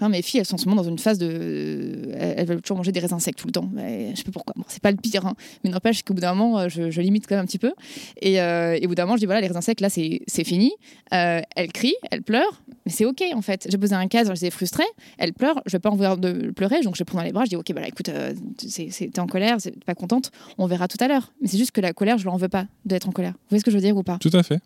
mes 0.00 0.22
filles, 0.22 0.40
elles 0.40 0.46
sont 0.46 0.56
en 0.56 0.58
ce 0.58 0.68
moment 0.68 0.82
dans 0.82 0.88
une 0.88 0.98
phase 0.98 1.18
de. 1.18 2.10
Elles 2.12 2.46
veulent 2.46 2.60
toujours 2.60 2.78
manger 2.78 2.90
des 2.90 3.00
raisins 3.00 3.20
secs 3.20 3.36
tout 3.36 3.46
le 3.46 3.52
temps. 3.52 3.68
Mais 3.72 4.10
je 4.10 4.16
sais 4.16 4.24
pas 4.24 4.32
pourquoi. 4.32 4.54
Bon, 4.56 4.64
c'est 4.66 4.82
pas 4.82 4.90
le 4.90 4.96
pire, 4.96 5.26
hein. 5.26 5.34
mais 5.62 5.70
n'empêche 5.70 6.02
qu'au 6.02 6.14
bout 6.14 6.20
d'un 6.20 6.34
moment, 6.34 6.58
euh, 6.58 6.68
je, 6.68 7.00
limite 7.00 7.26
quand 7.28 7.36
même 7.36 7.44
un 7.44 7.46
petit 7.46 7.58
peu. 7.58 7.72
Et, 8.20 8.40
euh, 8.40 8.76
et, 8.80 8.86
au 8.86 8.88
bout 8.88 8.94
d'un 8.94 9.04
moment, 9.04 9.16
je 9.16 9.20
dis 9.20 9.26
voilà, 9.26 9.40
les 9.40 9.46
raisins 9.46 9.60
secs, 9.60 9.80
là, 9.80 9.88
c'est 9.88 10.44
fini. 10.44 10.72
elle 11.10 11.72
crie, 11.72 11.94
elle 12.10 12.22
pleure, 12.22 12.62
mais 12.84 12.90
c'est 12.90 13.04
ok 13.04 13.22
en 13.34 13.42
fait. 13.42 13.68
J'ai 13.70 13.78
posé 13.78 13.94
un 13.94 14.08
cadre, 14.08 14.34
j'étais 14.34 14.50
frustrée, 14.50 14.84
elle 15.18 15.32
pleure, 15.32 15.62
je 15.66 15.72
vais 15.72 15.80
pas 15.80 15.90
en 15.90 15.94
vouloir 15.94 16.16
de 16.16 16.50
pleurer, 16.50 16.80
donc 16.82 16.96
je 16.96 17.04
prends 17.04 17.18
dans 17.18 17.24
les 17.24 17.32
bras, 17.32 17.44
je 17.44 17.50
dis 17.50 17.56
ok, 17.56 17.72
bah 17.72 17.86
écoute, 17.86 18.10
t'es 18.10 19.20
en 19.20 19.26
colère, 19.26 19.58
t'es 19.58 19.70
pas 19.86 19.94
contente, 19.94 20.23
on 20.58 20.66
verra 20.66 20.88
tout 20.88 20.98
à 21.00 21.08
l'heure. 21.08 21.32
Mais 21.40 21.48
c'est 21.48 21.58
juste 21.58 21.72
que 21.72 21.80
la 21.80 21.92
colère, 21.92 22.18
je 22.18 22.24
leur 22.24 22.34
en 22.34 22.38
veux 22.38 22.48
pas 22.48 22.66
d'être 22.84 23.08
en 23.08 23.12
colère. 23.12 23.32
Vous 23.32 23.50
voyez 23.50 23.60
ce 23.60 23.64
que 23.64 23.70
je 23.70 23.76
veux 23.76 23.82
dire 23.82 23.96
ou 23.96 24.02
pas? 24.02 24.18
Tout 24.18 24.30
à 24.32 24.42
fait. 24.42 24.60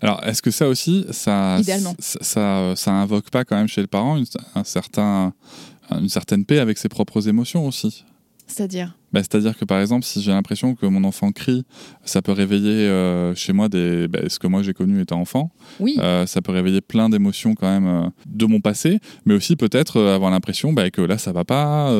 Alors, 0.00 0.24
est-ce 0.24 0.40
que 0.40 0.50
ça 0.50 0.68
aussi, 0.68 1.04
ça, 1.10 1.58
ça, 1.98 2.72
ça, 2.74 2.92
invoque 2.92 3.30
pas 3.30 3.44
quand 3.44 3.56
même 3.56 3.68
chez 3.68 3.82
le 3.82 3.86
parent 3.86 4.16
une, 4.16 4.24
un 4.54 4.64
certain, 4.64 5.34
une 5.90 6.08
certaine 6.08 6.44
paix 6.44 6.58
avec 6.58 6.78
ses 6.78 6.88
propres 6.88 7.28
émotions 7.28 7.66
aussi? 7.66 8.04
C'est-à-dire 8.50 8.96
bah, 9.12 9.20
C'est-à-dire 9.20 9.56
que 9.56 9.64
par 9.64 9.80
exemple, 9.80 10.04
si 10.04 10.20
j'ai 10.20 10.32
l'impression 10.32 10.74
que 10.74 10.86
mon 10.86 11.04
enfant 11.04 11.30
crie, 11.32 11.64
ça 12.04 12.20
peut 12.20 12.32
réveiller 12.32 12.88
euh, 12.88 13.34
chez 13.34 13.52
moi 13.52 13.68
des, 13.68 14.08
bah, 14.08 14.20
ce 14.28 14.38
que 14.38 14.46
moi 14.46 14.62
j'ai 14.62 14.74
connu 14.74 15.00
étant 15.00 15.20
enfant. 15.20 15.50
Oui. 15.78 15.96
Euh, 15.98 16.26
ça 16.26 16.42
peut 16.42 16.52
réveiller 16.52 16.80
plein 16.80 17.08
d'émotions 17.08 17.54
quand 17.54 17.68
même 17.68 17.86
euh, 17.86 18.08
de 18.26 18.46
mon 18.46 18.60
passé, 18.60 18.98
mais 19.24 19.34
aussi 19.34 19.56
peut-être 19.56 20.00
avoir 20.00 20.30
l'impression 20.30 20.72
bah, 20.72 20.90
que 20.90 21.00
là 21.00 21.16
ça 21.16 21.32
va 21.32 21.44
pas, 21.44 21.90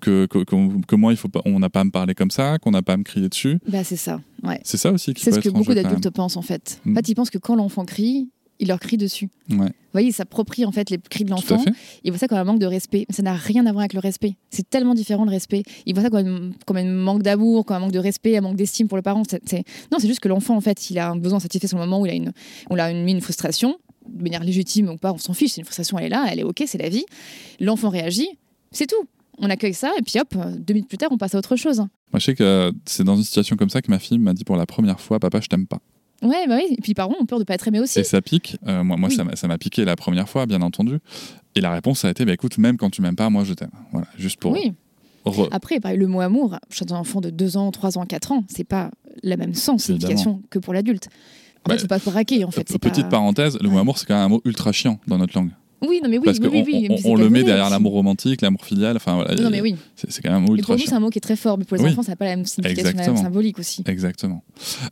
que, 0.00 0.26
que, 0.26 0.44
que, 0.44 0.96
moi 0.96 1.12
il 1.12 1.16
faut 1.16 1.28
pas, 1.28 1.40
on 1.44 1.58
n'a 1.58 1.68
pas 1.68 1.80
à 1.80 1.84
me 1.84 1.90
parler 1.90 2.14
comme 2.14 2.30
ça, 2.30 2.58
qu'on 2.58 2.70
n'a 2.70 2.82
pas 2.82 2.92
à 2.92 2.96
me 2.96 3.04
crier 3.04 3.28
dessus. 3.28 3.58
Bah, 3.68 3.84
c'est 3.84 3.96
ça. 3.96 4.20
Ouais. 4.44 4.60
C'est 4.62 4.76
ça 4.76 4.92
aussi 4.92 5.14
qui 5.14 5.24
C'est 5.24 5.32
ce 5.32 5.40
que 5.40 5.48
beaucoup 5.48 5.74
d'adultes 5.74 6.10
pensent 6.10 6.36
en 6.36 6.42
fait. 6.42 6.80
En 6.86 6.90
mm. 6.90 6.94
fait, 6.94 7.08
ils 7.08 7.14
pensent 7.14 7.30
que 7.30 7.38
quand 7.38 7.56
l'enfant 7.56 7.84
crie, 7.84 8.28
il 8.60 8.68
leur 8.68 8.80
crie 8.80 8.96
dessus. 8.96 9.28
Ouais. 9.50 9.56
Vous 9.56 9.92
voyez, 9.92 10.08
il 10.08 10.12
s'approprie 10.12 10.64
en 10.64 10.72
fait 10.72 10.90
les 10.90 10.98
cris 10.98 11.24
de 11.24 11.30
l'enfant. 11.30 11.62
Il 12.04 12.10
voit 12.10 12.18
ça 12.18 12.28
comme 12.28 12.38
un 12.38 12.44
manque 12.44 12.58
de 12.58 12.66
respect. 12.66 13.06
Mais 13.08 13.14
ça 13.14 13.22
n'a 13.22 13.34
rien 13.34 13.66
à 13.66 13.72
voir 13.72 13.80
avec 13.80 13.94
le 13.94 14.00
respect. 14.00 14.36
C'est 14.50 14.68
tellement 14.68 14.94
différent 14.94 15.24
le 15.24 15.30
respect. 15.30 15.62
Il 15.86 15.94
voit 15.94 16.02
ça 16.02 16.10
comme, 16.10 16.54
comme 16.66 16.76
un 16.76 16.84
manque 16.84 17.22
d'amour, 17.22 17.64
comme 17.64 17.76
un 17.76 17.80
manque 17.80 17.92
de 17.92 17.98
respect, 17.98 18.36
un 18.36 18.40
manque 18.40 18.56
d'estime 18.56 18.88
pour 18.88 18.96
le 18.96 19.02
parent. 19.02 19.22
Non, 19.22 19.98
c'est 19.98 20.08
juste 20.08 20.20
que 20.20 20.28
l'enfant, 20.28 20.56
en 20.56 20.60
fait, 20.60 20.90
il 20.90 20.98
a 20.98 21.10
un 21.10 21.16
besoin 21.16 21.40
satisfait 21.40 21.68
sur 21.68 21.78
le 21.78 21.84
moment 21.84 22.00
où 22.00 22.06
il 22.06 22.10
a 22.10 22.14
une, 22.14 22.32
on 22.70 22.78
a 22.78 22.90
une, 22.90 23.08
une 23.08 23.20
frustration 23.20 23.78
de 24.08 24.22
manière 24.22 24.42
légitime 24.42 24.88
ou 24.88 24.96
pas, 24.96 25.12
on 25.12 25.18
s'en 25.18 25.34
fiche. 25.34 25.52
C'est 25.52 25.60
une 25.60 25.64
frustration, 25.64 25.98
elle 25.98 26.06
est 26.06 26.10
là, 26.10 26.26
elle 26.30 26.40
est 26.40 26.44
ok, 26.44 26.62
c'est 26.66 26.78
la 26.78 26.88
vie. 26.88 27.04
L'enfant 27.60 27.88
réagit, 27.90 28.28
c'est 28.72 28.86
tout. 28.86 29.06
On 29.38 29.50
accueille 29.50 29.74
ça 29.74 29.92
et 29.98 30.02
puis 30.02 30.18
hop, 30.20 30.34
deux 30.58 30.74
minutes 30.74 30.88
plus 30.88 30.98
tard, 30.98 31.10
on 31.12 31.18
passe 31.18 31.34
à 31.34 31.38
autre 31.38 31.56
chose. 31.56 31.78
Moi, 31.78 31.88
je 32.14 32.24
sais 32.24 32.34
que 32.34 32.72
c'est 32.86 33.04
dans 33.04 33.16
une 33.16 33.22
situation 33.22 33.56
comme 33.56 33.70
ça 33.70 33.82
que 33.82 33.90
ma 33.90 33.98
fille 33.98 34.18
m'a 34.18 34.34
dit 34.34 34.44
pour 34.44 34.56
la 34.56 34.66
première 34.66 35.00
fois, 35.00 35.20
papa, 35.20 35.40
je 35.40 35.46
t'aime 35.48 35.66
pas. 35.66 35.78
Ouais, 36.22 36.46
bah 36.48 36.56
oui. 36.56 36.74
Et 36.76 36.80
puis, 36.80 36.94
parents 36.94 37.14
ont 37.20 37.26
peur 37.26 37.38
de 37.38 37.44
pas 37.44 37.54
être 37.54 37.68
aimés 37.68 37.80
aussi. 37.80 38.00
Et 38.00 38.04
ça 38.04 38.20
pique. 38.20 38.56
Euh, 38.66 38.82
moi, 38.82 38.96
moi 38.96 39.08
ça 39.10 39.48
m'a 39.48 39.58
piqué 39.58 39.84
la 39.84 39.96
première 39.96 40.28
fois, 40.28 40.46
bien 40.46 40.62
entendu. 40.62 40.98
Et 41.54 41.60
la 41.60 41.70
réponse 41.70 42.04
a 42.04 42.10
été, 42.10 42.24
bah, 42.24 42.32
écoute, 42.32 42.58
même 42.58 42.76
quand 42.76 42.90
tu 42.90 43.02
m'aimes 43.02 43.16
pas, 43.16 43.30
moi, 43.30 43.44
je 43.44 43.54
t'aime. 43.54 43.70
Voilà, 43.92 44.06
juste 44.16 44.40
pour. 44.40 44.52
Oui. 44.52 44.72
Après, 45.50 45.78
le 45.94 46.06
mot 46.06 46.20
amour, 46.20 46.58
chez 46.70 46.84
un 46.90 46.96
enfant 46.96 47.20
de 47.20 47.30
2 47.30 47.56
ans, 47.56 47.70
3 47.70 47.98
ans, 47.98 48.06
4 48.06 48.32
ans, 48.32 48.44
c'est 48.48 48.64
pas 48.64 48.90
la 49.22 49.36
même 49.36 49.54
sens, 49.54 49.84
signification 49.84 50.42
que 50.50 50.58
pour 50.58 50.72
l'adulte. 50.72 51.08
En 51.66 51.70
fait, 51.70 51.80
faut 51.80 51.86
pas 51.86 51.98
braquer, 51.98 52.44
en 52.44 52.50
fait. 52.50 52.78
Petite 52.78 53.08
parenthèse, 53.08 53.58
le 53.60 53.68
mot 53.68 53.78
amour, 53.78 53.98
c'est 53.98 54.06
quand 54.06 54.14
même 54.14 54.24
un 54.24 54.28
mot 54.28 54.40
ultra 54.44 54.72
chiant 54.72 54.98
dans 55.06 55.18
notre 55.18 55.36
langue. 55.36 55.50
Oui, 55.80 56.00
non, 56.02 56.10
mais 56.10 56.18
oui, 56.18 56.24
Parce 56.24 56.38
oui, 56.40 56.64
oui, 56.66 56.88
on, 57.04 57.14
le 57.14 57.30
met 57.30 57.44
derrière 57.44 57.70
l'amour 57.70 57.92
romantique, 57.92 58.42
l'amour 58.42 58.64
filial. 58.64 58.96
Enfin, 58.96 59.14
voilà, 59.14 59.34
non, 59.36 59.48
mais 59.48 59.60
oui. 59.60 59.76
C'est 59.94 60.22
quand 60.22 60.30
même 60.30 60.42
un 60.42 60.46
mot 60.46 60.56
ultra. 60.56 60.74
Et 60.74 60.76
pour 60.76 60.84
nous, 60.84 60.90
c'est 60.90 60.96
un 60.96 61.00
mot 61.00 61.10
qui 61.10 61.18
est 61.18 61.20
très 61.20 61.36
fort, 61.36 61.56
mais 61.56 61.64
pour 61.64 61.76
les 61.76 61.84
enfants, 61.84 62.02
ça 62.02 62.12
n'a 62.12 62.16
pas 62.16 62.24
la 62.24 62.36
même 62.36 62.46
signification, 62.46 62.98
la 62.98 63.06
même 63.06 63.16
symbolique 63.16 63.58
aussi. 63.58 63.84
Exactement. 63.86 64.42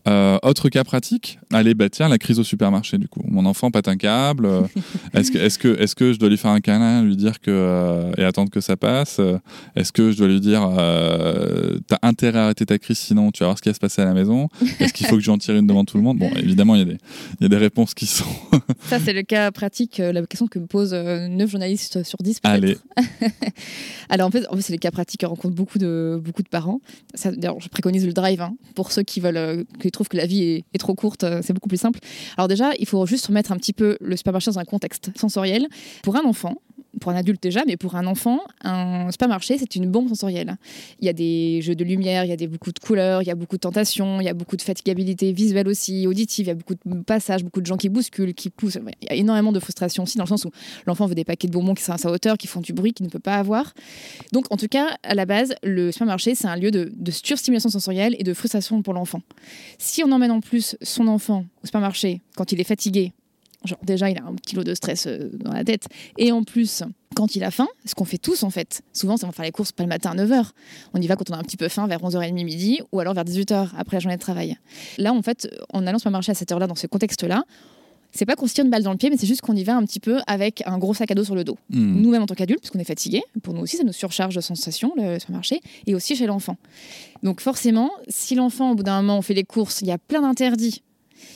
Euh, 0.07 0.39
autre 0.43 0.69
cas 0.69 0.85
pratique, 0.85 1.41
allez, 1.53 1.75
bah 1.75 1.89
tiens, 1.89 2.09
la 2.09 2.19
crise 2.19 2.39
au 2.39 2.45
supermarché, 2.45 2.99
du 2.99 3.09
coup. 3.09 3.23
Mon 3.27 3.47
enfant 3.47 3.71
pète 3.71 3.89
un 3.89 3.97
câble. 3.97 4.47
Euh, 4.47 4.63
est-ce 5.15 5.33
que, 5.33 5.39
est-ce 5.39 5.59
que, 5.59 5.81
est-ce 5.81 5.97
que 5.97 6.13
je 6.13 6.19
dois 6.19 6.29
lui 6.29 6.37
faire 6.37 6.53
un 6.53 6.61
câlin, 6.61 7.03
lui 7.03 7.17
dire 7.17 7.41
que 7.41 7.51
euh, 7.51 8.13
et 8.17 8.23
attendre 8.23 8.51
que 8.51 8.61
ça 8.61 8.77
passe? 8.77 9.21
Est-ce 9.75 9.93
que 9.93 10.13
je 10.13 10.19
dois 10.19 10.29
lui 10.29 10.41
dire, 10.41 10.71
t'as 11.89 11.99
intérêt 12.03 12.39
à 12.39 12.45
arrêter 12.45 12.65
ta 12.65 12.79
crise, 12.79 12.99
sinon 12.99 13.33
tu 13.33 13.41
vas 13.41 13.47
voir 13.47 13.59
ce 13.59 13.63
qui 13.63 13.69
va 13.69 13.75
se 13.75 13.81
passer 13.81 14.03
à 14.03 14.05
la 14.05 14.15
maison? 14.15 14.49
Est-ce 14.79 14.93
qu'il 14.93 15.07
faut 15.07 15.17
que 15.17 15.23
j'en 15.23 15.39
tire 15.39 15.57
une 15.57 15.67
devant 15.67 15.85
tout 15.85 15.97
le 15.97 16.05
monde? 16.05 16.19
Bon, 16.19 16.31
évidemment, 16.37 16.77
il 16.77 16.79
y 16.79 16.83
a 16.83 16.85
des, 16.85 16.99
il 17.41 17.43
y 17.43 17.47
a 17.47 17.49
des 17.49 17.57
réponses 17.57 17.95
qui 17.95 18.07
sont. 18.07 18.25
ça, 18.87 19.01
c'est 19.01 19.13
le 19.13 19.23
cas 19.23 19.51
pratique, 19.51 19.99
la 19.99 20.25
question 20.27 20.47
que 20.47 20.59
me 20.77 20.83
pose 20.83 20.93
9 20.93 21.51
journalistes 21.51 22.03
sur 22.03 22.19
10 22.23 22.41
Allez. 22.45 22.77
Alors 24.09 24.29
en 24.29 24.31
fait, 24.31 24.47
en 24.49 24.57
fait 24.57 24.63
c'est 24.63 24.73
les 24.73 24.79
cas 24.79 24.91
pratiques 24.91 25.21
qui 25.21 25.27
rencontrent 25.27 25.55
beaucoup 25.55 25.79
de, 25.79 26.21
beaucoup 26.23 26.43
de 26.43 26.49
parents. 26.49 26.81
D'ailleurs, 27.25 27.61
je 27.61 27.69
préconise 27.69 28.07
le 28.07 28.13
drive 28.13 28.41
hein, 28.41 28.57
pour 28.75 28.93
ceux 28.93 29.03
qui 29.03 29.21
veulent, 29.21 29.37
euh, 29.37 29.65
qui 29.81 29.91
trouvent 29.91 30.09
que 30.09 30.17
la 30.17 30.27
vie 30.27 30.43
est, 30.43 30.65
est 30.75 30.79
trop 30.79 30.95
courte, 30.95 31.25
euh, 31.25 31.41
c'est 31.43 31.53
beaucoup 31.53 31.69
plus 31.69 31.81
simple. 31.81 32.01
Alors 32.37 32.49
déjà, 32.49 32.71
il 32.79 32.87
faut 32.87 33.05
juste 33.07 33.27
remettre 33.27 33.53
un 33.53 33.57
petit 33.57 33.73
peu 33.73 33.97
le 34.01 34.17
supermarché 34.17 34.51
dans 34.51 34.59
un 34.59 34.65
contexte 34.65 35.11
sensoriel. 35.17 35.67
Pour 36.03 36.17
un 36.17 36.25
enfant, 36.25 36.57
pour 37.01 37.13
un 37.13 37.17
adulte 37.17 37.43
déjà, 37.43 37.65
mais 37.67 37.77
pour 37.77 37.95
un 37.97 38.07
enfant, 38.07 38.41
un 38.63 39.11
supermarché, 39.11 39.59
c'est 39.59 39.77
une 39.77 39.91
bombe 39.91 40.09
sensorielle. 40.09 40.57
Il 41.01 41.07
y 41.07 41.09
a 41.09 41.13
des 41.13 41.61
jeux 41.63 41.75
de 41.75 41.85
lumière, 41.85 42.25
il 42.25 42.29
y 42.29 42.33
a 42.33 42.37
des, 42.37 42.47
beaucoup 42.47 42.73
de 42.73 42.79
couleurs, 42.79 43.23
il 43.23 43.27
y 43.27 43.31
a 43.31 43.35
beaucoup 43.35 43.57
de 43.57 43.61
tentations, 43.61 44.21
il 44.21 44.25
y 44.25 44.29
a 44.29 44.35
beaucoup 44.35 44.57
de 44.57 44.63
fatigabilité 44.63 45.33
visuelle 45.33 45.69
aussi, 45.69 46.07
auditive, 46.07 46.47
il 46.47 46.49
y 46.49 46.53
a 46.53 46.55
beaucoup 46.55 46.75
de 46.75 47.03
passages, 47.03 47.45
beaucoup 47.45 47.61
de 47.61 47.67
gens 47.67 47.77
qui 47.77 47.89
bousculent, 47.89 48.35
qui 48.35 48.51
poussent. 48.51 48.79
Il 49.03 49.09
y 49.09 49.13
a 49.13 49.15
énormément 49.15 49.53
de 49.53 49.61
frustration 49.61 50.05
aussi, 50.05 50.19
dans 50.19 50.25
le 50.25 50.29
sens 50.29 50.45
où 50.45 50.51
l'enfant 50.87 51.07
veut 51.07 51.15
des 51.15 51.25
paquets 51.25 51.49
de 51.49 51.53
bonbons 51.53 51.75
qui 51.75 51.83
sont 51.83 51.93
à 51.93 51.99
sa 51.99 52.11
hauteur, 52.11 52.37
qui 52.37 52.47
font 52.47 52.61
du 52.61 52.73
bruit, 52.73 52.93
qu'il 52.93 53.07
ne 53.07 53.11
peut 53.11 53.19
pas 53.19 53.37
avoir. 53.37 53.75
Donc, 54.33 54.47
en 54.51 54.57
tout 54.57 54.69
cas, 54.69 54.97
à 55.03 55.15
la 55.15 55.27
base, 55.27 55.55
le 55.63 55.93
supermarché, 55.93 56.35
c'est 56.35 56.49
un 56.49 56.57
lieu 56.57 56.71
de, 56.71 56.91
de 56.95 57.11
surstimulation 57.11 57.71
sensorielle 57.71 58.17
et 58.19 58.25
de 58.25 58.35
frustration 58.35 58.83
pour 58.83 58.95
l'enfant. 58.95 59.23
Si 59.79 60.03
on 60.05 60.13
emmène 60.13 60.31
en 60.31 60.41
plus 60.41 60.77
son 60.83 61.09
enfant 61.09 61.45
au 61.63 61.67
supermarché 61.67 62.21
quand 62.37 62.53
il 62.53 62.61
est 62.61 62.65
fatigué, 62.65 63.13
Genre, 63.65 63.79
déjà, 63.83 64.11
il 64.11 64.19
a 64.19 64.25
un 64.25 64.37
kilo 64.37 64.65
de 64.65 64.75
stress 64.75 65.07
euh, 65.07 65.31
dans 65.33 65.53
la 65.53 65.65
tête. 65.65 65.87
Et 66.19 66.31
en 66.33 66.45
plus, 66.45 66.83
quand 67.15 67.35
il 67.35 67.45
a 67.45 67.51
faim, 67.51 67.69
ce 67.85 67.95
qu'on 67.95 68.05
fait 68.05 68.19
tous 68.19 68.43
en 68.43 68.51
fait, 68.51 68.83
souvent, 68.93 69.17
c'est 69.17 69.25
on 69.25 69.29
va 69.29 69.33
faire 69.33 69.45
les 69.45 69.53
courses 69.53 69.73
pas 69.73 69.83
le 69.83 69.89
matin 69.89 70.11
à 70.11 70.15
9h. 70.15 70.51
On 70.95 71.01
y 71.01 71.07
va 71.07 71.17
quand 71.17 71.31
on 71.31 71.35
a 71.35 71.39
un 71.39 71.43
petit 71.43 71.57
peu 71.57 71.69
faim, 71.69 71.87
vers 71.87 72.01
11h30 72.01 72.33
midi, 72.45 72.81
ou 72.93 73.01
alors 73.01 73.15
vers 73.15 73.25
18h 73.25 73.71
après 73.77 73.97
la 73.97 74.01
journée 74.01 74.17
de 74.17 74.21
travail. 74.21 74.57
Là, 74.99 75.13
en 75.13 75.23
fait, 75.23 75.49
en 75.73 75.87
allant 75.87 75.99
sur 75.99 76.11
le 76.11 76.13
marché 76.13 76.33
à 76.33 76.35
cette 76.35 76.53
heure-là, 76.53 76.67
dans 76.67 76.75
ce 76.75 76.87
contexte-là, 76.87 77.45
c'est 78.13 78.25
pas 78.25 78.35
qu'on 78.35 78.47
se 78.47 78.55
tire 78.55 78.65
une 78.65 78.71
balle 78.71 78.83
dans 78.83 78.93
le 78.93 78.97
pied, 78.97 79.11
mais 79.11 79.17
c'est 79.17 79.27
juste 79.27 79.43
qu'on 79.43 79.55
y 79.55 79.65
va 79.65 79.77
un 79.77 79.85
petit 79.85 80.01
peu 80.01 80.21
avec 80.27 80.63
un 80.67 80.79
gros 80.79 80.95
sac 80.95 81.11
à 81.11 81.15
dos 81.15 81.25
sur 81.25 81.35
le 81.35 81.45
dos. 81.45 81.59
Hmm. 81.71 82.01
Nous-mêmes 82.01 82.23
en 82.23 82.27
tant 82.27 82.35
qu'adultes, 82.35 82.61
parce 82.61 82.71
qu'on 82.71 82.79
est 82.79 82.85
fatigué, 82.85 83.23
pour 83.43 83.55
nous 83.55 83.61
aussi, 83.61 83.77
ça 83.77 83.85
nous 83.85 83.93
surcharge 83.93 84.35
de 84.35 84.41
sensations, 84.41 84.93
le 84.97 85.19
supermarché, 85.19 85.61
et 85.87 85.95
aussi 85.95 86.17
chez 86.17 86.27
l'enfant. 86.27 86.57
Donc 87.23 87.41
forcément, 87.41 87.91
si 88.09 88.35
l'enfant, 88.35 88.73
au 88.73 88.75
bout 88.75 88.83
d'un 88.83 89.03
moment, 89.03 89.19
on 89.19 89.23
fait 89.23 89.35
les 89.35 89.45
courses, 89.45 89.83
il 89.83 89.89
y 89.89 89.93
a 89.93 89.99
plein 89.99 90.23
d'interdits 90.23 90.83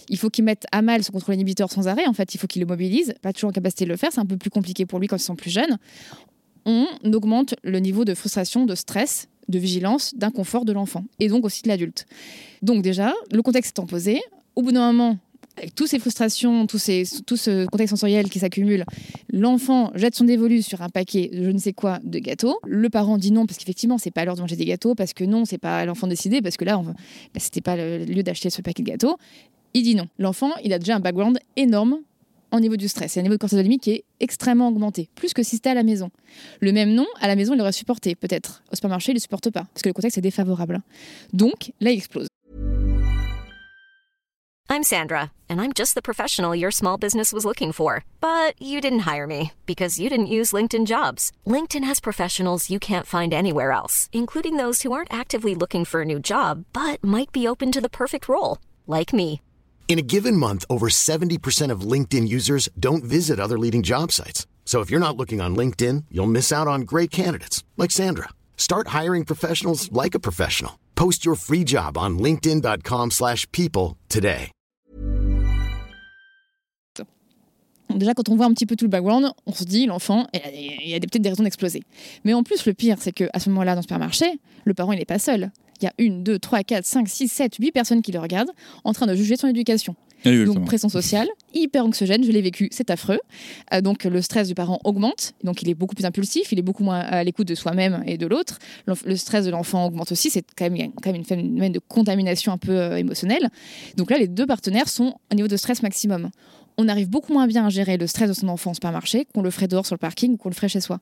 il 0.08 0.18
faut 0.18 0.30
qu'il 0.30 0.44
mette 0.44 0.66
à 0.72 0.82
mal 0.82 1.02
son 1.02 1.12
contrôle 1.12 1.34
inhibiteur 1.34 1.70
sans 1.70 1.88
arrêt. 1.88 2.06
En 2.06 2.12
fait, 2.12 2.34
il 2.34 2.38
faut 2.38 2.46
qu'il 2.46 2.60
le 2.60 2.66
mobilise. 2.66 3.14
Pas 3.22 3.32
toujours 3.32 3.50
en 3.50 3.52
capacité 3.52 3.84
de 3.84 3.90
le 3.90 3.96
faire. 3.96 4.10
C'est 4.12 4.20
un 4.20 4.26
peu 4.26 4.36
plus 4.36 4.50
compliqué 4.50 4.86
pour 4.86 4.98
lui 4.98 5.06
quand 5.06 5.16
ils 5.16 5.20
sont 5.20 5.36
plus 5.36 5.50
jeunes. 5.50 5.78
On 6.66 6.86
augmente 7.12 7.54
le 7.62 7.78
niveau 7.78 8.04
de 8.04 8.14
frustration, 8.14 8.66
de 8.66 8.74
stress, 8.74 9.28
de 9.48 9.58
vigilance, 9.58 10.14
d'inconfort 10.14 10.64
de 10.64 10.72
l'enfant 10.72 11.04
et 11.18 11.28
donc 11.28 11.44
aussi 11.44 11.62
de 11.62 11.68
l'adulte. 11.68 12.06
Donc 12.62 12.82
déjà, 12.82 13.12
le 13.32 13.42
contexte 13.42 13.70
étant 13.70 13.86
posé, 13.86 14.20
au 14.56 14.62
bout 14.62 14.72
d'un 14.72 14.92
moment, 14.92 15.18
avec 15.56 15.74
toutes 15.74 15.88
ces 15.88 15.98
frustrations, 15.98 16.66
tout, 16.66 16.78
ces, 16.78 17.04
tout 17.26 17.36
ce 17.36 17.66
contexte 17.66 17.90
sensoriel 17.90 18.30
qui 18.30 18.38
s'accumule, 18.38 18.84
l'enfant 19.32 19.90
jette 19.94 20.14
son 20.14 20.24
dévolu 20.24 20.62
sur 20.62 20.80
un 20.80 20.88
paquet, 20.88 21.30
je 21.32 21.50
ne 21.50 21.58
sais 21.58 21.72
quoi, 21.72 21.98
de 22.02 22.18
gâteaux. 22.18 22.58
Le 22.64 22.88
parent 22.88 23.18
dit 23.18 23.32
non 23.32 23.46
parce 23.46 23.58
qu'effectivement, 23.58 23.98
c'est 23.98 24.10
pas 24.10 24.24
l'heure 24.24 24.36
de 24.36 24.40
manger 24.40 24.56
des 24.56 24.64
gâteaux, 24.64 24.94
parce 24.94 25.12
que 25.12 25.24
non, 25.24 25.44
c'est 25.44 25.58
pas 25.58 25.84
l'enfant 25.84 26.06
décidé, 26.06 26.40
parce 26.40 26.56
que 26.56 26.64
là, 26.64 26.80
bah, 26.82 27.40
c'était 27.40 27.60
pas 27.60 27.76
le 27.76 28.04
lieu 28.04 28.22
d'acheter 28.22 28.48
ce 28.48 28.62
paquet 28.62 28.82
de 28.82 28.88
gâteaux. 28.88 29.16
Il 29.74 29.82
dit 29.82 29.94
non. 29.94 30.08
L'enfant, 30.18 30.50
il 30.64 30.72
a 30.72 30.78
déjà 30.78 30.96
un 30.96 31.00
background 31.00 31.38
énorme 31.56 32.00
au 32.52 32.60
niveau 32.60 32.76
du 32.76 32.88
stress 32.88 33.16
et 33.16 33.20
un 33.20 33.22
niveau 33.22 33.36
de 33.36 33.40
cortisolémie 33.40 33.78
qui 33.78 33.92
est 33.92 34.04
extrêmement 34.18 34.68
augmenté, 34.68 35.08
plus 35.14 35.32
que 35.32 35.42
si 35.42 35.56
c'était 35.56 35.70
à 35.70 35.74
la 35.74 35.84
maison. 35.84 36.10
Le 36.60 36.72
même 36.72 36.94
nom, 36.94 37.06
à 37.20 37.28
la 37.28 37.36
maison, 37.36 37.54
il 37.54 37.60
aurait 37.60 37.72
supporté, 37.72 38.14
peut-être. 38.14 38.62
Au 38.72 38.74
supermarché, 38.74 39.12
il 39.12 39.14
ne 39.14 39.18
le 39.18 39.22
supporte 39.22 39.50
pas, 39.50 39.66
parce 39.72 39.82
que 39.82 39.88
le 39.88 39.92
contexte 39.92 40.18
est 40.18 40.22
défavorable. 40.22 40.80
Donc, 41.32 41.72
là, 41.80 41.92
il 41.92 41.98
explose. 41.98 42.26
I'm 44.68 44.84
Sandra, 44.84 45.32
and 45.48 45.60
I'm 45.60 45.72
just 45.72 45.96
the 45.96 46.02
professional 46.02 46.54
your 46.54 46.70
small 46.70 46.96
business 46.96 47.32
was 47.32 47.44
looking 47.44 47.72
for. 47.72 48.04
But 48.20 48.54
you 48.60 48.80
didn't 48.80 49.00
hire 49.00 49.26
me, 49.26 49.52
because 49.66 49.98
you 49.98 50.08
didn't 50.08 50.26
use 50.26 50.52
LinkedIn 50.52 50.86
Jobs. 50.86 51.32
LinkedIn 51.46 51.84
has 51.84 52.00
professionals 52.00 52.70
you 52.70 52.78
can't 52.78 53.06
find 53.06 53.32
anywhere 53.32 53.72
else, 53.72 54.08
including 54.12 54.56
those 54.56 54.82
who 54.82 54.92
aren't 54.92 55.12
actively 55.12 55.54
looking 55.54 55.84
for 55.84 56.02
a 56.02 56.04
new 56.04 56.18
job, 56.18 56.64
but 56.72 57.02
might 57.02 57.30
be 57.32 57.48
open 57.48 57.70
to 57.72 57.80
the 57.80 57.88
perfect 57.88 58.28
role, 58.28 58.58
like 58.86 59.12
me. 59.12 59.40
In 59.90 59.98
a 59.98 60.02
given 60.02 60.36
month, 60.36 60.64
over 60.70 60.88
70% 60.88 61.72
of 61.72 61.80
LinkedIn 61.80 62.28
users 62.28 62.68
don't 62.78 63.02
visit 63.02 63.40
other 63.40 63.58
leading 63.58 63.82
job 63.82 64.12
sites. 64.12 64.46
So 64.64 64.82
if 64.82 64.88
you're 64.88 65.00
not 65.00 65.16
looking 65.16 65.40
on 65.40 65.56
LinkedIn, 65.56 66.04
you'll 66.12 66.30
miss 66.30 66.52
out 66.52 66.68
on 66.68 66.82
great 66.82 67.10
candidates 67.10 67.64
like 67.76 67.90
Sandra. 67.90 68.28
Start 68.56 68.94
hiring 68.94 69.24
professionals 69.24 69.90
like 69.90 70.14
a 70.14 70.20
professional. 70.20 70.78
Post 70.94 71.26
your 71.26 71.34
free 71.34 71.64
job 71.64 71.98
on 71.98 72.20
linkedin.com/people 72.20 73.96
today. 74.08 74.52
Déjà 77.92 78.14
quand 78.14 78.28
on 78.28 78.36
voit 78.36 78.46
un 78.46 78.54
petit 78.54 78.66
peu 78.66 78.76
tout 78.76 78.84
le 78.84 78.90
background, 78.90 79.32
on 79.46 79.52
se 79.52 79.64
dit 79.64 79.86
l'enfant, 79.86 80.28
il 80.32 80.88
y 80.88 80.94
a 80.94 81.00
peut-être 81.00 81.20
des 81.20 81.30
raisons 81.30 81.42
d'exploser. 81.42 81.82
Mais 82.22 82.32
en 82.32 82.44
plus 82.44 82.64
le 82.64 82.74
pire, 82.74 82.98
c'est 83.00 83.12
que 83.12 83.24
à 83.32 83.40
ce 83.40 83.48
moment-là 83.50 83.72
dans 83.74 83.80
le 83.80 83.82
supermarché, 83.82 84.38
le 84.64 84.72
parent 84.72 84.92
il 84.92 85.00
n'est 85.00 85.04
pas 85.04 85.18
seul 85.18 85.50
il 85.80 85.84
y 85.84 85.88
a 85.88 85.92
une, 85.98 86.22
deux, 86.22 86.38
trois, 86.38 86.62
quatre, 86.62 86.86
cinq, 86.86 87.08
six, 87.08 87.28
sept, 87.28 87.56
huit 87.56 87.72
personnes 87.72 88.02
qui 88.02 88.12
le 88.12 88.18
regardent 88.18 88.52
en 88.84 88.92
train 88.92 89.06
de 89.06 89.14
juger 89.14 89.36
son 89.36 89.48
éducation. 89.48 89.96
Donc 90.24 90.66
pression 90.66 90.88
sociale, 90.88 91.28
hyper 91.54 91.84
anxiogène, 91.84 92.22
je 92.22 92.30
l'ai 92.30 92.42
vécu, 92.42 92.68
c'est 92.72 92.90
affreux. 92.90 93.20
Euh, 93.72 93.80
donc 93.80 94.04
le 94.04 94.20
stress 94.20 94.48
du 94.48 94.54
parent 94.54 94.78
augmente, 94.84 95.32
donc 95.44 95.62
il 95.62 95.70
est 95.70 95.74
beaucoup 95.74 95.94
plus 95.94 96.04
impulsif, 96.04 96.52
il 96.52 96.58
est 96.58 96.62
beaucoup 96.62 96.84
moins 96.84 96.98
à 96.98 97.24
l'écoute 97.24 97.48
de 97.48 97.54
soi-même 97.54 98.02
et 98.06 98.18
de 98.18 98.26
l'autre. 98.26 98.58
Le 98.86 99.16
stress 99.16 99.46
de 99.46 99.50
l'enfant 99.50 99.86
augmente 99.86 100.12
aussi, 100.12 100.30
c'est 100.30 100.44
quand 100.56 100.70
même, 100.70 100.92
quand 101.02 101.06
même 101.06 101.16
une 101.16 101.24
phénomène 101.24 101.72
de 101.72 101.78
contamination 101.78 102.52
un 102.52 102.58
peu 102.58 102.72
euh, 102.72 102.96
émotionnelle. 102.96 103.48
Donc 103.96 104.10
là, 104.10 104.18
les 104.18 104.28
deux 104.28 104.46
partenaires 104.46 104.88
sont 104.88 105.14
au 105.32 105.34
niveau 105.34 105.48
de 105.48 105.56
stress 105.56 105.82
maximum. 105.82 106.30
On 106.76 106.88
arrive 106.88 107.08
beaucoup 107.08 107.32
moins 107.32 107.46
bien 107.46 107.66
à 107.66 107.68
gérer 107.70 107.96
le 107.96 108.06
stress 108.06 108.28
de 108.28 108.34
son 108.34 108.48
enfant 108.48 108.72
au 108.72 108.74
supermarché 108.74 109.26
qu'on 109.34 109.42
le 109.42 109.50
ferait 109.50 109.68
dehors 109.68 109.86
sur 109.86 109.94
le 109.94 110.00
parking 110.00 110.34
ou 110.34 110.36
qu'on 110.36 110.50
le 110.50 110.54
ferait 110.54 110.68
chez 110.68 110.80
soi. 110.80 111.00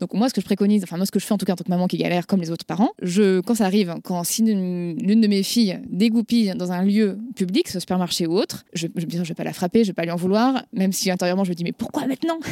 Donc 0.00 0.14
moi, 0.14 0.28
ce 0.28 0.34
que 0.34 0.40
je 0.40 0.46
préconise, 0.46 0.82
enfin 0.82 0.96
moi, 0.96 1.04
ce 1.04 1.10
que 1.10 1.20
je 1.20 1.26
fais 1.26 1.34
en 1.34 1.38
tout 1.38 1.44
cas 1.44 1.52
en 1.52 1.56
tant 1.56 1.64
que 1.64 1.70
maman 1.70 1.86
qui 1.86 1.98
galère 1.98 2.26
comme 2.26 2.40
les 2.40 2.50
autres 2.50 2.64
parents, 2.64 2.90
je, 3.02 3.40
quand 3.40 3.54
ça 3.54 3.66
arrive, 3.66 3.94
quand 4.02 4.24
si 4.24 4.42
l'une 4.42 5.20
de 5.20 5.28
mes 5.28 5.42
filles 5.42 5.78
dégoupille 5.88 6.54
dans 6.56 6.72
un 6.72 6.82
lieu 6.82 7.18
public, 7.36 7.68
ce 7.68 7.80
supermarché 7.80 8.26
ou 8.26 8.36
autre, 8.36 8.64
je, 8.72 8.86
je, 8.96 9.06
je 9.10 9.22
vais 9.22 9.34
pas 9.34 9.44
la 9.44 9.52
frapper, 9.52 9.84
je 9.84 9.90
vais 9.90 9.94
pas 9.94 10.04
lui 10.04 10.10
en 10.10 10.16
vouloir, 10.16 10.64
même 10.72 10.92
si 10.92 11.10
intérieurement 11.10 11.44
je 11.44 11.50
me 11.50 11.54
dis 11.54 11.64
mais 11.64 11.72
pourquoi 11.72 12.06
maintenant? 12.06 12.38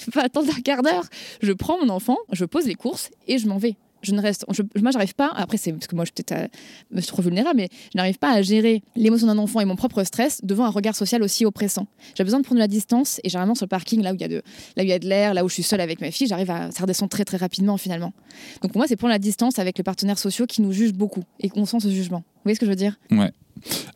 Je 0.00 0.04
peux 0.06 0.12
pas 0.12 0.24
attendre 0.24 0.50
un 0.56 0.60
quart 0.60 0.82
d'heure. 0.82 1.04
Je 1.42 1.52
prends 1.52 1.78
mon 1.78 1.88
enfant, 1.90 2.16
je 2.32 2.44
pose 2.44 2.66
les 2.66 2.74
courses 2.74 3.10
et 3.28 3.38
je 3.38 3.46
m'en 3.46 3.58
vais 3.58 3.76
je 4.02 4.12
ne 4.12 4.20
reste, 4.20 4.44
je, 4.50 4.62
moi, 4.80 4.90
j'arrive 4.90 5.14
pas. 5.14 5.30
Après, 5.34 5.56
c'est 5.56 5.72
parce 5.72 5.86
que 5.86 5.96
moi, 5.96 6.04
je 6.04 6.10
suis 6.14 6.22
peut-être 6.22 6.50
euh, 6.94 7.00
trop 7.02 7.22
vulnérable, 7.22 7.56
mais 7.56 7.68
je 7.92 7.98
n'arrive 7.98 8.18
pas 8.18 8.32
à 8.32 8.42
gérer 8.42 8.82
l'émotion 8.96 9.26
d'un 9.26 9.38
enfant 9.38 9.60
et 9.60 9.64
mon 9.64 9.76
propre 9.76 10.04
stress 10.04 10.40
devant 10.44 10.64
un 10.64 10.70
regard 10.70 10.96
social 10.96 11.22
aussi 11.22 11.44
oppressant. 11.44 11.86
J'ai 12.16 12.24
besoin 12.24 12.40
de 12.40 12.44
prendre 12.44 12.58
de 12.58 12.64
la 12.64 12.68
distance 12.68 13.20
et 13.24 13.28
généralement 13.28 13.54
sur 13.54 13.64
le 13.64 13.68
parking, 13.70 14.02
là 14.02 14.12
où 14.12 14.14
il 14.14 14.20
y 14.20 14.24
a 14.24 14.28
de, 14.28 14.42
là 14.76 14.82
où 14.82 14.86
il 14.86 14.88
y 14.88 14.92
a 14.92 14.98
de 14.98 15.08
l'air, 15.08 15.34
là 15.34 15.44
où 15.44 15.48
je 15.48 15.54
suis 15.54 15.62
seule 15.62 15.80
avec 15.80 16.00
ma 16.00 16.10
fille, 16.10 16.26
j'arrive 16.26 16.50
à 16.50 16.70
ça 16.70 16.82
redescend 16.82 17.08
très 17.08 17.24
très 17.24 17.36
rapidement 17.36 17.76
finalement. 17.76 18.12
Donc 18.62 18.72
pour 18.72 18.78
moi, 18.78 18.86
c'est 18.86 18.96
prendre 18.96 19.12
la 19.12 19.18
distance 19.18 19.58
avec 19.58 19.78
les 19.78 19.84
partenaires 19.84 20.18
sociaux 20.18 20.46
qui 20.46 20.62
nous 20.62 20.72
jugent 20.72 20.94
beaucoup 20.94 21.24
et 21.40 21.48
qu'on 21.48 21.66
sent 21.66 21.80
ce 21.80 21.90
jugement. 21.90 22.18
Vous 22.18 22.42
voyez 22.44 22.54
ce 22.54 22.60
que 22.60 22.66
je 22.66 22.70
veux 22.70 22.76
dire? 22.76 22.98
Ouais. 23.10 23.32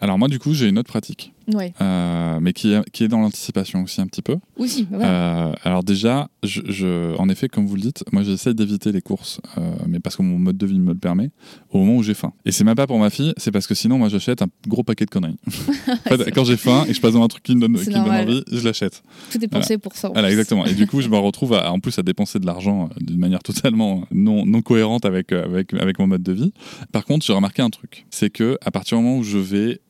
Alors 0.00 0.18
moi, 0.18 0.28
du 0.28 0.38
coup, 0.38 0.54
j'ai 0.54 0.68
une 0.68 0.78
autre 0.78 0.88
pratique 0.88 1.33
euh, 1.80 2.38
mais 2.40 2.52
qui, 2.52 2.74
qui 2.92 3.04
est 3.04 3.08
dans 3.08 3.20
l'anticipation 3.20 3.82
aussi 3.82 4.00
un 4.00 4.06
petit 4.06 4.22
peu. 4.22 4.36
Aussi, 4.56 4.84
bah 4.84 4.98
euh, 5.00 5.52
alors 5.62 5.84
déjà, 5.84 6.28
je, 6.42 7.16
en 7.16 7.28
effet, 7.28 7.48
comme 7.48 7.66
vous 7.66 7.76
le 7.76 7.82
dites, 7.82 8.04
moi 8.12 8.22
j'essaie 8.22 8.54
d'éviter 8.54 8.92
les 8.92 9.02
courses, 9.02 9.40
euh, 9.58 9.74
mais 9.86 10.00
parce 10.00 10.16
que 10.16 10.22
mon 10.22 10.38
mode 10.38 10.56
de 10.56 10.66
vie 10.66 10.78
me 10.78 10.92
le 10.92 10.98
permet, 10.98 11.30
au 11.70 11.78
moment 11.78 11.96
où 11.96 12.02
j'ai 12.02 12.14
faim. 12.14 12.32
Et 12.44 12.52
c'est 12.52 12.64
même 12.64 12.74
pas 12.74 12.86
pour 12.86 12.98
ma 12.98 13.10
fille, 13.10 13.32
c'est 13.36 13.50
parce 13.50 13.66
que 13.66 13.74
sinon 13.74 13.98
moi 13.98 14.08
j'achète 14.08 14.42
un 14.42 14.48
gros 14.66 14.82
paquet 14.82 15.04
de 15.04 15.10
conneries. 15.10 15.38
en 15.88 16.16
fait, 16.16 16.30
quand 16.32 16.44
j'ai 16.44 16.56
faim 16.56 16.84
et 16.88 16.94
je 16.94 17.00
passe 17.00 17.12
dans 17.12 17.22
un 17.22 17.28
truc 17.28 17.42
qui 17.42 17.54
me 17.54 17.60
donne, 17.60 17.76
qui 17.76 17.90
me 17.90 17.94
donne 17.94 18.08
envie, 18.08 18.44
je 18.50 18.64
l'achète. 18.64 19.02
Tout 19.30 19.42
est 19.42 19.48
pensé 19.48 19.78
pour 19.78 19.94
ça. 19.94 20.08
Voilà, 20.08 20.30
exactement. 20.30 20.64
Et 20.66 20.74
du 20.74 20.86
coup, 20.86 21.00
je 21.00 21.08
me 21.08 21.18
retrouve 21.18 21.52
en 21.52 21.80
plus 21.80 21.98
à 21.98 22.02
dépenser 22.02 22.38
de 22.38 22.46
l'argent 22.46 22.88
d'une 23.00 23.18
manière 23.18 23.42
totalement 23.42 24.04
non, 24.10 24.46
non 24.46 24.62
cohérente 24.62 25.04
avec, 25.04 25.32
avec, 25.32 25.74
avec 25.74 25.98
mon 25.98 26.06
mode 26.06 26.22
de 26.22 26.32
vie. 26.32 26.52
Par 26.92 27.04
contre, 27.04 27.24
j'ai 27.24 27.32
remarqué 27.32 27.62
un 27.62 27.70
truc, 27.70 28.06
c'est 28.10 28.30
que 28.30 28.58
à 28.64 28.70
partir 28.70 28.98
du 28.98 29.04
moment 29.04 29.18
où 29.18 29.22
je 29.22 29.38
vais 29.38 29.80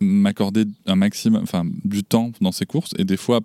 m'accorder 0.00 0.64
un 0.86 0.96
maximum, 0.96 1.42
enfin 1.42 1.64
du 1.84 2.04
temps 2.04 2.30
dans 2.40 2.52
ces 2.52 2.66
courses 2.66 2.94
et 2.98 3.04
des 3.04 3.16
fois 3.16 3.40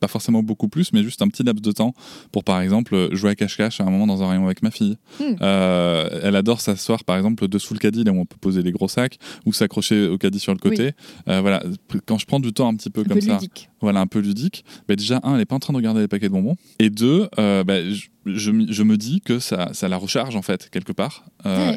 pas 0.00 0.08
forcément 0.08 0.42
beaucoup 0.42 0.68
plus, 0.68 0.92
mais 0.92 1.02
juste 1.02 1.22
un 1.22 1.28
petit 1.28 1.42
laps 1.42 1.62
de 1.62 1.72
temps 1.72 1.94
pour 2.30 2.44
par 2.44 2.60
exemple 2.60 3.08
jouer 3.12 3.30
à 3.30 3.34
cache-cache 3.34 3.80
à 3.80 3.84
un 3.84 3.90
moment 3.90 4.06
dans 4.06 4.22
un 4.22 4.28
rayon 4.28 4.44
avec 4.44 4.62
ma 4.62 4.70
fille. 4.70 4.96
Hmm. 5.18 5.34
Euh, 5.42 6.20
elle 6.22 6.36
adore 6.36 6.60
s'asseoir 6.60 7.04
par 7.04 7.16
exemple 7.16 7.48
dessous 7.48 7.74
le 7.74 7.80
caddie 7.80 8.04
là 8.04 8.12
où 8.12 8.20
on 8.20 8.26
peut 8.26 8.36
poser 8.40 8.62
les 8.62 8.70
gros 8.70 8.88
sacs 8.88 9.18
ou 9.44 9.52
s'accrocher 9.52 10.08
au 10.08 10.18
caddie 10.18 10.38
sur 10.38 10.52
le 10.52 10.58
côté. 10.58 10.92
Euh, 11.28 11.40
voilà, 11.40 11.62
quand 12.06 12.18
je 12.18 12.26
prends 12.26 12.40
du 12.40 12.52
temps 12.52 12.68
un 12.68 12.76
petit 12.76 12.90
peu 12.90 13.02
comme 13.02 13.20
ça, 13.20 13.38
voilà 13.80 14.00
un 14.00 14.06
peu 14.06 14.20
ludique. 14.20 14.64
Bah, 14.88 14.94
déjà 14.94 15.20
un, 15.24 15.34
elle 15.34 15.40
est 15.40 15.46
pas 15.46 15.56
en 15.56 15.60
train 15.60 15.72
de 15.72 15.78
regarder 15.78 16.00
les 16.00 16.08
paquets 16.08 16.28
de 16.28 16.32
bonbons 16.32 16.56
et 16.78 16.90
deux, 16.90 17.28
euh, 17.38 17.64
bah, 17.64 17.88
je, 17.90 18.06
je, 18.26 18.82
me 18.82 18.96
dis 18.96 19.20
que 19.20 19.38
ça, 19.38 19.70
ça, 19.72 19.88
la 19.88 19.96
recharge 19.96 20.36
en 20.36 20.42
fait 20.42 20.68
quelque 20.70 20.92
part 20.92 21.24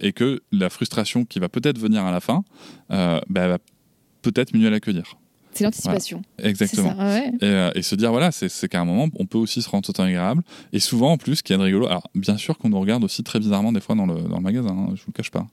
et 0.02 0.14
que 0.14 0.42
la 0.52 0.70
frustration 0.70 1.26
qui 1.26 1.40
va 1.40 1.50
peut-être 1.50 1.80
venir 1.80 2.04
à 2.04 2.12
la 2.12 2.20
fin, 2.20 2.44
bah, 2.90 3.58
peut-être 4.22 4.56
mieux 4.56 4.68
à 4.68 4.70
l'accueillir. 4.70 5.16
C'est 5.52 5.64
l'anticipation. 5.64 6.22
Exactement. 6.42 6.96
Euh, 7.00 7.72
et, 7.74 7.82
se 7.82 7.96
dire, 7.96 8.12
voilà, 8.12 8.32
c'est 8.32 8.68
qu'à 8.68 8.82
un 8.82 8.86
moment, 8.86 9.08
on 9.16 9.26
peut 9.26 9.38
aussi 9.38 9.62
se 9.62 9.70
rendre 9.70 9.92
tout 9.92 10.02
agréable. 10.02 10.44
Et 10.74 10.80
souvent, 10.80 11.12
en 11.12 11.18
plus, 11.18 11.38
ce 11.38 11.44
qui 11.44 11.54
est 11.54 11.56
rigolo, 11.56 11.88
alors 11.88 12.08
bien 12.16 12.38
sûr 12.38 12.58
qu'on 12.58 12.70
nous 12.70 12.80
regarde 12.80 13.04
aussi 13.04 13.24
très 13.24 13.40
bizarrement 13.40 13.72
des 13.72 13.80
fois 13.80 13.96
dans 13.96 14.06
le, 14.06 14.22
dans 14.22 14.38
le 14.38 14.44
magasin, 14.44 14.70
hein, 14.70 14.90
je 14.96 15.02
vous 15.02 15.08
le 15.08 15.14
cache 15.14 15.32
pas. 15.32 15.48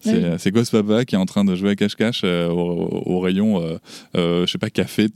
C'est 0.00 0.50
Ghost 0.50 0.72
Papa 0.72 1.04
qui 1.04 1.14
est 1.14 1.18
en 1.18 1.26
train 1.26 1.44
de 1.44 1.54
jouer 1.56 1.70
à 1.70 1.76
cache-cache 1.76 2.22
euh, 2.24 2.48
au, 2.48 3.20
rayon, 3.20 3.60
euh, 3.60 3.78
euh, 4.16 4.46
je 4.46 4.52
sais 4.52 4.58
pas, 4.58 4.70
café, 4.70 5.08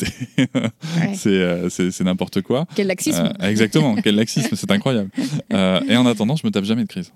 c'est 1.15 2.01
n'importe 2.05 2.43
quoi. 2.43 2.67
Quel 2.75 2.89
laxisme. 2.89 3.33
exactement, 3.41 3.97
quel 3.97 4.17
laxisme, 4.17 4.57
c'est 4.57 4.71
incroyable. 4.71 5.11
et 5.51 5.97
en 5.97 6.07
attendant, 6.07 6.37
je 6.37 6.47
me 6.47 6.51
tape 6.51 6.65
jamais 6.65 6.83
de 6.83 6.89
crise. 6.89 7.13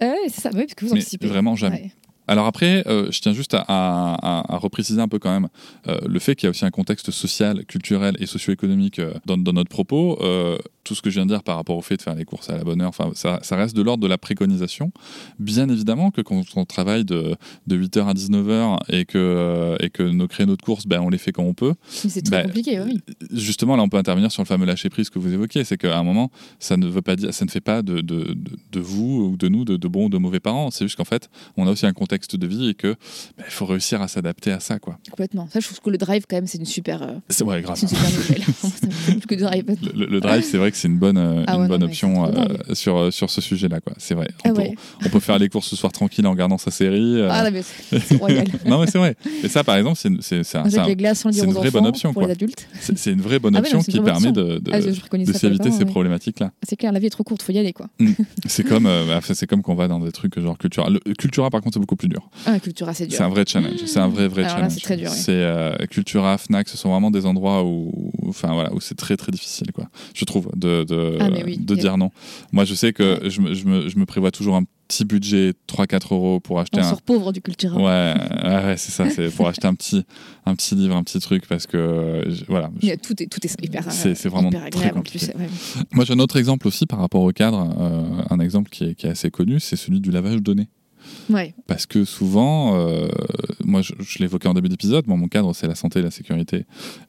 ouais, 0.00 0.14
c'est 0.28 0.42
ça, 0.42 0.50
oui, 0.52 0.60
parce 0.60 0.74
que 0.74 0.84
vous 0.84 0.92
anticipez. 0.92 1.26
Vraiment 1.26 1.56
jamais. 1.56 1.92
Alors 2.28 2.46
après, 2.46 2.86
euh, 2.86 3.10
je 3.10 3.20
tiens 3.20 3.32
juste 3.32 3.54
à, 3.54 3.64
à, 3.66 4.56
repréciser 4.58 5.00
un 5.00 5.08
peu 5.08 5.18
quand 5.18 5.32
même 5.32 5.48
euh, 5.88 5.98
le 6.06 6.18
fait 6.18 6.36
qu'il 6.36 6.46
y 6.46 6.48
a 6.48 6.50
aussi 6.50 6.66
un 6.66 6.70
contexte 6.70 7.10
social, 7.10 7.64
culturel 7.64 8.16
et 8.20 8.26
socio-économique 8.26 8.98
euh, 8.98 9.14
dans, 9.24 9.38
dans, 9.38 9.54
notre 9.54 9.70
propos. 9.70 10.18
tout 10.84 10.94
ce 10.94 11.02
que 11.02 11.10
je 11.10 11.16
viens 11.16 11.26
de 11.26 11.30
dire 11.30 11.42
par 11.42 11.56
rapport 11.56 11.76
au 11.76 11.82
fait 11.82 11.96
de 11.96 12.02
faire 12.02 12.14
les 12.14 12.24
courses 12.24 12.50
à 12.50 12.56
la 12.56 12.64
bonne 12.64 12.82
heure, 12.82 12.92
ça, 13.14 13.38
ça 13.42 13.56
reste 13.56 13.74
de 13.74 13.82
l'ordre 13.82 14.02
de 14.02 14.08
la 14.08 14.18
préconisation. 14.18 14.92
Bien 15.38 15.68
évidemment 15.68 16.10
que 16.10 16.20
quand 16.20 16.42
on 16.56 16.64
travaille 16.66 17.04
de, 17.04 17.34
de 17.66 17.76
8h 17.76 18.06
à 18.06 18.12
19h 18.12 18.78
et 18.90 19.04
que, 19.06 19.76
et 19.80 19.88
que 19.88 20.02
nos 20.02 20.28
créneaux 20.28 20.56
de 20.56 20.62
course, 20.62 20.86
ben, 20.86 21.00
on 21.00 21.08
les 21.08 21.18
fait 21.18 21.32
quand 21.32 21.42
on 21.42 21.54
peut. 21.54 21.74
C'est 21.88 22.22
trop 22.22 22.30
ben, 22.32 22.46
compliqué, 22.46 22.80
oui. 22.80 23.00
Justement, 23.32 23.76
là, 23.76 23.82
on 23.82 23.88
peut 23.88 23.96
intervenir 23.96 24.30
sur 24.30 24.42
le 24.42 24.46
fameux 24.46 24.66
lâcher 24.66 24.90
prise 24.90 25.08
que 25.08 25.18
vous 25.18 25.32
évoquiez. 25.32 25.64
C'est 25.64 25.78
qu'à 25.78 25.98
un 25.98 26.02
moment, 26.02 26.30
ça 26.58 26.76
ne, 26.76 26.86
veut 26.86 27.02
pas 27.02 27.16
dire, 27.16 27.32
ça 27.32 27.44
ne 27.44 27.50
fait 27.50 27.60
pas 27.60 27.82
de, 27.82 28.00
de, 28.00 28.36
de 28.72 28.80
vous 28.80 29.30
ou 29.32 29.36
de 29.36 29.48
nous 29.48 29.64
de, 29.64 29.76
de 29.76 29.88
bons 29.88 30.06
ou 30.06 30.08
de 30.10 30.18
mauvais 30.18 30.40
parents. 30.40 30.70
C'est 30.70 30.84
juste 30.84 30.96
qu'en 30.96 31.04
fait, 31.04 31.30
on 31.56 31.66
a 31.66 31.70
aussi 31.70 31.86
un 31.86 31.92
contexte 31.92 32.17
de 32.26 32.46
vie 32.46 32.68
et 32.68 32.74
que 32.74 32.94
bah, 33.36 33.44
il 33.46 33.52
faut 33.52 33.66
réussir 33.66 34.02
à 34.02 34.08
s'adapter 34.08 34.50
à 34.52 34.60
ça 34.60 34.78
quoi. 34.78 34.98
Complètement. 35.10 35.48
Ça 35.52 35.60
je 35.60 35.66
trouve 35.66 35.80
que 35.80 35.90
le 35.90 35.98
drive 35.98 36.24
quand 36.28 36.36
même 36.36 36.46
c'est 36.46 36.58
une 36.58 36.66
super 36.66 37.02
euh, 37.02 37.12
c'est 37.28 37.44
ouais, 37.44 37.62
grave. 37.62 37.78
Une 37.80 37.88
super 37.88 38.10
nouvelle. 38.10 39.38
drive. 39.38 39.76
Le, 39.94 40.20
drive 40.20 40.42
c'est 40.42 40.58
vrai 40.58 40.70
que 40.70 40.76
c'est 40.76 40.88
une 40.88 40.98
bonne 40.98 41.18
euh, 41.18 41.44
ah 41.46 41.54
une 41.56 41.68
bonne 41.68 41.82
option 41.82 42.26
euh, 42.26 42.74
sur 42.74 43.12
sur 43.12 43.30
ce 43.30 43.40
sujet-là 43.40 43.80
quoi. 43.80 43.92
C'est 43.98 44.14
vrai. 44.14 44.28
On, 44.44 44.50
ah 44.50 44.52
peut, 44.52 44.62
on, 45.04 45.08
peut, 45.08 45.20
faire 45.20 45.38
les 45.38 45.48
courses 45.48 45.68
ce 45.68 45.76
soir 45.76 45.92
tranquille 45.92 46.26
en 46.26 46.30
regardant 46.30 46.58
sa 46.58 46.70
série. 46.70 47.22
Ah 47.22 47.50
mais 47.50 47.62
c'est 47.62 48.16
royal. 48.16 48.46
non 48.66 48.80
mais 48.80 48.86
c'est 48.86 48.98
vrai. 48.98 49.16
Et 49.42 49.48
ça 49.48 49.64
par 49.64 49.76
exemple 49.76 49.98
c'est 49.98 50.10
c'est 50.20 50.42
c'est 50.42 51.44
une 51.44 51.52
vraie 51.52 51.70
bonne 51.70 51.86
option 51.86 52.12
pour 52.12 52.22
les 52.22 52.32
adultes. 52.32 52.68
C'est 52.80 53.12
une 53.12 53.20
vraie 53.20 53.38
bonne 53.38 53.56
ah 53.56 53.60
option 53.60 53.80
qui 53.82 54.00
permet 54.00 54.32
de 54.32 54.58
de 54.58 55.32
s'éviter 55.32 55.70
ces 55.70 55.84
problématiques 55.84 56.40
là. 56.40 56.52
C'est 56.62 56.76
clair 56.76 56.92
la 56.92 56.98
vie 56.98 57.06
est 57.06 57.10
trop 57.10 57.24
courte 57.24 57.42
faut 57.42 57.52
y 57.52 57.58
aller 57.58 57.72
quoi. 57.72 57.88
Mm. 57.98 58.12
C'est 58.46 58.64
comme 58.64 58.88
c'est 59.22 59.46
comme 59.46 59.62
qu'on 59.62 59.74
va 59.74 59.88
dans 59.88 60.00
des 60.00 60.12
trucs 60.12 60.38
genre 60.38 60.58
Cultura. 60.58 60.88
Cultura 61.18 61.50
par 61.50 61.60
contre 61.60 61.74
c'est 61.74 61.80
beaucoup 61.80 61.96
plus 61.96 62.07
dur. 62.08 62.28
Ah, 62.46 62.58
Cultura, 62.60 62.94
c'est 62.94 63.06
dur. 63.06 63.16
C'est 63.16 63.24
un 63.24 63.28
vrai 63.28 63.44
challenge. 63.46 63.80
C'est 63.86 63.98
un 64.00 64.08
vrai, 64.08 64.28
vrai 64.28 64.44
challenge. 64.44 64.72
C'est 64.72 64.80
très 64.80 64.96
dur. 64.96 65.10
C'est 65.10 65.32
euh, 65.32 65.76
Cultura, 65.90 66.36
Fnac, 66.38 66.68
ce 66.68 66.76
sont 66.76 66.90
vraiment 66.90 67.10
des 67.10 67.26
endroits 67.26 67.64
où, 67.64 68.12
enfin 68.28 68.52
voilà, 68.52 68.72
où 68.72 68.80
c'est 68.80 68.96
très 68.96 69.16
très 69.16 69.32
difficile, 69.32 69.72
quoi. 69.72 69.88
Je 70.14 70.24
trouve 70.24 70.50
de 70.56 70.84
de, 70.84 71.18
ah, 71.20 71.28
de 71.30 71.74
dire 71.74 71.96
non. 71.98 72.10
Moi, 72.52 72.64
je 72.64 72.74
sais 72.74 72.92
que 72.92 73.20
je, 73.28 73.40
me, 73.40 73.54
je, 73.54 73.64
me, 73.66 73.88
je 73.88 73.98
me 73.98 74.06
prévois 74.06 74.30
toujours 74.30 74.56
un 74.56 74.64
petit 74.88 75.04
budget 75.04 75.52
3-4 75.68 76.14
euros 76.14 76.40
pour 76.40 76.58
acheter 76.60 76.78
On 76.80 76.84
un. 76.84 76.88
sort 76.88 77.02
pauvre 77.02 77.32
du 77.32 77.42
Cultura. 77.42 77.76
Ouais, 77.76 78.14
ouais, 78.44 78.74
c'est 78.78 78.90
ça. 78.90 79.08
C'est 79.10 79.28
pour 79.30 79.46
acheter 79.46 79.66
un 79.66 79.74
petit, 79.74 80.04
un 80.46 80.54
petit 80.54 80.74
livre, 80.74 80.96
un 80.96 81.02
petit 81.04 81.20
truc 81.20 81.46
parce 81.46 81.66
que 81.66 82.24
voilà. 82.48 82.70
tout 83.02 83.22
est, 83.22 83.26
tout 83.26 83.46
est 83.46 83.64
hyper. 83.64 83.84
C'est 83.92 84.14
vraiment 84.28 84.48
hyper 84.48 84.64
agréable. 84.64 84.78
Très 84.80 84.90
compliqué. 84.90 85.32
Moi, 85.92 86.04
j'ai 86.04 86.14
un 86.14 86.18
autre 86.18 86.36
exemple 86.38 86.66
aussi 86.66 86.86
par 86.86 86.98
rapport 87.00 87.22
au 87.22 87.32
cadre. 87.32 87.68
Euh, 87.78 88.22
un 88.30 88.40
exemple 88.40 88.70
qui 88.70 88.84
est, 88.84 88.94
qui 88.94 89.06
est 89.06 89.10
assez 89.10 89.30
connu, 89.30 89.60
c'est 89.60 89.76
celui 89.76 90.00
du 90.00 90.10
lavage 90.10 90.42
de 90.42 90.54
Parce 91.66 91.86
que 91.86 92.04
souvent, 92.04 92.78
euh, 92.78 93.08
moi 93.64 93.82
je, 93.82 93.92
l'évoquais 94.18 94.48
en 94.48 94.54
début 94.54 94.68
d'épisode, 94.68 95.06
mon 95.06 95.28
cadre 95.28 95.54
c'est 95.54 95.66
la 95.66 95.74
santé, 95.74 96.02
la 96.02 96.10
sécurité 96.10 96.66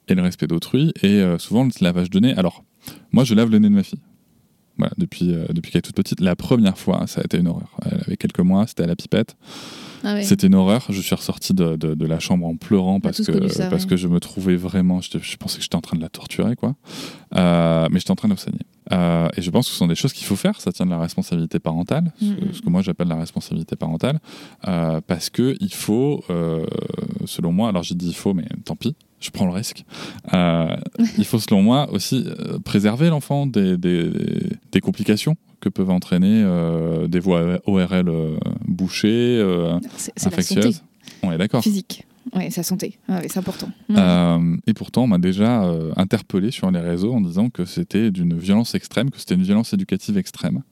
et 0.08 0.14
le 0.14 0.22
respect 0.22 0.46
d'autrui. 0.46 0.92
Et 1.02 1.20
euh, 1.20 1.38
souvent 1.38 1.64
le 1.64 1.70
lavage 1.80 2.10
de 2.10 2.20
nez. 2.20 2.34
Alors, 2.36 2.64
moi 3.12 3.24
je 3.24 3.34
lave 3.34 3.50
le 3.50 3.58
nez 3.58 3.68
de 3.68 3.74
ma 3.74 3.82
fille. 3.82 4.00
Voilà, 4.78 4.94
depuis, 4.96 5.34
euh, 5.34 5.44
depuis 5.50 5.72
qu'elle 5.72 5.80
est 5.80 5.82
toute 5.82 5.96
petite. 5.96 6.20
La 6.20 6.36
première 6.36 6.78
fois, 6.78 7.06
ça 7.06 7.20
a 7.20 7.24
été 7.24 7.36
une 7.36 7.48
horreur. 7.48 7.76
Elle 7.84 8.00
avait 8.06 8.16
quelques 8.16 8.40
mois, 8.40 8.66
c'était 8.66 8.84
à 8.84 8.86
la 8.86 8.96
pipette. 8.96 9.36
Ah 10.02 10.22
c'était 10.22 10.46
une 10.46 10.54
horreur. 10.54 10.86
Je 10.88 11.00
suis 11.02 11.14
ressorti 11.14 11.52
de, 11.52 11.76
de, 11.76 12.06
la 12.06 12.18
chambre 12.18 12.46
en 12.46 12.56
pleurant 12.56 13.00
parce, 13.00 13.22
que, 13.22 13.68
parce 13.68 13.84
que 13.84 13.98
je 13.98 14.08
me 14.08 14.20
trouvais 14.20 14.56
vraiment. 14.56 15.02
Je, 15.02 15.18
je 15.20 15.36
pensais 15.36 15.58
que 15.58 15.62
j'étais 15.62 15.76
en 15.76 15.82
train 15.82 15.98
de 15.98 16.02
la 16.02 16.08
torturer, 16.08 16.56
quoi. 16.56 16.76
mais 17.34 17.98
j'étais 17.98 18.10
en 18.10 18.16
train 18.16 18.28
de 18.28 18.36
saigner. 18.36 18.60
Euh, 18.92 19.28
et 19.36 19.42
je 19.42 19.50
pense 19.50 19.66
que 19.66 19.72
ce 19.72 19.78
sont 19.78 19.86
des 19.86 19.94
choses 19.94 20.12
qu'il 20.12 20.26
faut 20.26 20.36
faire, 20.36 20.60
ça 20.60 20.72
tient 20.72 20.86
de 20.86 20.90
la 20.90 20.98
responsabilité 20.98 21.58
parentale, 21.58 22.12
ce, 22.18 22.24
mm-hmm. 22.24 22.60
que 22.60 22.70
moi 22.70 22.82
j'appelle 22.82 23.08
la 23.08 23.16
responsabilité 23.16 23.76
parentale, 23.76 24.20
euh, 24.66 25.00
parce 25.06 25.30
que 25.30 25.56
il 25.60 25.72
faut, 25.72 26.24
euh, 26.30 26.66
selon 27.24 27.52
moi, 27.52 27.68
alors 27.68 27.82
j'ai 27.82 27.94
dit 27.94 28.08
il 28.08 28.14
faut, 28.14 28.34
mais 28.34 28.46
tant 28.64 28.76
pis, 28.76 28.94
je 29.20 29.30
prends 29.30 29.46
le 29.46 29.52
risque, 29.52 29.84
il 30.32 31.24
faut 31.24 31.38
selon 31.38 31.62
moi 31.62 31.90
aussi 31.92 32.26
préserver 32.64 33.10
l'enfant 33.10 33.46
des, 33.46 33.76
des, 33.76 34.10
des, 34.72 34.80
complications 34.80 35.36
que 35.60 35.68
peuvent 35.68 35.90
entraîner 35.90 36.42
des 37.06 37.20
voies 37.20 37.60
ORL 37.66 38.10
bouchées, 38.66 39.42
infectieuses. 40.24 40.82
On 41.22 41.32
est 41.32 41.38
d'accord. 41.38 41.62
Physique. 41.62 42.06
Oui, 42.34 42.50
sa 42.50 42.62
santé, 42.62 42.98
ah 43.08 43.20
c'est 43.22 43.38
important. 43.38 43.70
Euh, 43.90 44.56
et 44.66 44.74
pourtant, 44.74 45.04
on 45.04 45.06
m'a 45.08 45.18
déjà 45.18 45.64
euh, 45.64 45.92
interpellé 45.96 46.50
sur 46.50 46.70
les 46.70 46.80
réseaux 46.80 47.12
en 47.12 47.20
disant 47.20 47.50
que 47.50 47.64
c'était 47.64 48.10
d'une 48.10 48.38
violence 48.38 48.74
extrême, 48.74 49.10
que 49.10 49.18
c'était 49.18 49.34
une 49.34 49.42
violence 49.42 49.72
éducative 49.72 50.16
extrême 50.16 50.62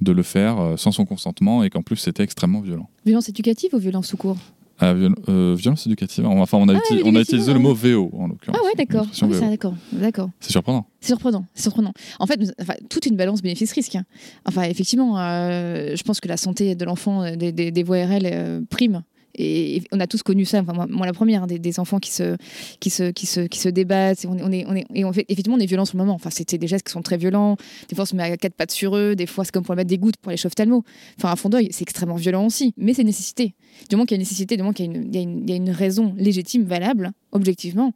de 0.00 0.12
le 0.12 0.22
faire 0.22 0.58
euh, 0.58 0.76
sans 0.76 0.90
son 0.90 1.04
consentement 1.04 1.62
et 1.62 1.70
qu'en 1.70 1.82
plus 1.82 1.96
c'était 1.96 2.22
extrêmement 2.22 2.60
violent. 2.60 2.90
Violence 3.04 3.28
éducative 3.28 3.70
ou 3.74 3.78
violence 3.78 4.08
sous 4.08 4.16
cours 4.16 4.36
ah, 4.78 4.92
violence 4.92 5.86
éducative. 5.86 6.26
Enfin, 6.26 6.58
on 6.58 6.68
a, 6.68 6.74
ah, 6.76 6.94
on 7.06 7.16
a 7.16 7.22
utilisé 7.22 7.50
le 7.54 7.58
mot 7.58 7.72
VO 7.72 8.10
en 8.12 8.26
l'occurrence. 8.26 8.60
Ah 8.60 8.66
ouais, 8.66 8.74
d'accord. 8.76 9.06
d'accord, 9.48 9.74
d'accord. 9.90 10.28
C'est 10.38 10.52
surprenant. 10.52 10.86
C'est 11.00 11.06
surprenant, 11.06 11.46
c'est 11.54 11.62
surprenant. 11.62 11.94
En 12.18 12.26
fait, 12.26 12.38
enfin, 12.60 12.74
toute 12.90 13.06
une 13.06 13.16
balance 13.16 13.40
bénéfice-risque. 13.40 13.96
Hein. 13.96 14.04
Enfin, 14.44 14.64
effectivement, 14.64 15.16
je 15.16 16.02
pense 16.02 16.20
que 16.20 16.28
la 16.28 16.36
santé 16.36 16.74
de 16.74 16.84
l'enfant 16.84 17.34
des, 17.34 17.52
des, 17.52 17.70
des, 17.70 17.82
voies 17.82 18.04
RL 18.04 18.66
prime 18.68 19.02
et, 19.34 19.82
on 19.92 20.00
a 20.00 20.06
tous 20.06 20.22
connu 20.22 20.44
ça. 20.44 20.60
Enfin, 20.60 20.86
moi, 20.88 21.06
la 21.06 21.12
première, 21.12 21.44
hein, 21.44 21.46
des, 21.46 21.80
enfants 21.80 21.98
qui 21.98 22.10
se, 22.10 22.36
qui 22.80 22.90
se, 22.90 23.10
qui 23.10 23.26
se, 23.26 23.40
qui 23.40 23.58
se 23.58 23.68
débattent. 23.68 24.24
Et 24.24 24.28
on, 24.28 24.36
est, 24.52 24.64
on 24.66 24.74
est, 24.74 24.86
et 24.94 25.04
on 25.04 25.12
fait, 25.12 25.24
effectivement, 25.28 25.56
on 25.56 25.60
est 25.60 25.66
violent 25.66 25.84
sur 25.84 25.96
le 25.96 26.04
moment. 26.04 26.14
Enfin, 26.14 26.30
c'était 26.30 26.58
des 26.58 26.66
gestes 26.66 26.86
qui 26.86 26.92
sont 26.92 27.02
très 27.02 27.16
violents. 27.16 27.56
Des 27.88 27.94
fois, 27.94 28.02
on 28.02 28.06
se 28.06 28.16
met 28.16 28.22
à 28.22 28.36
quatre 28.36 28.54
pattes 28.54 28.70
sur 28.70 28.96
eux. 28.96 29.14
Des 29.14 29.26
fois, 29.26 29.44
c'est 29.44 29.52
comme 29.52 29.64
pour 29.64 29.76
mettre 29.76 29.88
des 29.88 29.98
gouttes 29.98 30.16
pour 30.16 30.30
les 30.30 30.36
chauffe-talmo. 30.36 30.84
Enfin, 31.18 31.30
à 31.30 31.36
fond 31.36 31.48
d'œil, 31.48 31.68
c'est 31.70 31.82
extrêmement 31.82 32.16
violent 32.16 32.46
aussi. 32.46 32.72
Mais 32.76 32.94
c'est 32.94 33.04
nécessité. 33.04 33.54
Du 33.88 33.96
moment 33.96 34.06
qu'il 34.06 34.14
y 34.14 34.18
a 34.18 34.20
une 34.20 34.22
nécessité, 34.22 34.56
du 34.56 34.62
moment 34.62 34.72
qu'il 34.72 35.14
y, 35.14 35.18
y, 35.18 35.52
a 35.52 35.56
une 35.56 35.70
raison 35.70 36.14
légitime, 36.16 36.64
valable, 36.64 37.12
objectivement 37.32 37.92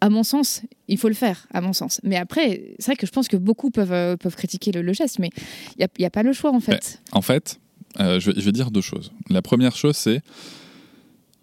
à 0.00 0.10
mon 0.10 0.22
sens, 0.22 0.62
il 0.88 0.98
faut 0.98 1.08
le 1.08 1.14
faire, 1.14 1.46
à 1.52 1.60
mon 1.60 1.72
sens. 1.72 2.00
Mais 2.04 2.16
après, 2.16 2.74
c'est 2.78 2.86
vrai 2.86 2.96
que 2.96 3.06
je 3.06 3.12
pense 3.12 3.28
que 3.28 3.36
beaucoup 3.36 3.70
peuvent, 3.70 3.92
euh, 3.92 4.16
peuvent 4.16 4.36
critiquer 4.36 4.72
le, 4.72 4.92
geste, 4.92 5.18
mais 5.18 5.30
il 5.78 5.86
n'y 5.98 6.04
a, 6.04 6.08
a, 6.08 6.10
pas 6.10 6.22
le 6.22 6.32
choix, 6.32 6.52
en 6.52 6.60
fait. 6.60 7.02
en 7.12 7.22
fait, 7.22 7.58
euh, 8.00 8.20
je, 8.20 8.32
je, 8.36 8.40
vais 8.40 8.52
dire 8.52 8.70
deux 8.70 8.80
choses. 8.80 9.12
La 9.30 9.42
première 9.42 9.76
chose, 9.76 9.96
c'est 9.96 10.22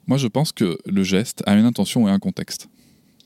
moi, 0.07 0.17
je 0.17 0.27
pense 0.27 0.51
que 0.51 0.77
le 0.85 1.03
geste 1.03 1.43
a 1.45 1.55
une 1.55 1.65
intention 1.65 2.07
et 2.07 2.11
un 2.11 2.19
contexte. 2.19 2.67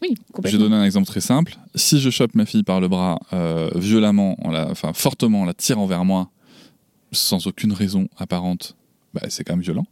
Oui, 0.02 0.16
complètement. 0.32 0.52
Je 0.52 0.58
vais 0.58 0.70
donner 0.70 0.82
un 0.82 0.86
exemple 0.86 1.08
très 1.08 1.22
simple. 1.22 1.58
Si 1.74 2.00
je 2.00 2.10
chope 2.10 2.36
ma 2.36 2.46
fille 2.46 2.64
par 2.64 2.80
le 2.80 2.88
bras 2.88 3.20
euh, 3.34 3.70
violemment, 3.76 4.38
la, 4.52 4.70
enfin 4.70 4.94
fortement, 4.94 5.42
en 5.42 5.46
la 5.46 5.56
tirant 5.56 5.88
vers 5.88 6.06
moi, 6.06 6.30
sans 7.12 7.48
aucune 7.48 7.74
raison 7.74 8.08
apparente, 8.18 8.76
bah, 9.14 9.22
c'est 9.30 9.44
quand 9.44 9.54
même 9.54 9.64
violent. 9.64 9.86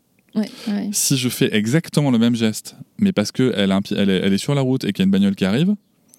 Si 0.92 1.16
je 1.16 1.30
fais 1.30 1.56
exactement 1.56 2.12
le 2.12 2.18
même 2.18 2.36
geste, 2.36 2.76
mais 3.00 3.14
parce 3.14 3.32
qu'elle 3.32 3.54
elle, 3.56 4.10
elle 4.10 4.34
est 4.34 4.38
sur 4.38 4.54
la 4.54 4.60
route 4.60 4.84
et 4.84 4.92
qu'il 4.92 5.00
y 5.00 5.04
a 5.04 5.06
une 5.06 5.12
bagnole 5.12 5.36
qui 5.36 5.46
arrive, 5.46 5.76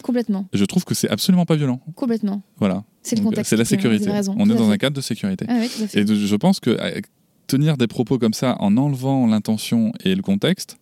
Complètement. 0.06 0.46
Je 0.52 0.64
trouve 0.64 0.84
que 0.84 0.94
c'est 0.94 1.10
absolument 1.10 1.46
pas 1.46 1.56
violent. 1.56 1.80
Complètement. 1.96 2.40
Voilà. 2.58 2.84
C'est 3.02 3.16
le 3.16 3.24
contexte. 3.24 3.50
C'est 3.50 3.56
la 3.56 3.64
sécurité. 3.64 4.08
On 4.36 4.48
est 4.48 4.54
dans 4.54 4.70
un 4.70 4.76
cadre 4.76 4.94
de 4.94 5.00
sécurité. 5.00 5.46
Ah 5.48 5.64
et 5.64 6.06
je 6.06 6.36
pense 6.36 6.60
que 6.60 6.70
euh, 6.70 7.00
tenir 7.48 7.76
des 7.76 7.88
propos 7.88 8.16
comme 8.16 8.32
ça 8.32 8.54
en 8.60 8.76
enlevant 8.76 9.26
l'intention 9.26 9.92
et 10.04 10.14
le 10.14 10.22
contexte, 10.22 10.78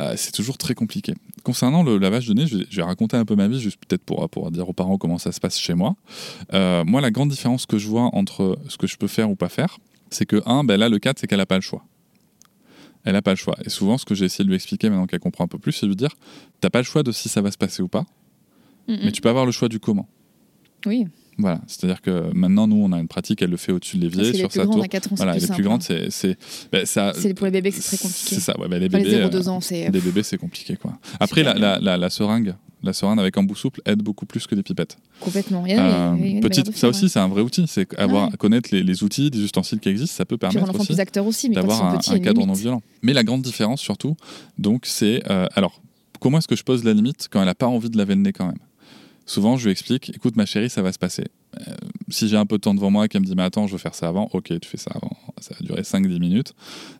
euh, 0.00 0.14
c'est 0.16 0.32
toujours 0.32 0.58
très 0.58 0.74
compliqué. 0.74 1.14
Concernant 1.44 1.84
le 1.84 1.96
lavage 1.98 2.26
de 2.26 2.34
nez, 2.34 2.48
je 2.48 2.64
vais, 2.76 2.82
raconter 2.82 3.16
un 3.16 3.24
peu 3.24 3.36
ma 3.36 3.46
vie, 3.46 3.60
juste 3.60 3.78
peut-être 3.86 4.02
pour, 4.02 4.28
pour 4.28 4.50
dire 4.50 4.68
aux 4.68 4.72
parents 4.72 4.98
comment 4.98 5.18
ça 5.18 5.30
se 5.30 5.38
passe 5.38 5.56
chez 5.56 5.74
moi. 5.74 5.94
Euh, 6.52 6.84
moi, 6.84 7.00
la 7.00 7.12
grande 7.12 7.28
différence 7.28 7.66
que 7.66 7.78
je 7.78 7.86
vois 7.86 8.10
entre 8.14 8.58
ce 8.66 8.76
que 8.78 8.88
je 8.88 8.96
peux 8.96 9.06
faire 9.06 9.30
ou 9.30 9.36
pas 9.36 9.48
faire, 9.48 9.78
c'est 10.10 10.26
que, 10.26 10.42
un, 10.44 10.64
ben 10.64 10.76
là, 10.76 10.88
le 10.88 10.98
cadre, 10.98 11.20
c'est 11.20 11.28
qu'elle 11.28 11.38
n'a 11.38 11.46
pas 11.46 11.54
le 11.54 11.62
choix. 11.62 11.84
Elle 13.04 13.12
n'a 13.12 13.22
pas 13.22 13.30
le 13.30 13.36
choix. 13.36 13.56
Et 13.64 13.70
souvent, 13.70 13.96
ce 13.96 14.04
que 14.04 14.16
j'ai 14.16 14.24
essayé 14.24 14.42
de 14.42 14.48
lui 14.48 14.56
expliquer 14.56 14.90
maintenant 14.90 15.06
qu'elle 15.06 15.20
comprend 15.20 15.44
un 15.44 15.48
peu 15.48 15.58
plus, 15.58 15.70
c'est 15.70 15.86
de 15.86 15.90
lui 15.90 15.96
dire, 15.96 16.16
t'as 16.60 16.70
pas 16.70 16.80
le 16.80 16.84
choix 16.84 17.04
de 17.04 17.12
si 17.12 17.28
ça 17.28 17.40
va 17.42 17.52
se 17.52 17.58
passer 17.58 17.80
ou 17.80 17.86
pas 17.86 18.04
mais 18.88 19.12
tu 19.12 19.20
peux 19.20 19.28
avoir 19.28 19.46
le 19.46 19.52
choix 19.52 19.68
du 19.68 19.80
comment. 19.80 20.08
Oui. 20.86 21.06
Voilà, 21.38 21.60
c'est-à-dire 21.66 22.00
que 22.00 22.32
maintenant, 22.32 22.66
nous, 22.66 22.76
on 22.76 22.92
a 22.92 22.98
une 22.98 23.08
pratique, 23.08 23.42
elle 23.42 23.50
le 23.50 23.58
fait 23.58 23.72
au-dessus 23.72 23.98
de 23.98 24.02
l'évier, 24.02 24.32
sur 24.32 24.50
sa 24.50 24.64
tour. 24.64 24.82
voilà, 25.12 25.36
les 25.36 25.46
plus 25.46 25.62
grandes, 25.62 25.82
c'est. 25.82 26.10
C'est 26.10 26.38
bah, 26.72 26.86
ça... 26.86 27.12
pour 27.36 27.44
les 27.44 27.52
bébés 27.52 27.70
que 27.70 27.76
c'est 27.76 27.96
très 27.96 27.98
compliqué. 27.98 28.34
C'est 28.36 28.40
ça, 28.40 28.58
ouais, 28.58 28.68
bah, 28.68 28.78
les 28.78 28.88
bébés. 28.88 29.04
les 29.04 29.24
0-2 29.26 29.48
ans, 29.48 29.60
c'est. 29.60 29.90
Les 29.90 30.00
bébés, 30.00 30.22
c'est 30.22 30.38
compliqué, 30.38 30.76
quoi. 30.76 30.98
Après, 31.20 31.42
la, 31.42 31.78
la, 31.78 31.96
la, 31.98 32.10
seringue, 32.10 32.54
la 32.82 32.94
seringue 32.94 33.20
avec 33.20 33.36
embout 33.36 33.54
souple 33.54 33.82
aide 33.84 34.02
beaucoup 34.02 34.24
plus 34.24 34.46
que 34.46 34.54
les 34.54 34.62
pipettes. 34.62 34.96
Complètement. 35.20 35.64
Euh, 35.68 36.40
petite, 36.40 36.74
ça 36.74 36.88
aussi, 36.88 37.10
c'est 37.10 37.20
un 37.20 37.28
vrai 37.28 37.42
outil. 37.42 37.66
C'est 37.66 37.98
avoir 37.98 38.30
connaître 38.38 38.70
les, 38.72 38.82
les, 38.82 39.04
outils, 39.04 39.28
les 39.28 39.40
ustensiles 39.40 39.80
qui 39.80 39.90
existent, 39.90 40.16
ça 40.16 40.24
peut 40.24 40.38
permettre 40.38 40.80
aussi, 41.26 41.50
d'avoir 41.50 41.84
un, 41.84 41.98
un 42.08 42.18
cadre 42.18 42.46
non 42.46 42.54
violent. 42.54 42.80
Mais 43.02 43.12
la 43.12 43.24
grande 43.24 43.42
différence, 43.42 43.82
surtout, 43.82 44.16
donc, 44.56 44.86
c'est 44.86 45.22
euh, 45.30 45.46
alors 45.54 45.82
comment 46.18 46.38
est-ce 46.38 46.48
que 46.48 46.56
je 46.56 46.64
pose 46.64 46.82
la 46.82 46.94
limite 46.94 47.28
quand 47.30 47.40
elle 47.40 47.46
n'a 47.46 47.54
pas 47.54 47.66
envie 47.66 47.90
de 47.90 47.98
laver 47.98 48.14
le 48.14 48.22
nez 48.22 48.32
quand 48.32 48.46
même? 48.46 48.58
Souvent 49.26 49.56
je 49.56 49.64
lui 49.64 49.72
explique 49.72 50.10
écoute 50.10 50.36
ma 50.36 50.46
chérie 50.46 50.70
ça 50.70 50.82
va 50.82 50.92
se 50.92 50.98
passer. 50.98 51.24
Euh, 51.68 51.74
si 52.08 52.28
j'ai 52.28 52.36
un 52.36 52.46
peu 52.46 52.56
de 52.56 52.60
temps 52.60 52.74
devant 52.74 52.90
moi 52.90 53.06
et 53.06 53.08
qu'elle 53.08 53.22
me 53.22 53.26
dit 53.26 53.34
mais 53.34 53.42
attends 53.42 53.66
je 53.66 53.72
veux 53.72 53.78
faire 53.78 53.94
ça 53.94 54.08
avant 54.08 54.30
ok 54.32 54.58
tu 54.60 54.68
fais 54.68 54.76
ça 54.76 54.92
avant. 54.94 55.16
Ça 55.40 55.54
va 55.58 55.66
durer 55.66 55.82
5-10 55.82 56.18
minutes. 56.18 56.54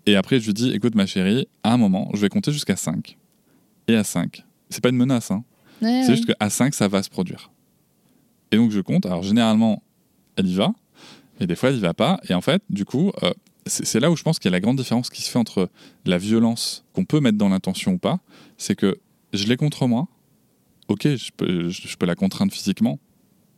Et 0.05 0.17
après 0.17 0.41
je 0.41 0.47
lui 0.47 0.55
dis 0.55 0.71
écoute 0.73 0.95
ma 0.95 1.07
chérie 1.07 1.49
à 1.63 1.73
un 1.73 1.77
moment 1.77 2.11
je 2.15 2.21
vais 2.21 2.29
compter 2.29 2.53
jusqu'à 2.53 2.77
5 2.77 3.17
et 3.89 3.97
à 3.97 4.05
5 4.05 4.45
c'est 4.69 4.83
pas 4.83 4.91
une 4.91 4.97
menace 4.97 5.31
hein. 5.31 5.45
c'est 5.81 6.15
juste 6.15 6.27
qu'à 6.27 6.51
5 6.51 6.75
ça 6.75 6.89
va 6.89 7.03
se 7.03 7.11
produire. 7.11 7.51
Et 8.53 8.57
donc 8.57 8.71
je 8.71 8.81
compte. 8.81 9.07
Alors 9.07 9.23
généralement 9.23 9.83
elle 10.37 10.49
y 10.49 10.55
va 10.55 10.73
et 11.41 11.47
des 11.47 11.55
fois 11.55 11.71
elle 11.71 11.77
y 11.77 11.81
va 11.81 11.95
pas. 11.95 12.21
Et 12.29 12.35
en 12.35 12.41
fait 12.41 12.63
du 12.69 12.85
coup 12.85 13.13
euh, 13.23 13.33
c'est 13.67 14.01
là 14.01 14.11
où 14.11 14.17
je 14.17 14.23
pense 14.23 14.39
qu'il 14.39 14.49
y 14.49 14.53
a 14.53 14.57
la 14.57 14.61
grande 14.61 14.77
différence 14.77 15.11
qui 15.11 15.23
se 15.23 15.31
fait 15.31 15.39
entre 15.39 15.69
la 16.05 16.19
violence 16.19 16.85
qu'on 16.93 17.05
peut 17.05 17.21
mettre 17.21 17.39
dans 17.39 17.49
l'intention 17.49 17.93
ou 17.93 17.99
pas. 17.99 18.21
C'est 18.59 18.77
que 18.77 18.99
je 19.33 19.47
l'ai 19.47 19.57
contre 19.57 19.87
moi 19.87 20.09
ok, 20.89 21.03
je 21.03 21.31
peux, 21.37 21.69
je, 21.69 21.97
peux 21.97 22.07
la 22.07 22.15
contraindre 22.15 22.53
physiquement, 22.53 22.99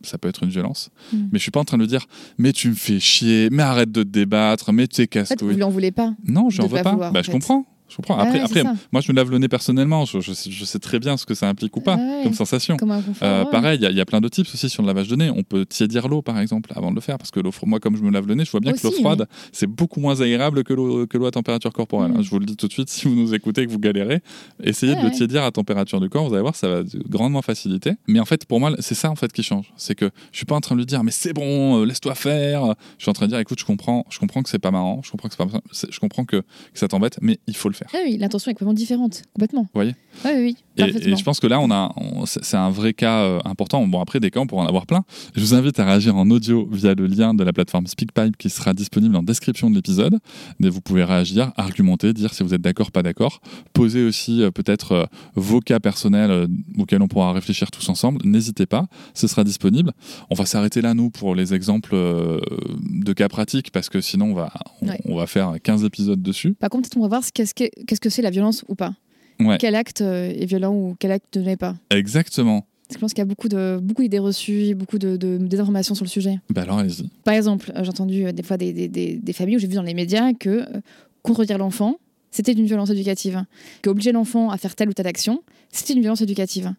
ça 0.02 0.18
peut 0.18 0.28
être 0.28 0.42
une 0.44 0.50
violence. 0.50 0.90
Mm. 1.12 1.16
Mais 1.32 1.38
je 1.38 1.42
suis 1.42 1.50
pas 1.50 1.60
en 1.60 1.64
train 1.64 1.78
de 1.78 1.86
dire, 1.86 2.06
mais 2.38 2.52
tu 2.52 2.68
me 2.68 2.74
fais 2.74 3.00
chier, 3.00 3.48
mais 3.50 3.62
arrête 3.62 3.90
de 3.90 4.02
te 4.02 4.08
débattre, 4.08 4.72
mais 4.72 4.86
tu 4.86 5.02
es 5.02 5.06
casse-couille. 5.06 5.34
En 5.36 5.48
fait, 5.48 5.54
vous 5.54 5.60
l'en 5.60 5.70
voulez 5.70 5.92
pas. 5.92 6.14
Non, 6.24 6.50
je 6.50 6.62
n'en 6.62 6.68
veux 6.68 6.82
pas. 6.82 7.10
bah, 7.10 7.22
je 7.22 7.30
comprends. 7.30 7.66
Je 7.88 7.96
comprends. 7.96 8.18
Après, 8.18 8.40
après 8.40 8.62
moi, 8.92 9.00
je 9.00 9.10
me 9.10 9.16
lave 9.16 9.30
le 9.30 9.38
nez 9.38 9.48
personnellement. 9.48 10.04
Je, 10.04 10.20
je, 10.20 10.32
sais, 10.32 10.78
très 10.78 10.98
bien 10.98 11.16
ce 11.16 11.26
que 11.26 11.34
ça 11.34 11.48
implique 11.48 11.76
ou 11.76 11.80
pas 11.80 11.98
comme 12.22 12.34
sensation. 12.34 12.76
euh, 13.22 13.44
pareil, 13.46 13.78
il 13.82 13.96
y, 13.96 14.00
a 14.00 14.04
plein 14.04 14.20
de 14.20 14.28
tips 14.28 14.52
aussi 14.52 14.68
sur 14.68 14.82
le 14.82 14.88
lavage 14.88 15.08
de 15.08 15.16
nez. 15.16 15.30
On 15.30 15.42
peut 15.42 15.64
tiédir 15.64 16.08
l'eau, 16.08 16.22
par 16.22 16.38
exemple, 16.38 16.72
avant 16.76 16.90
de 16.90 16.96
le 16.96 17.00
faire. 17.00 17.18
Parce 17.18 17.30
que 17.30 17.40
l'eau, 17.40 17.50
moi, 17.64 17.80
comme 17.80 17.96
je 17.96 18.02
me 18.02 18.10
lave 18.10 18.26
le 18.26 18.34
nez, 18.34 18.44
je 18.44 18.50
vois 18.50 18.60
bien 18.60 18.72
que 18.72 18.82
l'eau 18.82 18.92
froide, 18.92 19.26
c'est 19.52 19.66
beaucoup 19.66 20.00
moins 20.00 20.20
agréable 20.20 20.64
que 20.64 20.72
l'eau, 20.74 21.26
à 21.26 21.30
température 21.30 21.72
corporelle. 21.72 22.12
Hein. 22.14 22.20
Mm. 22.20 22.22
Je 22.22 22.30
vous 22.30 22.38
le 22.38 22.46
dis 22.46 22.56
tout 22.56 22.68
de 22.68 22.72
suite, 22.72 22.88
si 22.88 23.08
vous 23.08 23.14
nous 23.14 23.34
écoutez 23.34 23.62
et 23.62 23.66
que 23.66 23.72
vous 23.72 23.78
galérez, 23.78 24.20
essayez 24.62 24.94
de 24.94 25.02
le 25.02 25.10
tiédir 25.10 25.42
à 25.44 25.50
température 25.50 26.00
du 26.00 26.08
corps. 26.08 26.28
Vous 26.28 26.34
allez 26.34 26.42
voir, 26.42 26.56
ça 26.56 26.68
va 26.68 26.82
grandement 27.08 27.42
faciliter. 27.42 27.92
Mais 28.06 28.20
en 28.20 28.24
fait, 28.24 28.44
pour 28.44 28.60
moi, 28.60 28.72
c'est 28.80 28.94
ça 28.94 29.10
en 29.10 29.16
fait 29.16 29.32
qui 29.32 29.42
change. 29.42 29.72
C'est 29.76 29.94
que 29.94 30.10
je 30.32 30.36
suis 30.36 30.46
pas 30.46 30.54
en 30.54 30.60
train 30.60 30.74
de 30.74 30.80
lui 30.80 30.86
dire, 30.86 31.02
mais 31.04 31.10
c'est 31.10 31.32
bon, 31.32 31.80
euh, 31.80 31.84
laisse-toi 31.84 32.14
faire. 32.14 32.74
Je 32.98 33.04
suis 33.04 33.10
en 33.10 33.14
train 33.14 33.26
de 33.26 33.30
dire, 33.30 33.38
écoute, 33.38 33.58
je 33.58 33.64
comprends, 33.64 34.04
je 34.10 34.18
comprends 34.18 34.42
que 34.42 34.50
c'est 34.50 34.58
pas 34.58 34.70
marrant, 34.70 35.00
je 35.04 35.10
comprends 35.10 35.28
que, 35.28 35.36
pas, 35.36 35.46
je 35.90 35.98
comprends 35.98 36.24
que, 36.24 36.42
ça 36.74 36.88
t'embête, 36.88 37.18
mais 37.20 37.38
il 37.46 37.56
faut 37.56 37.68
le 37.68 37.74
faire. 37.78 37.88
Ah 37.94 37.98
oui, 38.04 38.16
l'intention 38.18 38.50
est 38.50 38.54
complètement 38.54 38.74
différente, 38.74 39.22
complètement. 39.34 39.62
Vous 39.62 39.68
voyez 39.74 39.94
Oui, 40.24 40.30
oui. 40.36 40.56
Et, 40.78 41.16
je 41.16 41.24
pense 41.24 41.40
que 41.40 41.46
là, 41.46 41.60
on 41.60 41.70
a, 41.70 41.92
c'est 42.26 42.56
un 42.56 42.70
vrai 42.70 42.92
cas 42.92 43.20
euh, 43.22 43.40
important. 43.44 43.86
Bon, 43.86 44.00
après, 44.00 44.20
des 44.20 44.30
cas, 44.30 44.40
on 44.40 44.46
pourra 44.46 44.62
en 44.62 44.66
avoir 44.66 44.86
plein. 44.86 45.04
Je 45.34 45.40
vous 45.40 45.54
invite 45.54 45.78
à 45.80 45.84
réagir 45.84 46.16
en 46.16 46.30
audio 46.30 46.68
via 46.70 46.94
le 46.94 47.06
lien 47.06 47.34
de 47.34 47.42
la 47.42 47.52
plateforme 47.52 47.86
SpeakPipe 47.86 48.36
qui 48.36 48.50
sera 48.50 48.74
disponible 48.74 49.16
en 49.16 49.22
description 49.22 49.70
de 49.70 49.74
l'épisode. 49.74 50.18
Vous 50.60 50.80
pouvez 50.80 51.04
réagir, 51.04 51.52
argumenter, 51.56 52.12
dire 52.12 52.34
si 52.34 52.42
vous 52.42 52.54
êtes 52.54 52.60
d'accord, 52.60 52.92
pas 52.92 53.02
d'accord. 53.02 53.40
Poser 53.72 54.04
aussi 54.04 54.42
euh, 54.42 54.50
peut-être 54.50 54.92
euh, 54.92 55.04
vos 55.34 55.60
cas 55.60 55.80
personnels 55.80 56.48
auxquels 56.78 57.02
on 57.02 57.08
pourra 57.08 57.32
réfléchir 57.32 57.70
tous 57.70 57.88
ensemble. 57.88 58.20
N'hésitez 58.24 58.66
pas, 58.66 58.86
ce 59.14 59.26
sera 59.26 59.44
disponible. 59.44 59.92
On 60.30 60.34
va 60.34 60.46
s'arrêter 60.46 60.80
là, 60.80 60.94
nous, 60.94 61.10
pour 61.10 61.34
les 61.34 61.54
exemples 61.54 61.94
de 61.94 63.12
cas 63.12 63.28
pratiques, 63.28 63.70
parce 63.70 63.88
que 63.88 64.00
sinon, 64.00 64.32
on 64.32 64.34
va, 64.34 64.52
on, 65.04 65.16
va 65.16 65.26
faire 65.26 65.54
15 65.62 65.84
épisodes 65.84 66.22
dessus. 66.22 66.54
Par 66.54 66.70
contre, 66.70 66.88
on 66.96 67.00
va 67.02 67.08
voir 67.08 67.22
qu'est-ce 67.32 67.54
que 67.54 67.67
c'est 68.08 68.22
la 68.22 68.30
violence 68.30 68.64
ou 68.68 68.74
pas. 68.74 68.94
Quel 69.58 69.74
acte 69.74 70.00
euh, 70.00 70.30
est 70.30 70.46
violent 70.46 70.74
ou 70.74 70.96
quel 70.98 71.12
acte 71.12 71.36
ne 71.36 71.42
l'est 71.42 71.56
pas 71.56 71.76
Exactement. 71.90 72.66
Je 72.92 72.98
pense 72.98 73.12
qu'il 73.12 73.20
y 73.20 73.22
a 73.22 73.26
beaucoup 73.26 73.48
de 73.48 73.78
beaucoup 73.80 74.02
d'idées 74.02 74.18
reçues, 74.18 74.74
beaucoup 74.74 74.98
de, 74.98 75.16
désinformations 75.16 75.94
sur 75.94 76.04
le 76.04 76.08
sujet. 76.08 76.38
Bah 76.50 76.62
alors, 76.62 76.78
allez-y. 76.78 77.08
Par 77.22 77.34
exemple, 77.34 77.70
euh, 77.76 77.84
j'ai 77.84 77.90
entendu 77.90 78.26
euh, 78.26 78.32
des 78.32 78.42
fois 78.42 78.56
des, 78.56 78.72
des, 78.72 78.88
des, 78.88 79.32
familles 79.32 79.56
où 79.56 79.58
j'ai 79.58 79.66
vu 79.66 79.74
dans 79.74 79.82
les 79.82 79.94
médias 79.94 80.32
que 80.32 80.64
contredire 81.22 81.58
l'enfant, 81.58 81.98
c'était 82.30 82.52
une 82.52 82.66
violence 82.66 82.90
éducative. 82.90 83.44
Qu'obliger 83.82 84.12
l'enfant 84.12 84.50
à 84.50 84.56
faire 84.56 84.74
telle 84.74 84.88
ou 84.88 84.92
telle 84.92 85.06
action, 85.06 85.42
c'était 85.70 85.92
une 85.92 86.00
violence 86.00 86.22
éducative. 86.22 86.74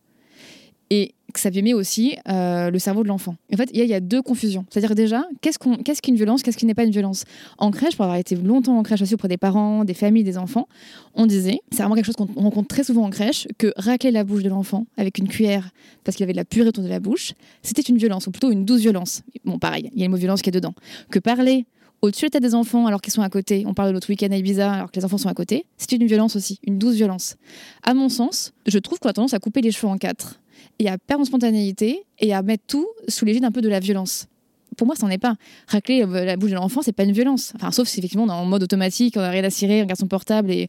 Et 0.89 1.13
ça 1.35 1.51
met 1.51 1.73
aussi 1.73 2.17
euh, 2.27 2.71
le 2.71 2.79
cerveau 2.79 3.03
de 3.03 3.07
l'enfant. 3.07 3.35
En 3.53 3.57
fait, 3.57 3.69
il 3.73 3.85
y, 3.85 3.93
a 3.93 3.99
deux 3.99 4.21
confusions. 4.21 4.65
C'est-à-dire 4.69 4.95
déjà, 4.95 5.27
qu'est-ce 5.41 5.59
qu'une 6.01 6.15
violence, 6.15 6.41
qu'est-ce 6.41 6.57
qui 6.57 6.65
n'est 6.65 6.73
pas 6.73 6.83
une 6.83 6.91
violence? 6.91 7.25
En 7.57 7.71
crèche, 7.71 7.95
pour 7.95 8.05
avoir 8.05 8.17
été 8.17 8.35
longtemps 8.35 8.77
en 8.77 8.83
crèche 8.83 9.01
aussi 9.01 9.13
auprès 9.13 9.27
des 9.27 9.37
parents, 9.37 9.85
des 9.85 9.93
familles, 9.93 10.23
des 10.23 10.37
enfants, 10.37 10.67
on 11.13 11.27
disait, 11.27 11.59
c'est 11.71 11.77
vraiment 11.79 11.95
quelque 11.95 12.05
chose 12.05 12.15
qu'on 12.15 12.25
rencontre 12.25 12.67
très 12.67 12.83
souvent 12.83 13.05
en 13.05 13.09
crèche, 13.09 13.47
que 13.57 13.71
racler 13.77 14.11
la 14.11 14.23
bouche 14.23 14.43
de 14.43 14.49
l'enfant 14.49 14.85
avec 14.97 15.17
une 15.17 15.27
cuillère 15.27 15.69
parce 16.03 16.17
qu'il 16.17 16.23
avait 16.23 16.33
de 16.33 16.37
la 16.37 16.45
purée 16.45 16.69
autour 16.69 16.83
de 16.83 16.89
la 16.89 16.99
bouche, 16.99 17.33
c'était 17.61 17.81
une 17.81 17.97
violence, 17.97 18.27
ou 18.27 18.31
plutôt 18.31 18.51
une 18.51 18.65
douce 18.65 18.81
violence. 18.81 19.21
Bon, 19.45 19.59
pareil, 19.59 19.89
il 19.93 19.99
y 19.99 20.03
a 20.03 20.05
le 20.07 20.11
mot 20.11 20.17
violence 20.17 20.41
qui 20.41 20.49
est 20.49 20.53
dedans. 20.53 20.73
Que 21.11 21.19
parler 21.19 21.65
au-dessus 22.01 22.21
de 22.21 22.27
la 22.27 22.31
tête 22.31 22.43
des 22.43 22.55
enfants 22.55 22.87
alors 22.87 23.01
qu'ils 23.01 23.13
sont 23.13 23.21
à 23.21 23.29
côté, 23.29 23.65
on 23.67 23.73
parle 23.73 23.89
de 23.89 23.93
notre 23.93 24.09
week-end 24.09 24.29
à 24.31 24.37
Ibiza 24.37 24.71
alors 24.71 24.91
que 24.91 24.99
les 24.99 25.05
enfants 25.05 25.17
sont 25.17 25.29
à 25.29 25.33
côté, 25.33 25.65
c'est 25.77 25.91
une 25.91 26.07
violence 26.07 26.35
aussi, 26.35 26.59
une 26.63 26.79
douce 26.79 26.95
violence. 26.95 27.35
À 27.83 27.93
mon 27.93 28.09
sens, 28.09 28.53
je 28.65 28.79
trouve 28.79 28.99
qu'on 28.99 29.09
a 29.09 29.13
tendance 29.13 29.33
à 29.33 29.39
couper 29.39 29.61
les 29.61 29.71
cheveux 29.71 29.91
en 29.91 29.97
quatre 29.97 30.39
et 30.77 30.89
à 30.89 30.97
perdre 30.97 31.21
en 31.21 31.25
spontanéité 31.25 32.03
et 32.19 32.33
à 32.33 32.41
mettre 32.41 32.63
tout 32.67 32.87
sous 33.07 33.25
l'égide 33.25 33.45
un 33.45 33.51
peu 33.51 33.61
de 33.61 33.69
la 33.69 33.79
violence 33.79 34.27
pour 34.77 34.87
moi, 34.87 34.95
ça 34.95 35.05
n'en 35.05 35.11
est 35.11 35.17
pas. 35.17 35.35
Racler 35.67 36.03
euh, 36.03 36.25
la 36.25 36.37
bouche 36.37 36.51
de 36.51 36.55
l'enfant, 36.55 36.81
c'est 36.81 36.93
pas 36.93 37.03
une 37.03 37.11
violence. 37.11 37.53
Enfin, 37.55 37.71
sauf 37.71 37.87
si 37.87 37.99
effectivement 37.99 38.25
on 38.25 38.29
est 38.29 38.33
en 38.33 38.45
mode 38.45 38.63
automatique, 38.63 39.15
on 39.17 39.21
a 39.21 39.29
rien 39.29 39.43
à 39.43 39.49
cirer, 39.49 39.79
on 39.79 39.83
regarde 39.83 39.99
son 39.99 40.07
portable 40.07 40.51
et 40.51 40.67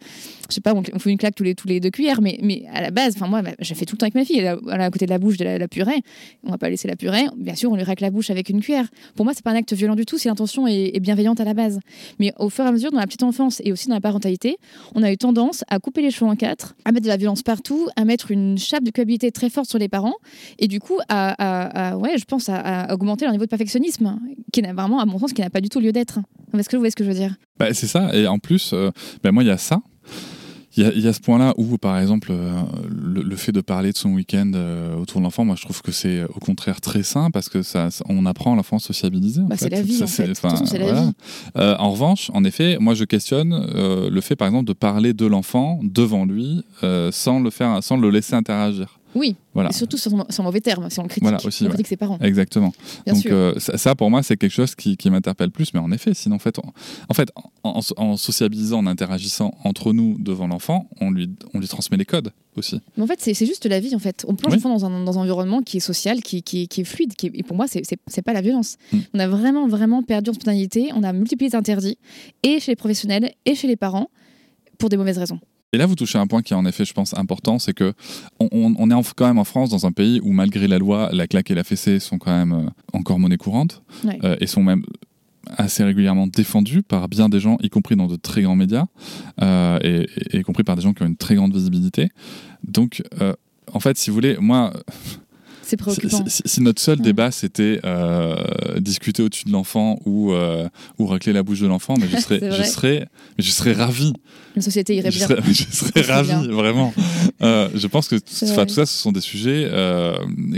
je 0.49 0.55
sais 0.55 0.61
pas, 0.61 0.75
on, 0.75 0.83
fait 0.83 1.11
une 1.11 1.19
claque 1.19 1.35
tous 1.35 1.45
les, 1.45 1.81
deux 1.81 1.91
cuillères. 1.91 2.21
Mais, 2.21 2.65
à 2.73 2.81
la 2.81 2.91
base, 2.91 3.15
enfin 3.17 3.29
moi, 3.29 3.43
bah, 3.43 3.53
j'ai 3.61 3.75
fait 3.75 3.85
tout 3.85 3.95
le 3.95 3.99
temps 3.99 4.07
avec 4.07 4.15
ma 4.15 4.25
fille. 4.25 4.39
Elle 4.39 4.47
est 4.47 4.85
à 4.85 4.91
côté 4.91 5.07
de 5.07 5.11
la 5.11 5.19
bouche 5.19 5.37
de 5.37 5.45
la, 5.45 5.69
purée. 5.69 6.03
On 6.45 6.51
va 6.51 6.59
pas 6.59 6.69
laisser 6.69 6.89
la 6.89 6.97
purée. 6.97 7.27
Bien 7.37 7.55
sûr, 7.55 7.71
on 7.71 7.77
lui 7.77 7.85
racle 7.85 8.03
la 8.03 8.11
bouche 8.11 8.31
avec 8.31 8.49
une 8.49 8.61
cuillère. 8.61 8.87
Pour 9.15 9.25
moi, 9.25 9.35
c'est 9.35 9.45
pas 9.45 9.53
un 9.53 9.57
acte 9.57 9.73
violent 9.73 9.95
du 9.95 10.05
tout 10.05 10.19
si 10.19 10.29
l'intention 10.29 10.67
est, 10.67 10.99
bienveillante 11.01 11.41
à 11.41 11.45
la 11.45 11.55
base. 11.55 11.81
Mais 12.19 12.33
au 12.39 12.51
fur 12.51 12.65
et 12.65 12.69
à 12.69 12.73
mesure, 12.73 12.91
dans 12.91 12.99
la 12.99 13.07
petite 13.07 13.23
enfance 13.23 13.61
et 13.65 13.73
aussi 13.73 13.89
dans 13.89 13.95
la 13.95 14.01
parentalité, 14.01 14.57
on 14.95 15.03
a 15.03 15.13
eu 15.13 15.17
tendance 15.17 15.65
à 15.69 15.79
couper 15.79 16.03
les 16.03 16.11
cheveux 16.11 16.31
en 16.31 16.37
quatre, 16.37 16.75
à 16.85 16.93
mettre 16.93 17.05
de 17.05 17.09
la 17.09 17.17
violence 17.17 17.43
partout, 17.43 17.89
à 17.97 18.05
mettre 18.05 18.31
une 18.31 18.59
chape 18.59 18.83
de 18.83 18.91
culpabilité 18.91 19.31
très 19.31 19.51
forte 19.51 19.69
sur 19.69 19.79
les 19.79 19.89
parents 19.89 20.15
et 20.59 20.69
du 20.69 20.81
coup 20.81 20.99
à, 21.09 21.97
ouais, 21.97 22.19
je 22.19 22.25
pense 22.25 22.49
à, 22.49 22.93
augmenter 22.93 23.25
leur 23.25 23.33
niveau 23.33 23.45
de 23.45 23.51
perfectionnisme 23.51 23.90
qui 24.53 24.63
n'a 24.63 24.73
vraiment, 24.73 25.01
à 25.01 25.07
mon 25.07 25.19
sens, 25.19 25.33
qui 25.33 25.41
n'a 25.41 25.51
pas 25.51 25.61
du 25.61 25.69
tout 25.69 25.81
lieu 25.81 25.93
d'être. 25.93 26.21
Est-ce 26.57 26.69
que 26.69 26.77
vous 26.77 26.81
voyez 26.81 26.91
ce 26.91 26.97
que 26.97 27.05
je 27.05 27.11
veux 27.11 27.17
dire? 27.17 27.35
Bah, 27.59 27.73
C'est 27.73 27.87
ça. 27.87 28.15
Et 28.15 28.27
en 28.27 28.39
plus, 28.39 28.73
euh, 28.73 28.91
bah, 29.23 29.33
moi, 29.33 29.43
il 29.43 29.47
y 29.47 29.51
a 29.51 29.59
ça. 29.59 29.81
Il 30.77 31.01
y, 31.01 31.09
a 31.09 31.13
ce 31.13 31.21
point-là 31.21 31.53
où, 31.57 31.79
par 31.79 31.99
exemple, 31.99 32.29
euh, 32.31 32.63
le, 32.89 33.37
fait 33.37 33.51
de 33.51 33.61
parler 33.61 33.91
de 33.91 33.97
son 33.97 34.11
week-end 34.11 34.53
euh, 34.55 34.97
autour 34.97 35.21
de 35.21 35.25
l'enfant, 35.25 35.45
moi, 35.45 35.57
je 35.57 35.63
trouve 35.63 35.83
que 35.83 35.91
c'est 35.91 36.23
au 36.23 36.39
contraire 36.39 36.81
très 36.81 37.03
sain 37.03 37.33
parce 37.33 37.49
que 37.49 37.63
ça, 37.63 37.89
on 38.09 38.25
apprend 38.25 38.53
à 38.53 38.57
l'enfant 38.57 38.77
à 38.77 38.79
sociabiliser. 38.79 39.43
Bah, 39.43 39.57
c'est 39.59 39.69
la 39.69 39.83
vie. 39.83 40.01
en, 40.01 40.07
fait. 40.07 40.33
en 41.57 41.91
revanche, 41.91 42.31
en 42.33 42.45
effet, 42.45 42.79
moi, 42.79 42.95
je 42.95 43.05
questionne 43.05 43.67
le 44.09 44.21
fait, 44.21 44.37
par 44.37 44.47
exemple, 44.47 44.67
de 44.67 44.73
parler 44.73 45.13
de 45.13 45.27
l'enfant 45.27 45.81
devant 45.83 46.25
lui 46.25 46.65
sans 47.11 47.41
le 47.41 47.51
faire, 47.51 47.83
sans 47.83 47.97
le 47.97 48.09
laisser 48.09 48.35
interagir. 48.35 49.00
Oui, 49.15 49.37
voilà. 49.55 49.71
et 49.71 49.73
surtout 49.73 49.97
sur 49.97 50.13
son 50.29 50.43
mauvais 50.43 50.61
terme, 50.61 50.89
si 50.91 51.01
on 51.01 51.03
le 51.03 51.09
critique, 51.09 51.23
voilà, 51.23 51.39
aussi, 51.45 51.65
on 51.65 51.69
critique 51.69 51.89
ses 51.89 51.97
parents. 51.97 52.19
Exactement. 52.21 52.73
Donc 53.07 53.27
euh, 53.27 53.55
ça, 53.59 53.95
pour 53.95 54.11
moi, 54.11 54.23
c'est 54.23 54.37
quelque 54.37 54.53
chose 54.53 54.75
qui, 54.75 54.97
m'interpelle 55.11 55.51
plus. 55.51 55.75
Mais 55.75 55.81
en 55.81 55.91
effet, 55.91 56.15
sinon, 56.15 56.37
en 56.37 56.39
fait, 56.39 56.59
en, 57.09 57.15
fait, 57.15 57.31
en, 57.65 58.17
sociabilisant, 58.17 58.79
en 58.79 58.87
interagissant 58.87 59.53
entre 59.65 59.93
nous 59.93 60.17
devant 60.19 60.47
l'enfant, 60.47 60.89
on 61.01 61.11
lui, 61.11 61.31
on 61.55 61.59
lui 61.59 61.69
transmet 61.69 61.97
les 61.97 62.05
codes 62.05 62.33
aussi. 62.57 62.81
Mais 62.97 63.03
en 63.03 63.07
fait, 63.07 63.21
c'est 63.21 63.35
juste 63.35 63.67
la 63.67 63.81
vie. 63.81 63.95
En 63.95 63.99
fait, 63.99 64.25
on 64.29 64.35
plonge 64.35 64.55
l'enfant 64.55 64.71
dans 64.71 64.85
un, 64.85 65.05
dans 65.05 65.19
un 65.19 65.23
environnement 65.23 65.63
qui 65.63 65.79
est 65.79 65.81
social, 65.81 66.23
qui, 66.23 66.43
qui, 66.43 66.69
qui 66.69 66.83
est 66.83 66.85
fluide. 66.85 67.15
Qui 67.15 67.31
et 67.35 67.43
pour 67.43 67.57
moi, 67.57 67.67
c'est 67.69 68.23
pas 68.23 68.33
la 68.33 68.41
violence. 68.41 68.77
Hmm. 68.93 68.99
On 69.15 69.19
a 69.19 69.29
vraiment, 69.29 69.67
vraiment 69.67 70.03
perdu 70.03 70.31
en 70.31 70.35
spontanéité. 70.35 70.91
On 70.95 71.03
a 71.03 71.13
multiplié 71.13 71.51
les 71.51 71.57
interdits, 71.57 71.99
et 72.43 72.61
chez 72.61 72.73
les 72.73 72.77
professionnels, 72.77 73.33
et 73.45 73.55
chez 73.55 73.67
les 73.67 73.77
parents 73.77 74.11
pour 74.79 74.89
des 74.89 74.97
mauvaises 74.97 75.19
raisons. 75.19 75.41
Et 75.73 75.79
là, 75.79 75.87
vous 75.87 75.95
touchez 75.95 76.19
un 76.19 76.27
point 76.27 76.43
qui 76.43 76.53
est 76.53 76.57
en 76.57 76.67
effet, 76.67 76.85
je 76.85 76.93
pense, 76.93 77.17
important, 77.17 77.61
c'est 77.61 77.75
que 77.75 77.93
on, 78.41 78.91
est 78.91 79.15
quand 79.15 79.27
même 79.27 79.39
en 79.39 79.45
France, 79.45 79.71
dans 79.71 79.87
un 79.87 79.93
pays 79.93 80.21
où, 80.23 80.33
malgré 80.33 80.67
la 80.67 80.79
loi, 80.79 81.11
la 81.13 81.29
claque 81.29 81.51
et 81.51 81.55
la 81.55 81.63
fessée 81.63 82.01
sont 82.01 82.19
quand 82.19 82.33
même 82.33 82.53
euh, 82.53 82.71
encore 82.93 83.21
monnaie 83.21 83.37
courante 83.37 83.83
euh, 84.25 84.37
et 84.41 84.49
sont 84.49 84.65
même 84.65 84.83
assez 85.57 85.85
régulièrement 85.85 86.27
défendues 86.27 86.83
par 86.83 87.09
bien 87.09 87.29
des 87.29 87.39
gens, 87.39 87.57
y 87.63 87.71
compris 87.71 87.95
dans 87.95 88.09
de 88.09 88.17
très 88.17 88.43
grands 88.43 88.57
médias, 88.57 88.87
euh, 89.41 89.79
et, 89.83 90.39
y 90.39 90.43
compris 90.43 90.65
par 90.65 90.75
des 90.75 90.83
gens 90.83 90.93
qui 90.93 91.03
ont 91.03 91.07
une 91.07 91.17
très 91.17 91.37
grande 91.37 91.55
visibilité. 91.55 92.09
Donc, 92.65 93.03
en 93.73 93.79
fait, 93.81 93.97
si 93.97 94.11
vous 94.11 94.15
voulez, 94.15 94.37
moi, 94.41 94.73
c'est 95.71 95.77
préoccupant. 95.77 96.25
Si, 96.27 96.61
notre 96.61 96.83
seul 96.83 96.99
débat 96.99 97.31
c'était 97.31 97.79
euh, 97.85 98.35
discuter 98.81 99.23
au-dessus 99.23 99.45
de 99.45 99.53
l'enfant 99.53 100.01
ou, 100.05 100.33
euh, 100.33 100.69
ou 100.99 101.07
racler 101.07 101.33
la 101.33 101.45
bouche 101.45 101.61
de 101.61 101.69
l'enfant, 101.69 101.95
mais 101.97 102.09
je 102.09 102.17
serais, 102.21 102.41
je 102.43 102.63
serais, 102.65 103.09
je 103.39 103.51
serais 103.51 103.73
ravi. 103.73 104.13
Une 104.57 104.63
société 104.63 104.97
irait 104.97 105.11
bien. 105.11 105.29
Je 105.47 105.53
serais, 105.71 106.01
ravi, 106.03 106.49
vraiment. 106.49 106.93
Euh, 107.43 107.69
je 107.73 107.87
pense 107.87 108.09
que 108.09 108.17
tout 108.17 108.35
ça, 108.35 108.67
ce 108.67 108.99
sont 108.99 109.13
des 109.13 109.21
sujets. 109.21 109.71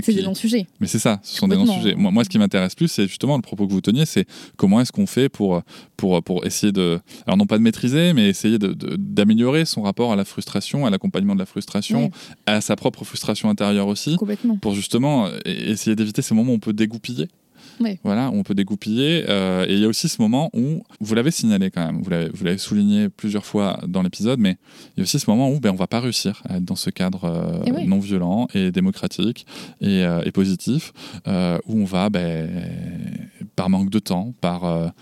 C'est 0.02 0.14
des 0.14 0.22
non-sujets. 0.22 0.66
Mais 0.80 0.86
c'est 0.86 0.98
ça, 0.98 1.20
ce 1.22 1.36
sont 1.36 1.48
des 1.48 1.56
non-sujets. 1.56 1.94
Moi, 1.94 2.10
moi, 2.10 2.24
ce 2.24 2.30
qui 2.30 2.38
m'intéresse 2.38 2.74
plus, 2.74 2.88
c'est 2.88 3.06
justement 3.06 3.36
le 3.36 3.42
propos 3.42 3.66
que 3.66 3.72
vous 3.72 3.82
teniez, 3.82 4.06
c'est 4.06 4.26
comment 4.56 4.80
est-ce 4.80 4.92
qu'on 4.92 5.06
fait 5.06 5.28
pour, 5.28 5.60
pour, 5.98 6.22
pour 6.22 6.46
essayer 6.46 6.72
de. 6.72 7.00
Alors, 7.26 7.36
non 7.36 7.46
pas 7.46 7.58
de 7.58 7.62
maîtriser, 7.62 8.14
mais 8.14 8.30
essayer 8.30 8.58
d'améliorer 8.58 9.60
de, 9.60 9.68
son 9.68 9.82
rapport 9.82 10.10
à 10.10 10.16
la 10.16 10.24
frustration, 10.24 10.86
à 10.86 10.90
l'accompagnement 10.90 11.34
de 11.34 11.40
la 11.40 11.46
frustration, 11.46 12.10
à 12.46 12.62
sa 12.62 12.76
propre 12.76 13.04
frustration 13.04 13.50
intérieure 13.50 13.88
aussi. 13.88 14.16
Complètement. 14.16 14.56
Pour 14.56 14.74
justement 14.74 15.01
euh, 15.04 15.38
essayer 15.44 15.96
d'éviter 15.96 16.22
ces 16.22 16.34
moments 16.34 16.52
où 16.52 16.56
on 16.56 16.60
peut 16.60 16.72
dégoupiller. 16.72 17.28
Voilà, 18.04 18.30
où 18.30 18.34
on 18.34 18.42
peut 18.42 18.54
dégoupiller. 18.54 19.24
Euh, 19.28 19.66
et 19.66 19.74
il 19.74 19.80
y 19.80 19.84
a 19.84 19.88
aussi 19.88 20.08
ce 20.08 20.22
moment 20.22 20.50
où, 20.52 20.82
vous 21.00 21.14
l'avez 21.14 21.32
signalé 21.32 21.70
quand 21.70 21.84
même, 21.84 22.00
vous 22.02 22.44
l'avez 22.44 22.58
souligné 22.58 23.08
plusieurs 23.08 23.44
fois 23.44 23.80
dans 23.88 24.02
l'épisode, 24.02 24.38
mais 24.38 24.56
il 24.96 24.98
y 24.98 25.00
a 25.00 25.02
aussi 25.02 25.18
ce 25.18 25.28
moment 25.28 25.50
où 25.50 25.58
ben, 25.58 25.70
on 25.70 25.76
va 25.76 25.88
pas 25.88 25.98
réussir 25.98 26.42
à 26.48 26.58
être 26.58 26.64
dans 26.64 26.76
ce 26.76 26.90
cadre 26.90 27.24
euh, 27.24 27.84
non 27.86 27.98
violent 27.98 28.46
et 28.54 28.70
démocratique 28.70 29.46
et, 29.80 30.04
positif, 30.32 30.92
où 31.26 31.80
on 31.80 31.84
va, 31.84 32.08
ben, 32.08 32.48
par 33.56 33.68
manque 33.68 33.90
de 33.90 33.98
temps, 33.98 34.32
par... 34.40 34.92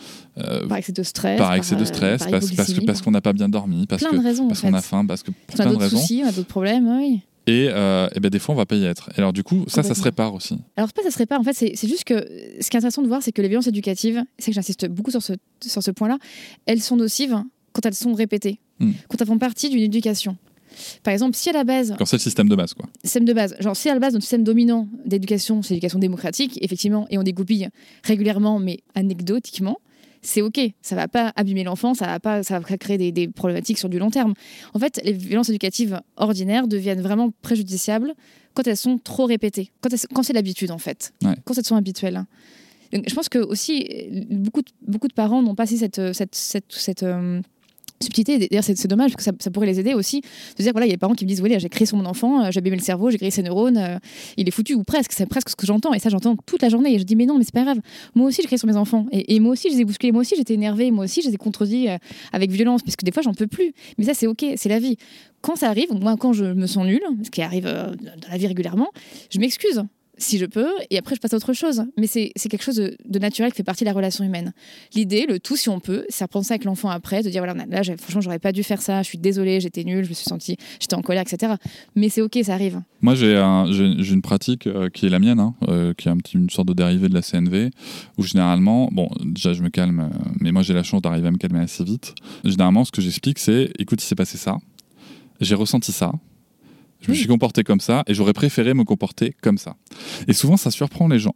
par 0.69 0.79
excès 0.79 0.93
de 0.93 1.03
stress. 1.03 1.39
Par 1.39 1.55
excès 1.55 1.77
de 1.77 1.85
stress, 1.85 2.25
parce, 2.31 2.53
parce, 2.53 2.73
parce 2.87 3.03
qu'on 3.03 3.11
n'a 3.11 3.21
pas 3.21 3.33
bien 3.35 3.49
dormi, 3.49 3.87
parce 3.87 4.05
qu'on 4.05 4.23
parce 4.23 4.65
a 4.65 4.81
faim, 4.81 5.05
parce 5.07 5.23
que 5.23 5.33
pour 5.33 5.57
plein 5.57 5.71
de 5.71 5.77
raisons. 5.77 5.99
Soucis, 5.99 6.23
on 6.25 6.29
a 6.29 6.33
d'autres 6.33 6.49
problèmes, 6.49 6.89
oui. 6.89 7.21
Et, 7.47 7.69
euh, 7.71 8.09
et, 8.15 8.21
ben 8.21 8.29
des 8.29 8.39
fois, 8.39 8.55
on 8.55 8.59
va 8.59 8.67
pas 8.67 8.77
y 8.77 8.85
être. 8.85 9.11
Et 9.17 9.19
alors, 9.19 9.33
du 9.33 9.43
coup, 9.43 9.65
ça, 9.67 9.83
ça 9.83 9.95
se 9.95 10.03
répare 10.03 10.35
aussi. 10.35 10.59
Alors, 10.77 10.93
pas 10.93 11.03
ça 11.03 11.11
se 11.11 11.19
répare. 11.19 11.41
En 11.41 11.45
fait, 11.45 11.55
c'est 11.55 11.89
juste 11.89 12.05
que 12.05 12.15
ce 12.61 12.69
qui 12.71 12.77
est 12.77 12.79
intéressant 12.79 13.03
de 13.03 13.09
voir, 13.09 13.23
c'est 13.23 13.33
que 13.33 13.43
les 13.43 13.49
violences 13.49 13.67
éducatives, 13.67 14.23
c'est 14.39 14.51
que 14.51 14.55
j'insiste 14.55 14.89
beaucoup 14.89 15.11
sur 15.11 15.23
ce, 15.23 15.33
sur 15.65 15.83
ce 15.83 15.91
point-là, 15.91 16.19
elles 16.67 16.81
sont 16.81 16.97
nocives 16.97 17.43
quand 17.73 17.87
elles 17.87 17.95
sont 17.95 18.15
répétées, 18.15 18.61
hmm. 18.79 18.93
quand 19.09 19.21
elles 19.21 19.27
font 19.27 19.39
partie 19.39 19.71
d'une 19.71 19.83
éducation. 19.83 20.37
Par 21.03 21.13
exemple, 21.13 21.37
si 21.37 21.49
à 21.51 21.53
la 21.53 21.65
base. 21.65 21.95
Quand 21.99 22.05
c'est 22.05 22.17
le 22.17 22.23
système 22.23 22.49
de 22.49 22.57
base, 22.57 22.75
quoi. 22.75 22.87
Système 23.03 23.25
de 23.25 23.33
base. 23.33 23.57
Genre, 23.61 23.77
si 23.77 23.89
à 23.89 23.95
la 23.95 24.01
base, 24.01 24.13
notre 24.13 24.25
système 24.25 24.45
dominant 24.45 24.89
d'éducation, 25.05 25.63
c'est 25.63 25.75
l'éducation 25.75 25.99
démocratique, 25.99 26.59
effectivement, 26.63 27.07
et 27.11 27.19
on 27.19 27.23
dégoupille 27.23 27.69
régulièrement, 28.05 28.59
mais 28.59 28.81
anecdotiquement, 28.95 29.79
c'est 30.23 30.43
ok, 30.43 30.61
ça 30.83 30.97
va 30.97 31.09
pas 31.09 31.33
abîmer 31.37 31.65
l'enfant, 31.65 31.95
ça 31.95 32.07
va 32.07 32.21
pas, 32.21 32.43
ça 32.43 32.59
va 32.59 32.77
créer 32.77 33.13
des, 33.13 33.29
problématiques 33.29 33.79
sur 33.79 33.89
du 33.89 33.99
long 33.99 34.11
terme. 34.11 34.35
En 34.75 34.79
fait, 34.79 35.01
les 35.05 35.13
violences 35.13 35.49
éducatives 35.49 36.01
ordinaires 36.17 36.69
deviennent 36.69 37.01
vraiment 37.01 37.33
préjudiciables 37.43 38.15
quand 38.55 38.67
elles 38.67 38.77
sont 38.77 38.99
trop 38.99 39.27
répétées, 39.27 39.71
quand, 39.81 40.23
c'est 40.23 40.33
l'habitude 40.33 40.71
en 40.71 40.79
fait, 40.79 41.13
quand 41.45 41.57
elles 41.57 41.65
sont 41.65 41.77
habituelles. 41.77 42.25
je 42.93 43.15
pense 43.15 43.29
que 43.29 43.39
aussi 43.39 43.89
beaucoup 44.31 44.63
de, 44.63 44.71
beaucoup 44.83 45.09
de 45.09 45.15
parents 45.15 45.43
n'ont 45.43 45.55
pas 45.55 45.67
cette, 45.67 46.13
cette, 46.13 46.35
cette, 46.35 47.03
euh, 47.03 47.41
subtilité. 48.03 48.39
D'ailleurs, 48.39 48.65
c'est 48.65 48.87
dommage 48.87 49.13
parce 49.13 49.27
que 49.27 49.35
ça, 49.39 49.51
pourrait 49.51 49.67
les 49.67 49.79
aider 49.79 49.95
aussi. 49.95 50.23
De 50.57 50.63
dire, 50.63 50.73
voilà, 50.73 50.87
il 50.87 50.91
y 50.91 50.93
a 50.93 50.97
des 50.97 50.99
parents 50.99 51.15
qui 51.15 51.25
me 51.25 51.29
disent, 51.29 51.43
oui, 51.43 51.55
j'ai 51.59 51.69
créé 51.69 51.87
sur 51.87 51.97
mon 51.97 52.07
enfant, 52.07 52.45
euh, 52.45 52.51
j'ai 52.51 52.59
abîmé 52.59 52.77
le 52.77 52.83
cerveau, 52.83 53.11
j'ai 53.11 53.19
créé 53.19 53.31
ses 53.31 53.43
neurones, 53.43 53.77
euh, 53.77 53.99
il 54.37 54.49
est 54.49 54.51
foutu, 54.51 54.75
ou 54.75 54.85
presque. 54.85 55.13
C'est 55.13 55.27
presque 55.27 55.51
ce 55.51 55.57
que 55.57 55.67
j'entends. 55.67 55.93
Et 55.93 55.99
ça, 55.99 56.09
j'entends 56.09 56.37
toute 56.47 56.63
la 56.63 56.71
journée. 56.71 56.95
Et 56.95 56.99
je 56.99 57.05
dis, 57.05 57.17
mais 57.17 57.27
non, 57.27 57.37
mais 57.37 57.45
c'est 57.45 57.55
pas 57.55 57.65
grave. 57.65 57.79
Moi 58.15 58.29
aussi, 58.29 58.41
j'ai 58.41 58.47
créé 58.47 58.59
sur 58.59 58.69
mes 58.69 58.77
enfants. 58.77 59.07
Et, 59.13 59.39
moi 59.41 59.53
aussi, 59.53 59.69
je 59.69 59.75
les 59.75 59.81
ai 59.83 59.85
bousculés. 59.85 60.13
Moi 60.13 60.23
aussi, 60.23 60.35
j'étais 60.37 60.55
énervée. 60.55 60.91
Moi 60.91 61.05
aussi, 61.05 61.21
je 61.23 61.29
les 61.29 61.35
ai 61.35 61.39
contredits 61.39 61.89
euh, 61.89 61.99
avec 62.33 62.51
violence. 62.51 62.83
Parce 62.83 62.97
que 62.97 63.05
des 63.05 63.13
fois, 63.13 63.23
j'en 63.23 63.35
peux 63.35 63.47
plus. 63.47 63.73
Mais 63.99 64.05
ça, 64.05 64.15
c'est 64.15 64.27
OK. 64.27 64.45
C'est 64.57 64.69
la 64.69 64.79
vie. 64.79 64.97
Quand 65.43 65.57
ça 65.57 65.69
arrive, 65.69 65.93
moi, 65.93 66.17
quand 66.19 66.33
je 66.33 66.45
me 66.45 66.67
sens 66.67 66.87
nulle, 66.87 67.03
ce 67.23 67.31
qui 67.31 67.43
arrive 67.43 67.65
dans 67.65 68.29
la 68.31 68.37
vie 68.37 68.47
régulièrement, 68.47 68.89
je 69.31 69.39
m'excuse 69.39 69.83
si 70.21 70.39
je 70.39 70.47
peux, 70.47 70.69
et 70.91 70.99
après 70.99 71.15
je 71.15 71.21
passe 71.21 71.33
à 71.33 71.37
autre 71.37 71.53
chose. 71.53 71.85
Mais 71.97 72.07
c'est 72.07 72.33
quelque 72.49 72.63
chose 72.63 72.77
de, 72.77 73.19
naturel 73.19 73.51
qui 73.51 73.57
fait 73.57 73.63
partie 73.63 73.85
de 73.85 73.89
la 73.89 73.95
relation 73.95 74.25
humaine. 74.25 74.53
L'idée, 74.95 75.27
le 75.29 75.41
tout, 75.41 75.57
si 75.57 75.69
on 75.69 75.81
peut, 75.81 76.05
c'est 76.09 76.25
reprendre 76.25 76.47
ça 76.47 76.55
avec 76.55 76.65
l'enfant 76.65 76.91
après, 76.91 77.23
de 77.23 77.31
dire 77.31 77.43
voilà, 77.43 77.67
là, 77.67 77.83
franchement, 77.99 78.21
j'aurais 78.21 78.39
pas 78.39 78.53
dû 78.53 78.63
faire 78.63 78.83
ça, 78.83 79.03
je 79.03 79.09
suis 79.09 79.19
désolée, 79.19 79.61
j'étais 79.61 79.85
nulle, 79.85 80.05
je 80.05 80.11
me 80.11 80.15
suis 80.15 80.27
sentie, 80.27 80.57
j'étais 80.79 80.95
en 80.95 81.03
colère, 81.03 81.23
etc. 81.23 81.55
Mais 81.97 82.09
c'est 82.09 82.23
ok, 82.23 82.39
ça 82.43 82.55
arrive. 82.55 82.81
Moi, 83.01 83.15
j'ai 83.15 83.35
une 83.35 84.23
pratique 84.23 84.67
euh, 84.67 84.89
qui 84.91 85.07
est 85.07 85.11
la 85.11 85.19
mienne, 85.19 85.41
hein, 85.41 85.55
euh, 85.69 85.95
qui 85.95 86.09
est 86.09 86.35
une 86.35 86.51
sorte 86.51 86.69
de 86.69 86.75
dérivée 86.75 87.09
de 87.09 87.15
la 87.15 87.23
CNV, 87.23 87.71
où 88.19 88.23
généralement, 88.23 88.89
bon, 88.93 89.09
déjà, 89.25 89.53
je 89.53 89.63
me 89.63 89.69
calme, 89.69 90.01
euh, 90.01 90.31
mais 90.41 90.53
moi, 90.53 90.63
j'ai 90.63 90.75
la 90.75 90.83
chance 90.83 91.03
d'arriver 91.03 91.29
à 91.29 91.31
me 91.31 91.39
calmer 91.39 91.61
assez 91.61 91.85
vite. 91.85 92.15
Généralement, 92.45 92.85
ce 92.85 92.93
que 92.93 93.01
j'explique, 93.01 93.39
c'est 93.39 93.71
écoute, 93.79 94.03
il 94.03 94.07
s'est 94.07 94.15
passé 94.15 94.37
ça, 94.37 94.59
j'ai 95.41 95.55
ressenti 95.55 95.93
ça, 95.93 96.13
je 97.01 97.11
me 97.11 97.17
suis 97.17 97.27
comporté 97.27 97.65
comme 97.65 97.81
ça 97.81 98.03
et 98.07 98.15
j'aurais 98.15 98.33
préféré 98.33 98.75
me 98.75 98.85
comporter 98.85 99.35
comme 99.43 99.59
ça. 99.59 99.77
Et 100.29 100.33
souvent, 100.33 100.57
ça 100.57 100.71
surprend 100.71 101.09
les 101.09 101.19
gens. 101.19 101.35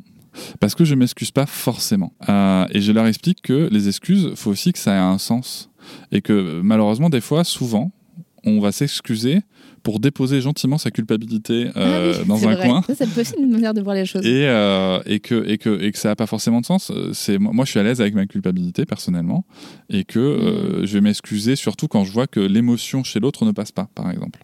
Parce 0.61 0.75
que 0.75 0.85
je 0.85 0.95
m'excuse 0.95 1.31
pas 1.31 1.47
forcément. 1.47 2.13
Euh, 2.29 2.67
et 2.71 2.81
je 2.81 2.93
leur 2.93 3.07
explique 3.07 3.41
que 3.43 3.69
les 3.71 3.89
excuses, 3.89 4.33
faut 4.35 4.51
aussi 4.51 4.73
que 4.73 4.79
ça 4.79 4.95
ait 4.95 4.99
un 4.99 5.19
sens. 5.19 5.71
Et 6.13 6.23
que 6.23 6.61
malheureusement, 6.63 7.11
des 7.11 7.21
fois, 7.21 7.45
souvent, 7.45 7.93
on 8.45 8.61
va 8.61 8.73
s'excuser 8.73 9.41
pour 9.83 10.01
déposer 10.01 10.41
gentiment 10.41 10.79
sa 10.79 10.91
culpabilité 10.91 11.71
euh, 11.77 12.15
ah 12.19 12.25
dans 12.25 12.49
un 12.49 12.57
coin. 12.57 12.83
Ça, 12.87 12.95
c'est 12.97 13.11
possible 13.11 13.43
une 13.43 13.53
manière 13.53 13.75
de 13.75 13.83
voir 13.83 13.95
les 13.95 14.07
choses. 14.07 14.25
Et, 14.25 14.47
euh, 14.47 14.99
et, 15.05 15.21
que, 15.21 15.47
et, 15.47 15.59
que, 15.59 15.81
et 15.81 15.93
que 15.93 15.99
ça 15.99 16.09
n'a 16.09 16.17
pas 16.17 16.27
forcément 16.27 16.61
de 16.63 16.67
sens. 16.67 16.91
C'est, 17.13 17.39
moi, 17.39 17.65
je 17.65 17.71
suis 17.71 17.81
à 17.81 17.83
l'aise 17.83 18.01
avec 18.01 18.15
ma 18.15 18.27
culpabilité, 18.27 18.87
personnellement, 18.87 19.45
et 19.91 20.05
que 20.05 20.81
mm. 20.81 20.87
je 20.87 20.95
vais 20.95 21.01
m'excuser 21.03 21.55
surtout 21.55 21.87
quand 21.87 22.05
je 22.05 22.13
vois 22.13 22.27
que 22.27 22.41
l'émotion 22.41 23.05
chez 23.05 23.21
l'autre 23.21 23.45
ne 23.45 23.53
passe 23.53 23.73
pas, 23.73 23.89
par 23.95 24.11
exemple. 24.11 24.41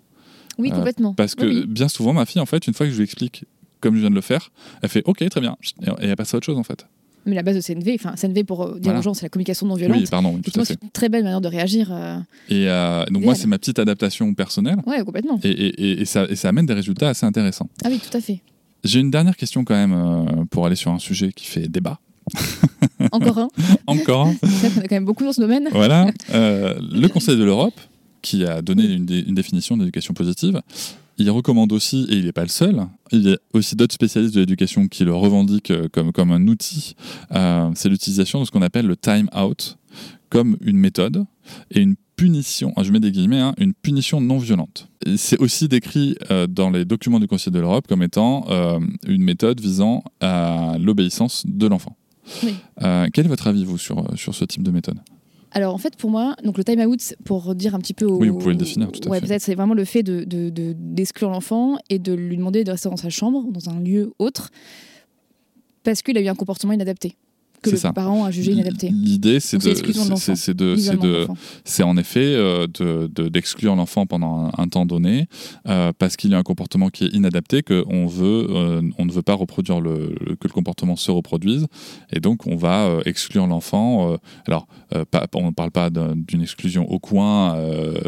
Oui, 0.60 0.70
euh, 0.70 0.76
complètement. 0.76 1.14
parce 1.14 1.34
que 1.34 1.64
bien 1.64 1.88
souvent, 1.88 2.12
ma 2.12 2.26
fille, 2.26 2.40
en 2.40 2.46
fait, 2.46 2.66
une 2.66 2.74
fois 2.74 2.86
que 2.86 2.92
je 2.92 2.98
lui 2.98 3.04
explique 3.04 3.44
comme 3.80 3.94
je 3.94 4.00
viens 4.00 4.10
de 4.10 4.14
le 4.14 4.20
faire, 4.20 4.50
elle 4.82 4.88
fait 4.90 5.02
OK, 5.06 5.26
très 5.28 5.40
bien. 5.40 5.56
Et 6.00 6.06
elle 6.06 6.16
passe 6.16 6.34
à 6.34 6.36
autre 6.36 6.46
chose, 6.46 6.58
en 6.58 6.62
fait. 6.62 6.86
Mais 7.26 7.34
la 7.34 7.42
base 7.42 7.56
de 7.56 7.60
CNV, 7.60 7.96
enfin 7.96 8.14
CNV 8.16 8.44
pour 8.44 8.62
euh, 8.62 8.78
dire 8.78 8.94
aux 8.94 9.02
gens, 9.02 9.12
c'est 9.12 9.26
la 9.26 9.28
communication 9.28 9.66
non 9.66 9.74
violente. 9.74 9.98
Oui, 10.00 10.06
pardon, 10.10 10.38
tout 10.38 10.50
à 10.54 10.64
fait. 10.64 10.74
C'est 10.74 10.82
une 10.82 10.90
très 10.90 11.08
belle 11.10 11.22
manière 11.22 11.40
de 11.42 11.48
réagir. 11.48 11.90
Euh, 11.92 12.18
et 12.48 12.66
donc 13.12 13.24
moi, 13.24 13.34
c'est 13.34 13.46
ma 13.46 13.58
petite 13.58 13.78
adaptation 13.78 14.32
personnelle. 14.34 14.78
Ouais, 14.86 15.04
complètement. 15.04 15.38
Et, 15.42 15.50
et, 15.50 16.00
et, 16.00 16.04
ça, 16.04 16.24
et 16.28 16.36
ça 16.36 16.48
amène 16.48 16.66
des 16.66 16.74
résultats 16.74 17.10
assez 17.10 17.26
intéressants. 17.26 17.68
Ah 17.84 17.88
oui, 17.90 17.98
tout 17.98 18.16
à 18.16 18.20
fait. 18.20 18.40
J'ai 18.84 19.00
une 19.00 19.10
dernière 19.10 19.36
question 19.36 19.64
quand 19.64 19.74
même 19.74 20.46
pour 20.50 20.64
aller 20.64 20.76
sur 20.76 20.90
un 20.90 20.98
sujet 20.98 21.32
qui 21.32 21.46
fait 21.46 21.68
débat. 21.68 22.00
Encore 23.12 23.38
un. 23.38 23.48
Encore 23.86 24.26
un. 24.28 24.34
On 24.42 24.80
a 24.80 24.82
quand 24.82 24.92
même 24.92 25.04
beaucoup 25.04 25.24
dans 25.24 25.32
ce 25.32 25.40
domaine. 25.40 25.68
Voilà. 25.72 26.10
le 26.32 27.06
Conseil 27.08 27.36
de 27.36 27.44
l'Europe 27.44 27.78
qui 28.22 28.44
a 28.44 28.62
donné 28.62 28.84
une, 28.84 29.04
définition 29.04 29.76
d'éducation 29.76 30.14
positive. 30.14 30.60
Il 31.18 31.30
recommande 31.30 31.72
aussi, 31.72 32.06
et 32.08 32.16
il 32.16 32.24
n'est 32.24 32.32
pas 32.32 32.42
le 32.42 32.48
seul, 32.48 32.86
il 33.12 33.22
y 33.22 33.32
a 33.32 33.36
aussi 33.52 33.76
d'autres 33.76 33.94
spécialistes 33.94 34.34
de 34.34 34.40
l'éducation 34.40 34.88
qui 34.88 35.04
le 35.04 35.14
revendiquent 35.14 35.70
euh, 35.70 35.88
comme, 35.92 36.12
comme 36.12 36.32
un 36.32 36.46
outil, 36.48 36.94
euh, 37.32 37.70
c'est 37.74 37.90
l'utilisation 37.90 38.40
de 38.40 38.46
ce 38.46 38.50
qu'on 38.50 38.62
appelle 38.62 38.86
le 38.86 38.96
time 38.96 39.28
out 39.36 39.76
comme 40.30 40.56
une 40.62 40.78
méthode 40.78 41.24
et 41.72 41.80
une 41.80 41.96
punition, 42.16 42.72
je 42.80 42.92
mets 42.92 43.00
des 43.00 43.10
guillemets, 43.12 43.40
hein, 43.40 43.54
une 43.58 43.74
punition 43.74 44.20
non 44.20 44.38
violente. 44.38 44.88
C'est 45.16 45.38
aussi 45.40 45.68
décrit 45.68 46.16
euh, 46.30 46.46
dans 46.46 46.70
les 46.70 46.84
documents 46.84 47.20
du 47.20 47.26
Conseil 47.26 47.52
de 47.52 47.58
l'Europe 47.58 47.86
comme 47.86 48.02
étant 48.02 48.46
une 49.06 49.22
méthode 49.22 49.60
visant 49.60 50.04
à 50.20 50.76
l'obéissance 50.78 51.44
de 51.46 51.66
l'enfant. 51.66 51.96
quel 52.80 53.26
est 53.26 53.28
votre 53.28 53.46
avis, 53.46 53.64
vous, 53.64 53.78
sur, 53.78 54.06
sur 54.16 54.34
ce 54.34 54.44
type 54.44 54.62
de 54.62 54.70
méthode? 54.70 55.00
Alors 55.52 55.74
en 55.74 55.78
fait 55.78 55.96
pour 55.96 56.10
moi, 56.10 56.36
donc 56.44 56.58
le 56.58 56.64
time 56.64 56.80
out, 56.80 57.14
pour 57.24 57.54
dire 57.54 57.74
un 57.74 57.78
petit 57.78 57.94
peu, 57.94 58.06
oui 58.06 58.28
vous 58.28 58.38
pouvez 58.38 58.52
le 58.52 58.58
définir 58.58 58.90
tout 58.92 59.08
à 59.08 59.10
ouais, 59.10 59.20
peut-être 59.20 59.42
c'est 59.42 59.54
vraiment 59.54 59.74
le 59.74 59.84
fait 59.84 60.02
de, 60.02 60.24
d'exclure 60.76 61.30
l'enfant 61.30 61.78
et 61.88 61.98
de 61.98 62.12
lui 62.12 62.36
demander 62.36 62.64
de 62.64 62.70
rester 62.70 62.88
dans 62.88 62.96
sa 62.96 63.10
chambre, 63.10 63.44
dans 63.50 63.70
un 63.70 63.80
lieu 63.80 64.12
autre, 64.18 64.50
parce 65.82 66.02
qu'il 66.02 66.16
a 66.18 66.20
eu 66.20 66.28
un 66.28 66.34
comportement 66.34 66.72
inadapté 66.72 67.16
que 67.62 67.70
le 67.70 67.92
parent 67.92 68.24
a 68.24 68.30
jugé 68.30 68.52
inadapté. 68.52 68.88
L'idée, 68.88 69.40
c'est 69.40 69.58
de, 69.58 69.74
c'est 70.14 70.54
de, 70.54 71.26
c'est 71.64 71.82
en 71.82 71.96
effet 71.96 72.24
euh, 72.24 72.66
d'exclure 73.08 73.76
l'enfant 73.76 74.06
pendant 74.06 74.50
un, 74.56 74.68
temps 74.68 74.86
donné 74.86 75.26
euh, 75.68 75.92
parce 75.98 76.16
qu'il 76.16 76.30
y 76.30 76.34
a 76.34 76.38
un 76.38 76.42
comportement 76.42 76.90
qui 76.90 77.04
est 77.04 77.08
inadapté, 77.08 77.62
que 77.62 77.84
on 77.88 78.06
veut, 78.06 78.46
euh, 78.50 78.82
on 78.98 79.04
ne 79.04 79.12
veut 79.12 79.22
pas 79.22 79.34
reproduire 79.34 79.80
le, 79.80 80.14
que 80.40 80.46
le 80.48 80.52
comportement 80.52 80.96
se 80.96 81.10
reproduise, 81.10 81.66
et 82.12 82.20
donc 82.20 82.46
on 82.46 82.56
va 82.56 83.00
exclure 83.04 83.46
l'enfant. 83.46 84.16
alors, 84.46 84.66
on 85.34 85.46
ne 85.46 85.50
parle 85.50 85.70
pas 85.70 85.90
d'une 85.90 86.42
exclusion 86.42 86.90
au 86.90 86.98
coin, 86.98 87.56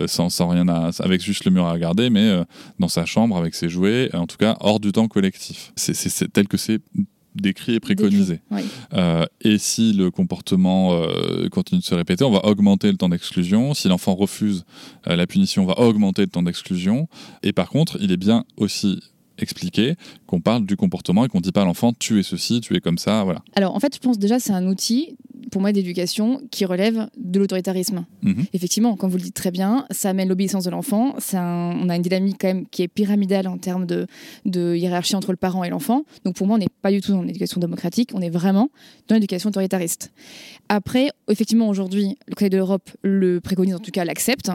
sans, 0.07 0.31
sans, 0.31 0.49
rien 0.49 0.69
à, 0.69 0.91
avec 1.01 1.21
juste 1.21 1.45
le 1.45 1.51
mur 1.51 1.67
à 1.67 1.73
regarder, 1.73 2.11
mais 2.11 2.43
dans 2.79 2.89
sa 2.89 3.05
chambre 3.05 3.37
avec 3.37 3.55
ses 3.55 3.69
jouets, 3.69 4.11
en 4.15 4.27
tout 4.27 4.37
cas 4.37 4.57
hors 4.61 4.81
du 4.81 4.93
temps 4.93 5.09
collectif. 5.09 5.73
C'est 5.77 6.33
tel 6.33 6.49
que 6.49 6.57
c'est 6.57 6.81
décrit 7.35 7.75
et 7.75 7.81
préconisé. 7.81 8.41
et 9.41 9.59
si 9.59 9.93
le 9.93 10.11
comportement 10.11 11.07
continue 11.51 11.81
de 11.81 11.85
se 11.85 11.95
répéter, 11.95 12.25
on 12.25 12.31
va 12.31 12.45
augmenter 12.45 12.91
le 12.91 12.97
temps 12.97 13.09
d'exclusion. 13.09 13.75
Si 13.75 13.89
l'enfant 13.89 14.15
refuse 14.15 14.65
la 15.07 15.27
punition, 15.27 15.63
on 15.63 15.67
va 15.67 15.79
augmenter 15.79 16.23
le 16.23 16.29
temps 16.29 16.43
d'exclusion. 16.43 17.09
Et 17.43 17.53
par 17.53 17.69
contre, 17.69 17.99
il 18.01 18.13
est 18.13 18.17
bien 18.17 18.45
aussi 18.57 19.01
expliquer 19.43 19.95
qu'on 20.27 20.41
parle 20.41 20.65
du 20.67 20.77
comportement 20.77 21.25
et 21.25 21.29
qu'on 21.29 21.41
dit 21.41 21.53
pas 21.53 21.63
à 21.63 21.65
l'enfant 21.65 21.93
tu 21.99 22.21
es 22.21 22.23
ceci, 22.23 22.61
tu 22.61 22.75
es 22.77 22.81
comme 22.81 22.99
ça, 22.99 23.25
voilà. 23.25 23.43
Alors 23.55 23.75
en 23.75 23.81
fait, 23.81 23.95
je 23.95 24.01
pense 24.01 24.19
déjà 24.19 24.39
c'est 24.39 24.53
un 24.53 24.67
outil 24.67 25.17
pour 25.51 25.61
moi 25.61 25.73
d'éducation 25.73 26.41
qui 26.51 26.65
relève 26.65 27.09
de 27.17 27.39
l'autoritarisme. 27.39 28.07
Mhm. 28.23 28.47
Effectivement, 28.53 28.97
comme 28.97 29.11
vous 29.11 29.19
le 29.19 29.23
dites 29.23 29.35
très 29.35 29.51
bien, 29.51 29.87
ça 29.91 30.11
amène 30.11 30.29
l'obéissance 30.29 30.65
de 30.65 30.71
l'enfant. 30.71 31.15
on 31.35 31.89
a 31.89 31.97
une 31.97 32.03
dynamique 32.03 32.37
quand 32.41 32.49
même 32.49 32.67
qui 32.67 32.83
est 32.83 32.89
pyramidale 32.89 33.47
en 33.47 33.59
termes 33.59 33.87
de, 33.87 34.07
de 34.47 34.75
hiérarchie 34.75 35.15
entre 35.15 35.31
le 35.31 35.37
parent 35.37 35.63
et 35.65 35.69
l'enfant. 35.69 36.05
Donc 36.25 36.37
pour 36.37 36.47
moi, 36.47 36.57
on 36.57 36.59
n'est 36.59 36.69
pas 36.81 36.91
du 36.91 37.01
tout 37.01 37.13
dans 37.13 37.23
l'éducation 37.23 37.61
démocratique, 37.61 38.11
on 38.15 38.23
est 38.23 38.31
vraiment 38.31 38.71
dans 39.09 39.15
l'éducation 39.15 39.51
autoritariste. 39.51 40.13
Après, 40.69 41.11
effectivement, 41.29 41.69
aujourd'hui, 41.69 42.17
le 42.29 42.35
Conseil 42.35 42.51
de 42.51 42.57
l'Europe 42.57 42.91
le 43.03 43.41
préconise, 43.41 43.75
en 43.75 43.81
tout 43.81 43.91
cas 43.91 44.05
l'accepte. 44.05 44.51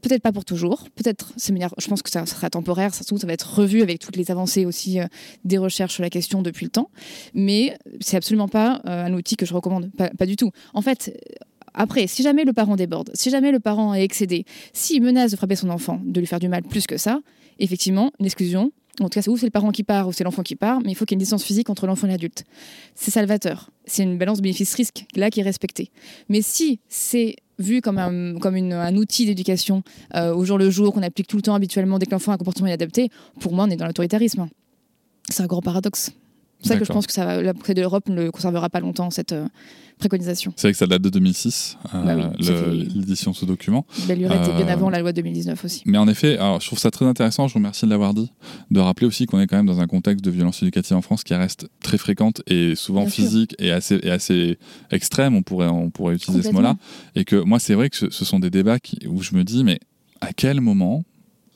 Peut-être 0.00 0.22
pas 0.22 0.32
pour 0.32 0.44
toujours, 0.44 0.84
peut-être, 0.94 1.32
je 1.36 1.88
pense 1.88 2.02
que 2.02 2.10
ça 2.10 2.24
sera 2.24 2.50
temporaire, 2.50 2.94
ça, 2.94 3.02
ça 3.04 3.26
va 3.26 3.32
être 3.32 3.58
revu 3.58 3.82
avec 3.82 3.98
toutes 3.98 4.16
les 4.16 4.30
avancées 4.30 4.64
aussi 4.64 5.00
euh, 5.00 5.06
des 5.44 5.58
recherches 5.58 5.94
sur 5.94 6.02
la 6.02 6.10
question 6.10 6.40
depuis 6.40 6.66
le 6.66 6.70
temps, 6.70 6.90
mais 7.34 7.76
c'est 8.00 8.16
absolument 8.16 8.48
pas 8.48 8.80
euh, 8.86 9.06
un 9.06 9.12
outil 9.12 9.36
que 9.36 9.44
je 9.44 9.52
recommande, 9.52 9.90
pas, 9.96 10.26
du 10.26 10.36
tout. 10.36 10.52
En 10.72 10.82
fait, 10.82 11.12
après, 11.74 12.06
si 12.06 12.22
jamais 12.22 12.44
le 12.44 12.52
parent 12.52 12.76
déborde, 12.76 13.10
si 13.14 13.30
jamais 13.30 13.50
le 13.50 13.60
parent 13.60 13.92
est 13.94 14.04
excédé, 14.04 14.44
s'il 14.72 15.02
menace 15.02 15.32
de 15.32 15.36
frapper 15.36 15.56
son 15.56 15.70
enfant, 15.70 16.00
de 16.04 16.20
lui 16.20 16.26
faire 16.26 16.40
du 16.40 16.48
mal 16.48 16.62
plus 16.62 16.86
que 16.86 16.96
ça, 16.96 17.20
effectivement, 17.58 18.12
une 18.20 18.26
exclusion, 18.26 18.72
en 19.04 19.08
tout 19.08 19.18
cas, 19.18 19.22
c'est 19.22 19.30
ou 19.30 19.36
c'est 19.36 19.46
le 19.46 19.50
parent 19.50 19.70
qui 19.70 19.84
part 19.84 20.08
ou 20.08 20.12
c'est 20.12 20.24
l'enfant 20.24 20.42
qui 20.42 20.56
part, 20.56 20.80
mais 20.80 20.92
il 20.92 20.94
faut 20.94 21.04
qu'il 21.04 21.14
y 21.14 21.16
ait 21.16 21.20
une 21.20 21.24
distance 21.24 21.44
physique 21.44 21.70
entre 21.70 21.86
l'enfant 21.86 22.06
et 22.06 22.10
l'adulte. 22.10 22.44
C'est 22.94 23.10
salvateur. 23.10 23.70
C'est 23.86 24.02
une 24.02 24.18
balance 24.18 24.40
bénéfice-risque 24.40 25.06
là 25.14 25.30
qui 25.30 25.40
est 25.40 25.44
respectée. 25.44 25.90
Mais 26.28 26.42
si 26.42 26.80
c'est 26.88 27.36
vu 27.58 27.80
comme 27.80 27.98
un, 27.98 28.38
comme 28.38 28.54
un 28.54 28.96
outil 28.96 29.26
d'éducation 29.26 29.82
euh, 30.14 30.34
au 30.34 30.44
jour 30.44 30.58
le 30.58 30.70
jour 30.70 30.92
qu'on 30.92 31.02
applique 31.02 31.26
tout 31.26 31.36
le 31.36 31.42
temps 31.42 31.54
habituellement 31.54 31.98
dès 31.98 32.06
que 32.06 32.12
l'enfant 32.12 32.32
a 32.32 32.34
un 32.34 32.38
comportement 32.38 32.68
inadapté, 32.68 33.10
pour 33.40 33.52
moi, 33.52 33.64
on 33.66 33.70
est 33.70 33.76
dans 33.76 33.86
l'autoritarisme. 33.86 34.48
C'est 35.28 35.42
un 35.42 35.46
grand 35.46 35.62
paradoxe. 35.62 36.12
C'est 36.60 36.68
ça 36.70 36.78
que 36.78 36.84
je 36.84 36.92
pense 36.92 37.06
que 37.06 37.12
ça 37.12 37.24
va, 37.24 37.40
la 37.40 37.52
de 37.52 37.80
l'Europe 37.80 38.08
ne 38.08 38.30
conservera 38.30 38.68
pas 38.68 38.80
longtemps, 38.80 39.10
cette 39.10 39.32
euh, 39.32 39.46
préconisation. 39.98 40.52
C'est 40.56 40.68
vrai 40.68 40.72
que 40.72 40.78
ça 40.78 40.86
date 40.86 41.02
de 41.02 41.08
2006, 41.08 41.78
euh, 41.94 42.02
bah 42.04 42.32
l'édition 42.40 43.30
de 43.30 43.36
ce 43.36 43.44
document. 43.44 43.86
Belle 44.06 44.18
lurette 44.18 44.42
était 44.42 44.56
bien 44.56 44.68
avant 44.68 44.90
la 44.90 45.00
loi 45.00 45.12
2019 45.12 45.64
aussi. 45.64 45.82
Mais 45.86 45.98
en 45.98 46.08
effet, 46.08 46.36
alors, 46.36 46.60
je 46.60 46.66
trouve 46.66 46.78
ça 46.78 46.90
très 46.90 47.04
intéressant, 47.04 47.46
je 47.46 47.52
vous 47.52 47.58
remercie 47.58 47.84
de 47.84 47.90
l'avoir 47.90 48.12
dit, 48.12 48.32
de 48.70 48.80
rappeler 48.80 49.06
aussi 49.06 49.26
qu'on 49.26 49.40
est 49.40 49.46
quand 49.46 49.56
même 49.56 49.66
dans 49.66 49.80
un 49.80 49.86
contexte 49.86 50.24
de 50.24 50.30
violence 50.30 50.62
éducative 50.62 50.96
en 50.96 51.02
France 51.02 51.22
qui 51.22 51.34
reste 51.34 51.68
très 51.80 51.98
fréquente 51.98 52.42
et 52.46 52.74
souvent 52.74 53.06
physique 53.06 53.54
et 53.58 53.70
assez, 53.70 54.00
et 54.02 54.10
assez 54.10 54.58
extrême, 54.90 55.36
on 55.36 55.42
pourrait, 55.42 55.68
on 55.68 55.90
pourrait 55.90 56.14
utiliser 56.14 56.42
ce 56.42 56.52
mot-là. 56.52 56.76
Et 57.14 57.24
que 57.24 57.36
moi, 57.36 57.58
c'est 57.60 57.74
vrai 57.74 57.90
que 57.90 57.96
ce, 57.96 58.10
ce, 58.10 58.24
sont 58.24 58.40
des 58.40 58.50
débats 58.50 58.80
qui, 58.80 59.06
où 59.06 59.22
je 59.22 59.34
me 59.34 59.44
dis, 59.44 59.62
mais 59.62 59.78
à 60.20 60.32
quel 60.32 60.60
moment 60.60 61.04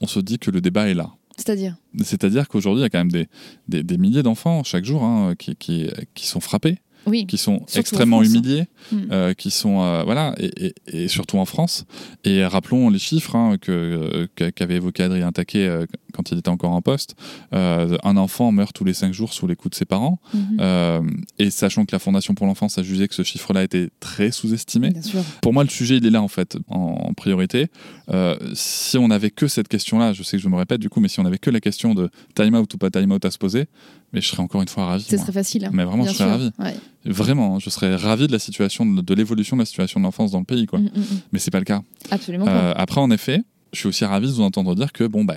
on 0.01 0.07
se 0.07 0.21
dit 0.21 0.39
que 0.39 0.51
le 0.51 0.61
débat 0.61 0.89
est 0.89 0.95
là? 0.95 1.11
C'est-à-dire 1.37 1.77
C'est-à-dire 2.03 2.49
qu'aujourd'hui, 2.49 2.81
il 2.81 2.85
y 2.85 2.87
a 2.87 2.91
quand 2.91 3.05
même 3.05 3.27
des, 3.69 3.99
milliers 3.99 4.23
d'enfants 4.23 4.63
chaque 4.65 4.85
jour 4.85 5.03
hein, 5.03 5.35
qui, 5.37 5.91
sont 6.17 6.41
frappés 6.41 6.79
qui 7.29 7.39
sont 7.39 7.63
extrêmement 7.75 8.23
humiliés, 8.23 8.67
hmm. 8.91 8.99
euh, 9.11 9.35
qui 9.35 9.51
sont 9.51 9.83
euh, 9.83 10.03
voilà, 10.05 10.35
et, 10.39 11.09
surtout 11.09 11.39
en 11.39 11.45
France. 11.45 11.85
Et 12.25 12.45
rappelons 12.45 12.91
les 12.91 12.99
chiffres 12.99 13.37
hein, 13.37 13.57
que 13.61 14.29
qu'avait 14.37 14.77
évoqué 14.77 15.03
Adrien 15.05 15.33
Taquet 15.33 15.67
euh, 15.67 15.87
quand 16.13 16.31
il 16.31 16.39
était 16.39 16.49
encore 16.49 16.73
en 16.73 16.83
poste. 16.83 17.15
un 17.53 18.17
enfant 18.17 18.53
meurt 18.53 18.75
tous 18.75 18.85
les 18.85 18.95
cinq 18.95 19.13
jours 19.13 19.33
sous 19.33 19.47
les 19.47 19.57
coups 19.57 19.71
de 19.71 19.77
ses 19.77 19.85
parents. 19.85 20.21
Mhm. 20.35 21.23
et 21.39 21.51
sachant 21.51 21.85
que 21.85 21.93
la 21.93 21.99
Fondation 21.99 22.35
pour 22.35 22.47
l'enfance 22.47 22.79
a 22.79 22.83
jugé 22.83 23.09
que 23.09 23.15
ce 23.15 23.23
chiffre-là 23.23 23.63
était 23.63 23.89
très 24.01 24.31
sous-estimé. 24.31 24.93
Pour 25.41 25.53
moi, 25.53 25.65
le 25.65 25.71
sujet 25.71 25.97
il 25.97 26.07
est 26.07 26.11
là 26.11 26.23
en 26.23 26.29
fait 26.29 26.57
en, 26.69 27.13
priorité. 27.15 27.69
si 28.55 28.99
on 28.99 29.09
n'avait 29.09 29.31
que 29.31 29.47
cette 29.47 29.69
question-là, 29.69 30.13
je 30.13 30.23
sais 30.23 30.37
que 30.37 30.43
je 30.43 30.49
me 30.49 30.57
répète 30.57 30.81
du 30.81 30.89
coup, 30.89 31.01
mais 31.01 31.09
si 31.09 31.21
on 31.21 31.23
n'avait 31.23 31.39
que 31.39 31.51
la 31.51 31.61
question 31.61 31.95
de 31.95 32.11
time 32.35 32.55
out 32.55 32.73
ou 32.75 32.79
pas 32.79 32.91
time 32.91 33.13
out 33.13 33.25
à 33.25 33.31
se 33.31 33.39
poser, 33.39 33.67
mais 34.13 34.21
je 34.21 34.29
serais 34.29 34.43
encore 34.43 34.63
une 34.63 34.69
fois 34.69 34.87
ravi. 34.87 35.05
Ce 35.05 35.17
serait 35.17 35.33
facile. 35.33 35.65
Hein. 35.65 35.71
Mais 35.73 35.85
vraiment, 35.85 36.05
je 36.05 36.13
serais 36.13 36.31
ravi. 36.31 36.51
Vraiment, 37.05 37.57
hein, 37.57 37.59
je 37.61 37.71
serais 37.71 37.97
ravi 37.97 38.27
de 38.27 38.33
la 38.33 38.39
situation, 38.39 38.87
de, 38.87 39.15
l'évolution 39.15 39.57
de 39.57 39.63
la 39.63 39.67
situation 39.67 40.01
de 40.01 40.05
l'enfance 40.05 40.33
dans 40.33 40.39
le 40.39 40.45
pays, 40.45 40.67
quoi. 40.67 40.79
Mm, 40.79 40.85
mm, 40.95 41.01
mm. 41.01 41.21
Mais 41.33 41.39
c'est 41.39 41.51
pas 41.51 41.59
le 41.59 41.65
cas. 41.65 41.83
Absolument. 42.11 42.47
Euh, 42.47 42.73
après, 42.77 43.01
en 43.01 43.11
effet, 43.11 43.43
je 43.73 43.79
suis 43.79 43.89
aussi 43.89 44.05
ravi 44.05 44.27
de 44.27 44.33
vous 44.33 44.43
entendre 44.43 44.75
dire 44.75 44.93
que 44.93 45.05
bon, 45.05 45.25
bah, 45.25 45.37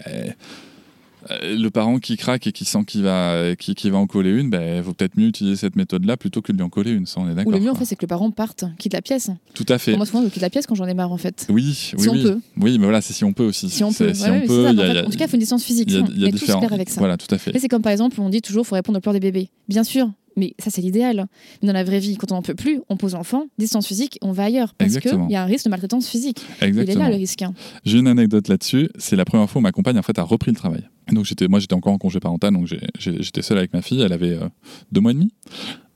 le 1.29 1.69
parent 1.69 1.99
qui 1.99 2.17
craque 2.17 2.47
et 2.47 2.51
qui 2.51 2.65
sent 2.65 2.83
qu'il 2.85 3.03
va, 3.03 3.55
qui, 3.55 3.89
va 3.89 3.97
en 3.97 4.07
coller 4.07 4.31
une, 4.31 4.47
il 4.47 4.49
ben, 4.49 4.81
vaut 4.81 4.93
peut-être 4.93 5.17
mieux 5.17 5.27
utiliser 5.27 5.55
cette 5.55 5.75
méthode-là 5.75 6.17
plutôt 6.17 6.41
que 6.41 6.51
de 6.51 6.57
lui 6.57 6.63
en 6.63 6.69
coller 6.69 6.91
une. 6.91 7.05
Ça, 7.05 7.19
on 7.19 7.29
est 7.29 7.35
d'accord. 7.35 7.53
Ou 7.53 7.55
le 7.55 7.59
mieux, 7.59 7.71
en 7.71 7.75
fait, 7.75 7.85
c'est 7.85 7.95
que 7.95 8.03
le 8.03 8.07
parent 8.07 8.29
parte, 8.31 8.65
quitte 8.77 8.93
la 8.93 9.01
pièce. 9.01 9.29
Tout 9.53 9.65
à 9.69 9.77
fait. 9.77 9.95
moi, 9.95 10.05
souvent, 10.05 10.23
je 10.23 10.29
quitte 10.29 10.41
la 10.41 10.49
pièce 10.49 10.67
quand 10.67 10.75
j'en 10.75 10.87
ai 10.87 10.93
marre, 10.93 11.11
en 11.11 11.17
fait. 11.17 11.47
Oui, 11.49 11.73
si 11.73 11.95
oui, 11.95 12.09
on 12.09 12.13
peut. 12.13 12.39
Oui, 12.57 12.77
mais 12.77 12.85
voilà, 12.85 13.01
c'est 13.01 13.13
si 13.13 13.23
on 13.23 13.33
peut 13.33 13.45
aussi. 13.45 13.69
Si 13.69 13.83
on 13.83 13.91
peut. 13.91 14.13
Si 14.13 14.29
on 14.29 14.41
peut 14.45 14.67
en, 14.67 15.09
tout 15.09 15.17
cas, 15.17 15.25
il 15.25 15.27
faut 15.27 15.33
une 15.33 15.39
distance 15.39 15.63
physique. 15.63 15.89
Il 15.89 15.95
y 15.95 16.01
a, 16.01 16.05
il 16.09 16.21
y 16.21 16.25
a 16.25 16.31
différents... 16.31 16.65
avec 16.67 16.89
ça. 16.89 16.99
Voilà, 16.99 17.17
tout 17.17 17.33
à 17.33 17.37
fait. 17.37 17.57
C'est 17.57 17.67
comme 17.67 17.81
par 17.81 17.91
exemple, 17.91 18.19
on 18.19 18.29
dit 18.29 18.41
toujours, 18.41 18.63
il 18.65 18.67
faut 18.67 18.75
répondre 18.75 18.97
aux 18.97 19.01
pleurs 19.01 19.13
des 19.13 19.19
bébés. 19.19 19.49
Bien 19.67 19.83
sûr, 19.83 20.09
mais 20.35 20.53
ça, 20.59 20.69
c'est 20.69 20.81
l'idéal. 20.81 21.25
Mais 21.61 21.67
dans 21.67 21.73
la 21.73 21.83
vraie 21.83 21.99
vie, 21.99 22.17
quand 22.17 22.31
on 22.31 22.35
n'en 22.35 22.41
peut 22.41 22.55
plus, 22.55 22.81
on 22.89 22.97
pose 22.97 23.13
l'enfant, 23.13 23.45
distance 23.57 23.87
physique, 23.87 24.17
on 24.21 24.31
va 24.31 24.43
ailleurs. 24.43 24.73
Parce 24.75 24.97
qu'il 24.97 25.25
y 25.29 25.35
a 25.35 25.43
un 25.43 25.45
risque 25.45 25.65
de 25.65 25.69
maltraitance 25.69 26.07
physique. 26.07 26.41
Il 26.61 26.77
est 26.77 26.95
là 26.95 27.09
le 27.09 27.15
risque. 27.15 27.41
Hein. 27.41 27.53
J'ai 27.83 27.99
une 27.99 28.07
anecdote 28.07 28.47
là-dessus. 28.47 28.89
C'est 28.97 29.15
la 29.15 29.25
première 29.25 29.49
fois 29.49 29.59
où 29.59 29.63
ma 29.63 29.71
compagne 29.71 29.97
en 29.97 30.03
fait, 30.03 30.17
a 30.19 30.23
repris 30.23 30.51
le 30.51 30.57
travail. 30.57 30.83
Donc 31.11 31.25
j'étais, 31.25 31.47
moi, 31.47 31.59
j'étais 31.59 31.75
encore 31.75 31.93
en 31.93 31.97
congé 31.97 32.19
parental, 32.19 32.53
donc 32.53 32.67
j'étais 32.97 33.41
seul 33.41 33.57
avec 33.57 33.73
ma 33.73 33.81
fille. 33.81 34.01
Elle 34.01 34.13
avait 34.13 34.33
euh, 34.33 34.47
deux 34.91 35.01
mois 35.01 35.11
et 35.11 35.15
demi. 35.15 35.31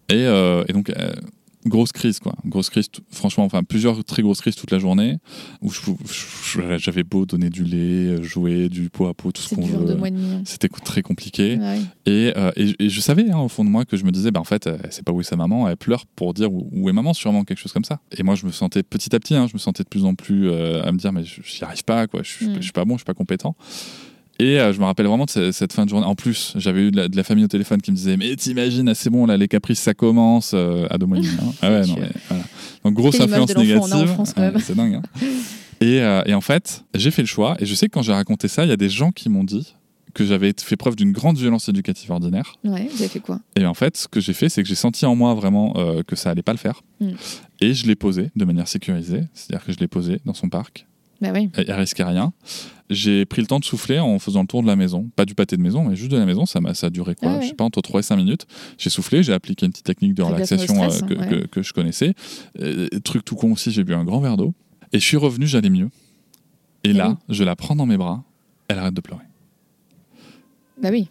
Et, 0.10 0.26
euh, 0.26 0.64
et 0.68 0.74
donc, 0.74 0.90
euh, 0.90 1.12
grosse 1.66 1.92
crise 1.92 2.20
quoi. 2.20 2.34
Grosse 2.46 2.70
crise 2.70 2.88
franchement 3.12 3.44
enfin 3.44 3.64
plusieurs 3.64 4.04
très 4.04 4.22
grosses 4.22 4.42
crises 4.42 4.56
toute 4.56 4.72
la 4.72 4.80
journée 4.80 5.18
où 5.62 5.72
j'avais 6.78 7.04
beau 7.04 7.26
donner 7.26 7.50
du 7.50 7.64
lait 7.64 8.22
jouer 8.24 8.70
du 8.70 8.90
pot 8.90 9.08
à 9.08 9.14
pot 9.14 9.32
tout 9.32 9.42
ce 9.42 9.56
qu'on 9.56 9.66
veut. 9.66 9.96
hein. 10.38 10.42
c'était 10.46 10.70
très 10.70 11.02
compliqué. 11.02 11.60
Et, 12.06 12.34
euh, 12.38 12.52
et, 12.56 12.74
et, 12.80 12.90
je 12.90 13.02
savais 13.02 13.30
hein, 13.30 13.40
au 13.40 13.50
fond 13.50 13.66
de 13.66 13.70
moi 13.70 13.86
que 13.86 13.98
je 13.98 14.06
me 14.06 14.12
disais 14.12 14.32
bah 14.32 14.40
en 14.40 14.46
fait 14.46 14.68
elle 14.68 14.92
sait 14.92 15.04
pas 15.04 15.12
où 15.12 15.22
est 15.22 15.26
sa 15.26 15.36
maman 15.36 15.68
elle 15.68 15.78
pleure 15.78 16.06
pour 16.06 16.34
dire 16.34 16.52
où, 16.52 16.90
est 16.90 16.94
maman 16.94 17.14
sûrement 17.14 17.44
quelque 17.44 17.60
chose 17.60 17.74
comme 17.74 17.84
ça. 17.86 18.00
Et 18.18 18.24
moi 18.24 18.36
je 18.36 18.46
me 18.46 18.52
sentais 18.52 18.84
petit 18.84 19.16
à 19.16 19.20
petit 19.20 19.36
hein, 19.36 19.48
je 19.48 19.54
me 19.54 19.60
sentais 19.60 19.84
de 19.84 19.90
plus 19.90 20.06
en 20.06 20.16
plus 20.16 20.50
euh, 20.50 20.84
à 20.84 20.92
me 20.92 20.98
dire 20.98 21.12
mais 21.12 21.24
j'y 21.24 21.64
arrive 21.64 21.84
pas 21.84 22.08
quoi. 22.08 22.22
Je, 22.24 22.46
mm. 22.46 22.56
je 22.56 22.62
suis 22.62 22.72
pas 22.72 22.86
bon 22.86 22.96
je 22.96 23.00
suis 23.00 23.06
pas 23.06 23.14
compétent 23.14 23.56
et 24.40 24.58
euh, 24.58 24.72
je 24.72 24.80
me 24.80 24.86
rappelle 24.86 25.06
vraiment 25.06 25.26
de 25.26 25.52
cette, 25.52 25.74
fin 25.74 25.84
de 25.84 25.90
journée. 25.90 26.06
En 26.06 26.16
plus, 26.16 26.54
j'avais 26.56 26.88
eu 26.88 26.92
de 26.92 27.16
la, 27.16 27.24
famille 27.24 27.44
au 27.44 27.50
téléphone 27.50 27.82
qui 27.82 27.92
me 27.92 27.96
disait 27.96 28.16
Mais 28.16 28.34
t'imagines, 28.38 28.94
c'est 28.96 29.10
bon, 29.10 29.26
là, 29.26 29.36
les 29.36 29.50
caprices, 29.50 29.80
ça 29.80 29.94
commence 29.94 30.52
euh, 30.54 30.88
à 30.90 30.98
deux 30.98 31.08
Hein. 31.10 31.54
Ah 31.62 31.70
ouais, 31.70 31.82
non, 31.88 31.96
mais, 32.00 32.10
voilà. 32.30 32.44
Donc, 32.86 32.94
grosse 32.94 33.20
influence 33.20 33.54
négative. 33.56 34.18
c'est 34.60 34.76
dingue. 34.76 34.96
Hein. 34.96 35.02
Et, 35.82 36.02
euh, 36.02 36.22
et, 36.26 36.34
en 36.34 36.42
fait, 36.42 36.86
j'ai 36.96 37.12
fait 37.12 37.22
le 37.22 37.28
choix. 37.28 37.58
Et 37.60 37.66
je 37.66 37.76
sais 37.76 37.88
que 37.88 37.92
quand 37.92 38.02
j'ai 38.02 38.14
raconté 38.14 38.48
ça, 38.48 38.64
il 38.64 38.70
y 38.70 38.74
a 38.74 38.78
des 38.78 38.90
gens 38.90 39.12
qui 39.12 39.28
m'ont 39.28 39.44
dit 39.44 39.76
que 40.14 40.26
j'avais 40.26 40.54
fait 40.58 40.78
preuve 40.78 40.96
d'une 40.96 41.12
grande 41.12 41.38
violence 41.38 41.68
éducative 41.68 42.10
ordinaire. 42.12 42.56
Ouais, 42.64 42.88
vous 42.92 43.02
avez 43.02 43.10
fait 43.10 43.20
quoi? 43.20 43.42
Et 43.58 43.66
en 43.66 43.74
fait, 43.74 43.98
ce 43.98 44.08
que 44.08 44.22
j'ai 44.22 44.34
fait, 44.34 44.48
c'est 44.48 44.64
que 44.64 44.70
j'ai 44.70 44.76
senti 44.76 45.06
en 45.06 45.16
moi 45.16 45.34
vraiment 45.34 45.74
que 46.08 46.16
ça 46.16 46.30
allait 46.32 46.42
pas 46.42 46.54
le 46.54 46.58
faire. 46.58 46.82
Hmm. 47.02 47.12
Et 47.60 47.74
je 47.74 47.86
l'ai 47.86 47.96
posé 47.96 48.32
de 48.36 48.46
manière 48.46 48.68
sécurisée. 48.68 49.24
C'est-à-dire 49.34 49.66
que 49.66 49.74
je 49.74 49.80
l'ai 49.80 49.88
posé 49.88 50.20
dans 50.26 50.34
son 50.34 50.50
parc. 50.50 50.88
Bah 51.22 51.30
oui. 51.34 51.50
Il 51.58 51.72
risquait 51.74 52.04
rien 52.04 52.34
j'ai 52.90 53.26
pris 53.26 53.42
le 53.42 53.48
temps 53.48 53.60
de 53.60 53.66
souffler 53.66 54.00
en 54.00 54.18
faisant 54.20 54.42
le 54.42 54.48
tour 54.48 54.62
de 54.62 54.68
la 54.68 54.76
maison. 54.76 55.10
Pas 55.16 55.26
du 55.26 55.36
pâté 55.36 55.56
de 55.58 55.62
maison, 55.62 55.84
mais 55.84 55.96
juste 55.96 56.12
de 56.12 56.18
la 56.18 56.26
maison. 56.26 56.46
Ça, 56.46 56.60
a, 56.66 56.74
ça 56.74 56.88
a 56.88 56.90
duré 56.90 57.16
quoi 57.16 57.34
ah 57.34 57.42
Je 57.42 57.48
sais 57.48 57.54
pas, 57.54 57.64
entre 57.64 57.82
3 57.82 58.00
et 58.00 58.04
5 58.04 58.16
minutes. 58.16 58.48
J'ai 58.78 58.90
soufflé, 58.90 59.22
j'ai 59.22 59.34
appliqué 59.34 59.66
une 59.66 59.72
petite 59.72 59.86
technique 59.86 60.16
de 60.16 60.24
relaxation 60.24 60.84
euh, 60.84 60.90
que, 61.02 61.46
que, 61.46 61.62
je 61.62 61.74
connaissais. 61.74 62.14
Euh, 62.60 62.88
truc 63.04 63.24
tout 63.24 63.36
con 63.36 63.52
aussi, 63.52 63.72
j'ai 63.72 63.84
bu 63.84 63.94
un 63.94 64.04
grand 64.04 64.20
verre 64.20 64.38
d'eau. 64.38 64.54
Et 64.92 65.00
je 65.00 65.06
suis 65.06 65.18
revenu, 65.18 65.46
j'allais 65.46 65.70
mieux. 65.70 65.90
Et, 66.84 66.94
là, 66.94 67.18
je 67.28 67.44
la 67.44 67.56
prends 67.56 67.76
dans 67.76 67.86
mes 67.86 67.98
bras, 67.98 68.24
elle 68.70 68.80
arrête 68.80 68.94
de 68.94 69.02
pleurer. 69.02 69.26
Bah 70.82 70.90
oui. 70.92 71.10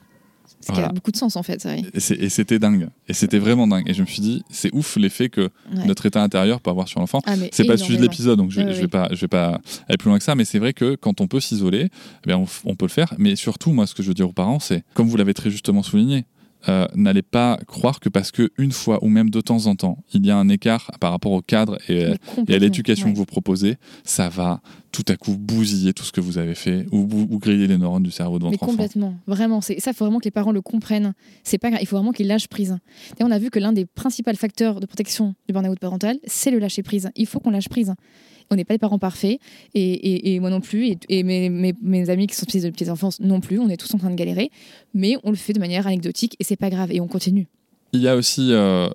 Ce 0.61 0.73
qui 0.73 0.81
a 0.81 0.89
beaucoup 0.89 1.11
de 1.13 1.17
sens 1.17 1.37
en 1.37 1.43
fait. 1.43 1.67
Et 1.95 2.29
c'était 2.29 2.59
dingue. 2.59 2.89
Et 3.09 3.13
c'était 3.13 3.39
vraiment 3.39 3.67
dingue. 3.67 3.89
Et 3.89 3.95
je 3.95 4.03
me 4.03 4.07
suis 4.07 4.21
dit, 4.21 4.43
c'est 4.51 4.73
ouf 4.75 4.97
l'effet 4.97 5.29
que 5.29 5.51
notre 5.87 6.07
état 6.07 6.23
intérieur 6.23 6.61
peut 6.61 6.71
avoir 6.71 6.89
sur 6.89 7.01
l'enfant. 7.01 7.21
Ah, 7.27 7.35
c'est 7.53 7.65
pas 7.65 7.73
le 7.73 7.79
sujet 7.79 7.97
de 7.97 8.03
l'épisode, 8.03 8.39
donc 8.39 8.51
je, 8.51 8.61
ne 8.61 8.73
vais 8.73 8.89
pas, 8.89 9.09
je 9.13 9.21
vais 9.21 9.29
pas 9.29 9.61
aller 9.89 9.99
plus 9.99 10.09
loin 10.09 10.19
que 10.19 10.25
ça. 10.25 10.35
Mais 10.35 10.45
c'est 10.45 10.59
vrai 10.59 10.73
que 10.73 10.95
quand 10.95 11.21
on 11.21 11.27
peut 11.27 11.41
s'isoler, 11.41 11.89
eh 12.27 12.35
on, 12.35 12.47
on, 12.65 12.75
peut 12.75 12.87
le 12.87 12.91
faire. 12.91 13.15
Mais 13.19 13.37
surtout, 13.37 13.73
moi, 13.73 13.87
ce 13.87 13.95
que 13.95 14.03
je 14.03 14.09
veux 14.09 14.15
dire 14.15 14.29
aux 14.29 14.33
parents, 14.33 14.61
c'est, 14.61 14.85
comme 14.95 15.09
vous 15.09 15.17
l'avez 15.17 15.35
très 15.35 15.51
justement 15.51 15.83
souligné, 15.83 16.25
euh, 16.69 16.87
n'allez 16.95 17.23
pas 17.23 17.59
croire 17.67 18.01
que 18.01 18.09
parce 18.09 18.33
que 18.33 18.51
une 18.59 18.73
fois 18.73 18.99
ou 19.03 19.09
même 19.09 19.31
de 19.31 19.41
temps 19.41 19.67
en 19.67 19.77
temps, 19.77 19.99
il 20.13 20.27
y 20.27 20.31
a 20.31 20.37
un 20.37 20.49
écart 20.49 20.91
par 21.01 21.13
rapport 21.13 21.33
au 21.33 21.41
cadre 21.41 21.79
et, 21.89 22.05
à 22.05 22.59
l'éducation 22.59 23.13
que 23.13 23.17
vous 23.17 23.27
proposez, 23.27 23.77
ça 24.05 24.29
va 24.29 24.61
tout 24.91 25.05
à 25.09 25.17
coup 25.17 25.37
bousiller 25.37 25.93
tout 25.93 26.03
ce 26.03 26.13
que 26.13 26.21
vous 26.21 26.39
avez 26.39 26.55
fait 26.55 26.87
ou, 26.91 27.07
griller 27.39 27.67
les 27.67 27.79
neurones 27.79 28.03
du 28.03 28.11
cerveau 28.11 28.39
de 28.39 28.45
votre 28.45 28.53
Mais 28.53 28.59
complètement, 28.59 29.15
vraiment. 29.27 29.61
ça, 29.61 29.75
il 29.75 29.81
faut 29.81 30.05
vraiment 30.05 30.19
que 30.19 30.25
les 30.25 30.31
parents 30.31 30.53
le 30.53 30.63
comprennent. 30.63 31.15
C'est 31.45 31.59
pas, 31.59 31.71
il 31.81 31.87
faut 31.87 31.97
vraiment 31.97 32.13
qu'ils 32.13 32.27
lâchent 32.27 32.49
prise. 32.49 32.77
Et 33.21 33.25
on 33.25 33.31
a 33.31 33.39
vu 33.39 33.51
que 33.51 33.59
l'un 33.59 33.73
des 33.73 33.87
principaux 33.87 34.35
facteurs 34.35 34.81
de 34.81 34.87
protection 34.87 35.35
du 35.47 35.53
burn-out 35.53 35.79
parental, 35.79 36.19
c'est 36.27 36.51
le 36.51 36.59
lâcher 36.59 36.83
prise. 36.83 37.11
Il 37.17 37.27
faut 37.27 37.39
qu'on 37.39 37.51
lâche 37.51 37.69
prise 37.69 37.95
on 38.51 38.57
n'est 38.57 38.65
pas 38.65 38.75
des 38.75 38.79
parents 38.79 38.99
parfaits, 38.99 39.39
et, 39.75 40.41
moi 40.41 40.51
non 40.51 40.61
plus, 40.61 40.97
et, 41.09 41.23
mes, 41.23 42.11
amis 42.11 42.27
qui 42.27 42.35
sont 42.35 42.47
petits 42.47 42.61
de 42.61 42.71
petite 42.71 42.89
enfance 42.89 43.21
non 43.21 43.41
plus, 43.41 43.59
on 43.59 43.69
est 43.69 43.77
tous 43.77 43.93
en 43.95 43.99
train 43.99 44.11
de 44.11 44.15
galérer, 44.15 44.51
mais 44.95 45.17
on 45.25 45.31
le 45.31 45.37
fait 45.37 45.53
de 45.53 45.61
manière 45.61 45.87
anecdotique 45.87 46.37
et 46.39 46.45
c'est 46.45 46.57
pas 46.57 46.71
grave, 46.71 46.91
et 46.93 47.01
on 47.01 47.09
continue. 47.09 47.47
Il 47.93 48.01
y 48.01 48.09
a 48.09 48.17
aussi, 48.17 48.53
euh, 48.53 48.89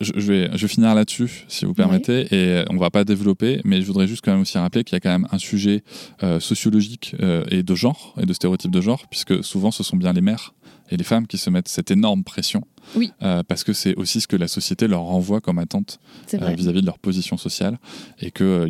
je, 0.00 0.12
vais, 0.12 0.50
je 0.54 0.62
vais 0.62 0.68
finir 0.68 0.94
là-dessus, 0.94 1.44
si 1.48 1.64
vous 1.64 1.74
permettez, 1.74 2.26
et 2.34 2.64
on 2.70 2.76
va 2.76 2.90
pas 2.90 3.04
développer, 3.04 3.60
mais 3.64 3.80
je 3.80 3.86
voudrais 3.86 4.06
juste 4.06 4.22
quand 4.24 4.32
même 4.32 4.42
aussi 4.42 4.58
rappeler 4.58 4.84
qu'il 4.84 4.94
y 4.94 4.96
a 4.96 5.00
quand 5.00 5.10
même 5.10 5.28
un 5.30 5.38
sujet 5.38 5.82
euh, 6.22 6.40
sociologique 6.40 7.14
euh, 7.20 7.44
et 7.50 7.62
de 7.62 7.74
genre, 7.74 8.14
et 8.20 8.26
de 8.26 8.32
stéréotypes 8.32 8.70
de 8.70 8.80
genre, 8.80 9.06
puisque 9.08 9.44
souvent 9.44 9.70
ce 9.70 9.82
sont 9.82 9.96
bien 9.96 10.12
les 10.12 10.22
mères 10.22 10.54
et 10.90 10.96
les 10.96 11.04
femmes 11.04 11.26
qui 11.26 11.38
se 11.38 11.50
mettent 11.50 11.68
cette 11.68 11.90
énorme 11.90 12.24
pression, 12.24 12.62
oui. 12.96 13.12
parce 13.48 13.64
que 13.64 13.72
c'est 13.72 13.94
aussi 13.96 14.20
ce 14.20 14.26
que 14.26 14.36
la 14.36 14.48
société 14.48 14.88
leur 14.88 15.02
renvoie 15.02 15.40
comme 15.40 15.58
attente 15.58 16.00
vis-à-vis 16.32 16.80
de 16.80 16.86
leur 16.86 16.98
position 16.98 17.36
sociale, 17.36 17.78
et 18.20 18.30
que 18.30 18.68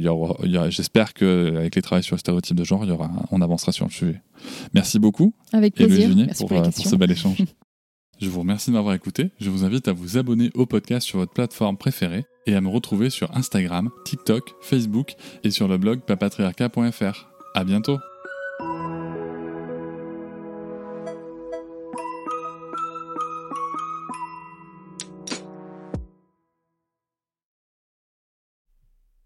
j'espère 0.68 1.14
qu'avec 1.14 1.74
les 1.74 1.82
travaux 1.82 2.02
sur 2.02 2.16
le 2.16 2.20
stéréotype 2.20 2.56
de 2.56 2.64
genre, 2.64 2.84
il 2.84 2.88
y 2.88 2.92
aura, 2.92 3.10
on 3.30 3.40
avancera 3.40 3.72
sur 3.72 3.86
le 3.86 3.90
sujet. 3.90 4.22
Merci 4.74 4.98
beaucoup, 4.98 5.34
Avec 5.52 5.74
plaisir. 5.74 6.10
pour, 6.38 6.48
pour 6.48 6.72
ce 6.72 6.96
bel 6.96 7.10
échange. 7.10 7.38
Je 8.20 8.28
vous 8.28 8.40
remercie 8.40 8.70
de 8.70 8.74
m'avoir 8.74 8.94
écouté. 8.94 9.30
Je 9.40 9.48
vous 9.48 9.64
invite 9.64 9.88
à 9.88 9.92
vous 9.92 10.18
abonner 10.18 10.50
au 10.54 10.66
podcast 10.66 11.06
sur 11.06 11.18
votre 11.18 11.32
plateforme 11.32 11.78
préférée 11.78 12.26
et 12.46 12.54
à 12.54 12.60
me 12.60 12.68
retrouver 12.68 13.08
sur 13.08 13.34
Instagram, 13.34 13.88
TikTok, 14.04 14.56
Facebook 14.60 15.14
et 15.42 15.50
sur 15.50 15.68
le 15.68 15.78
blog 15.78 16.00
papatriarca.fr. 16.00 17.30
À 17.54 17.64
bientôt! 17.64 17.98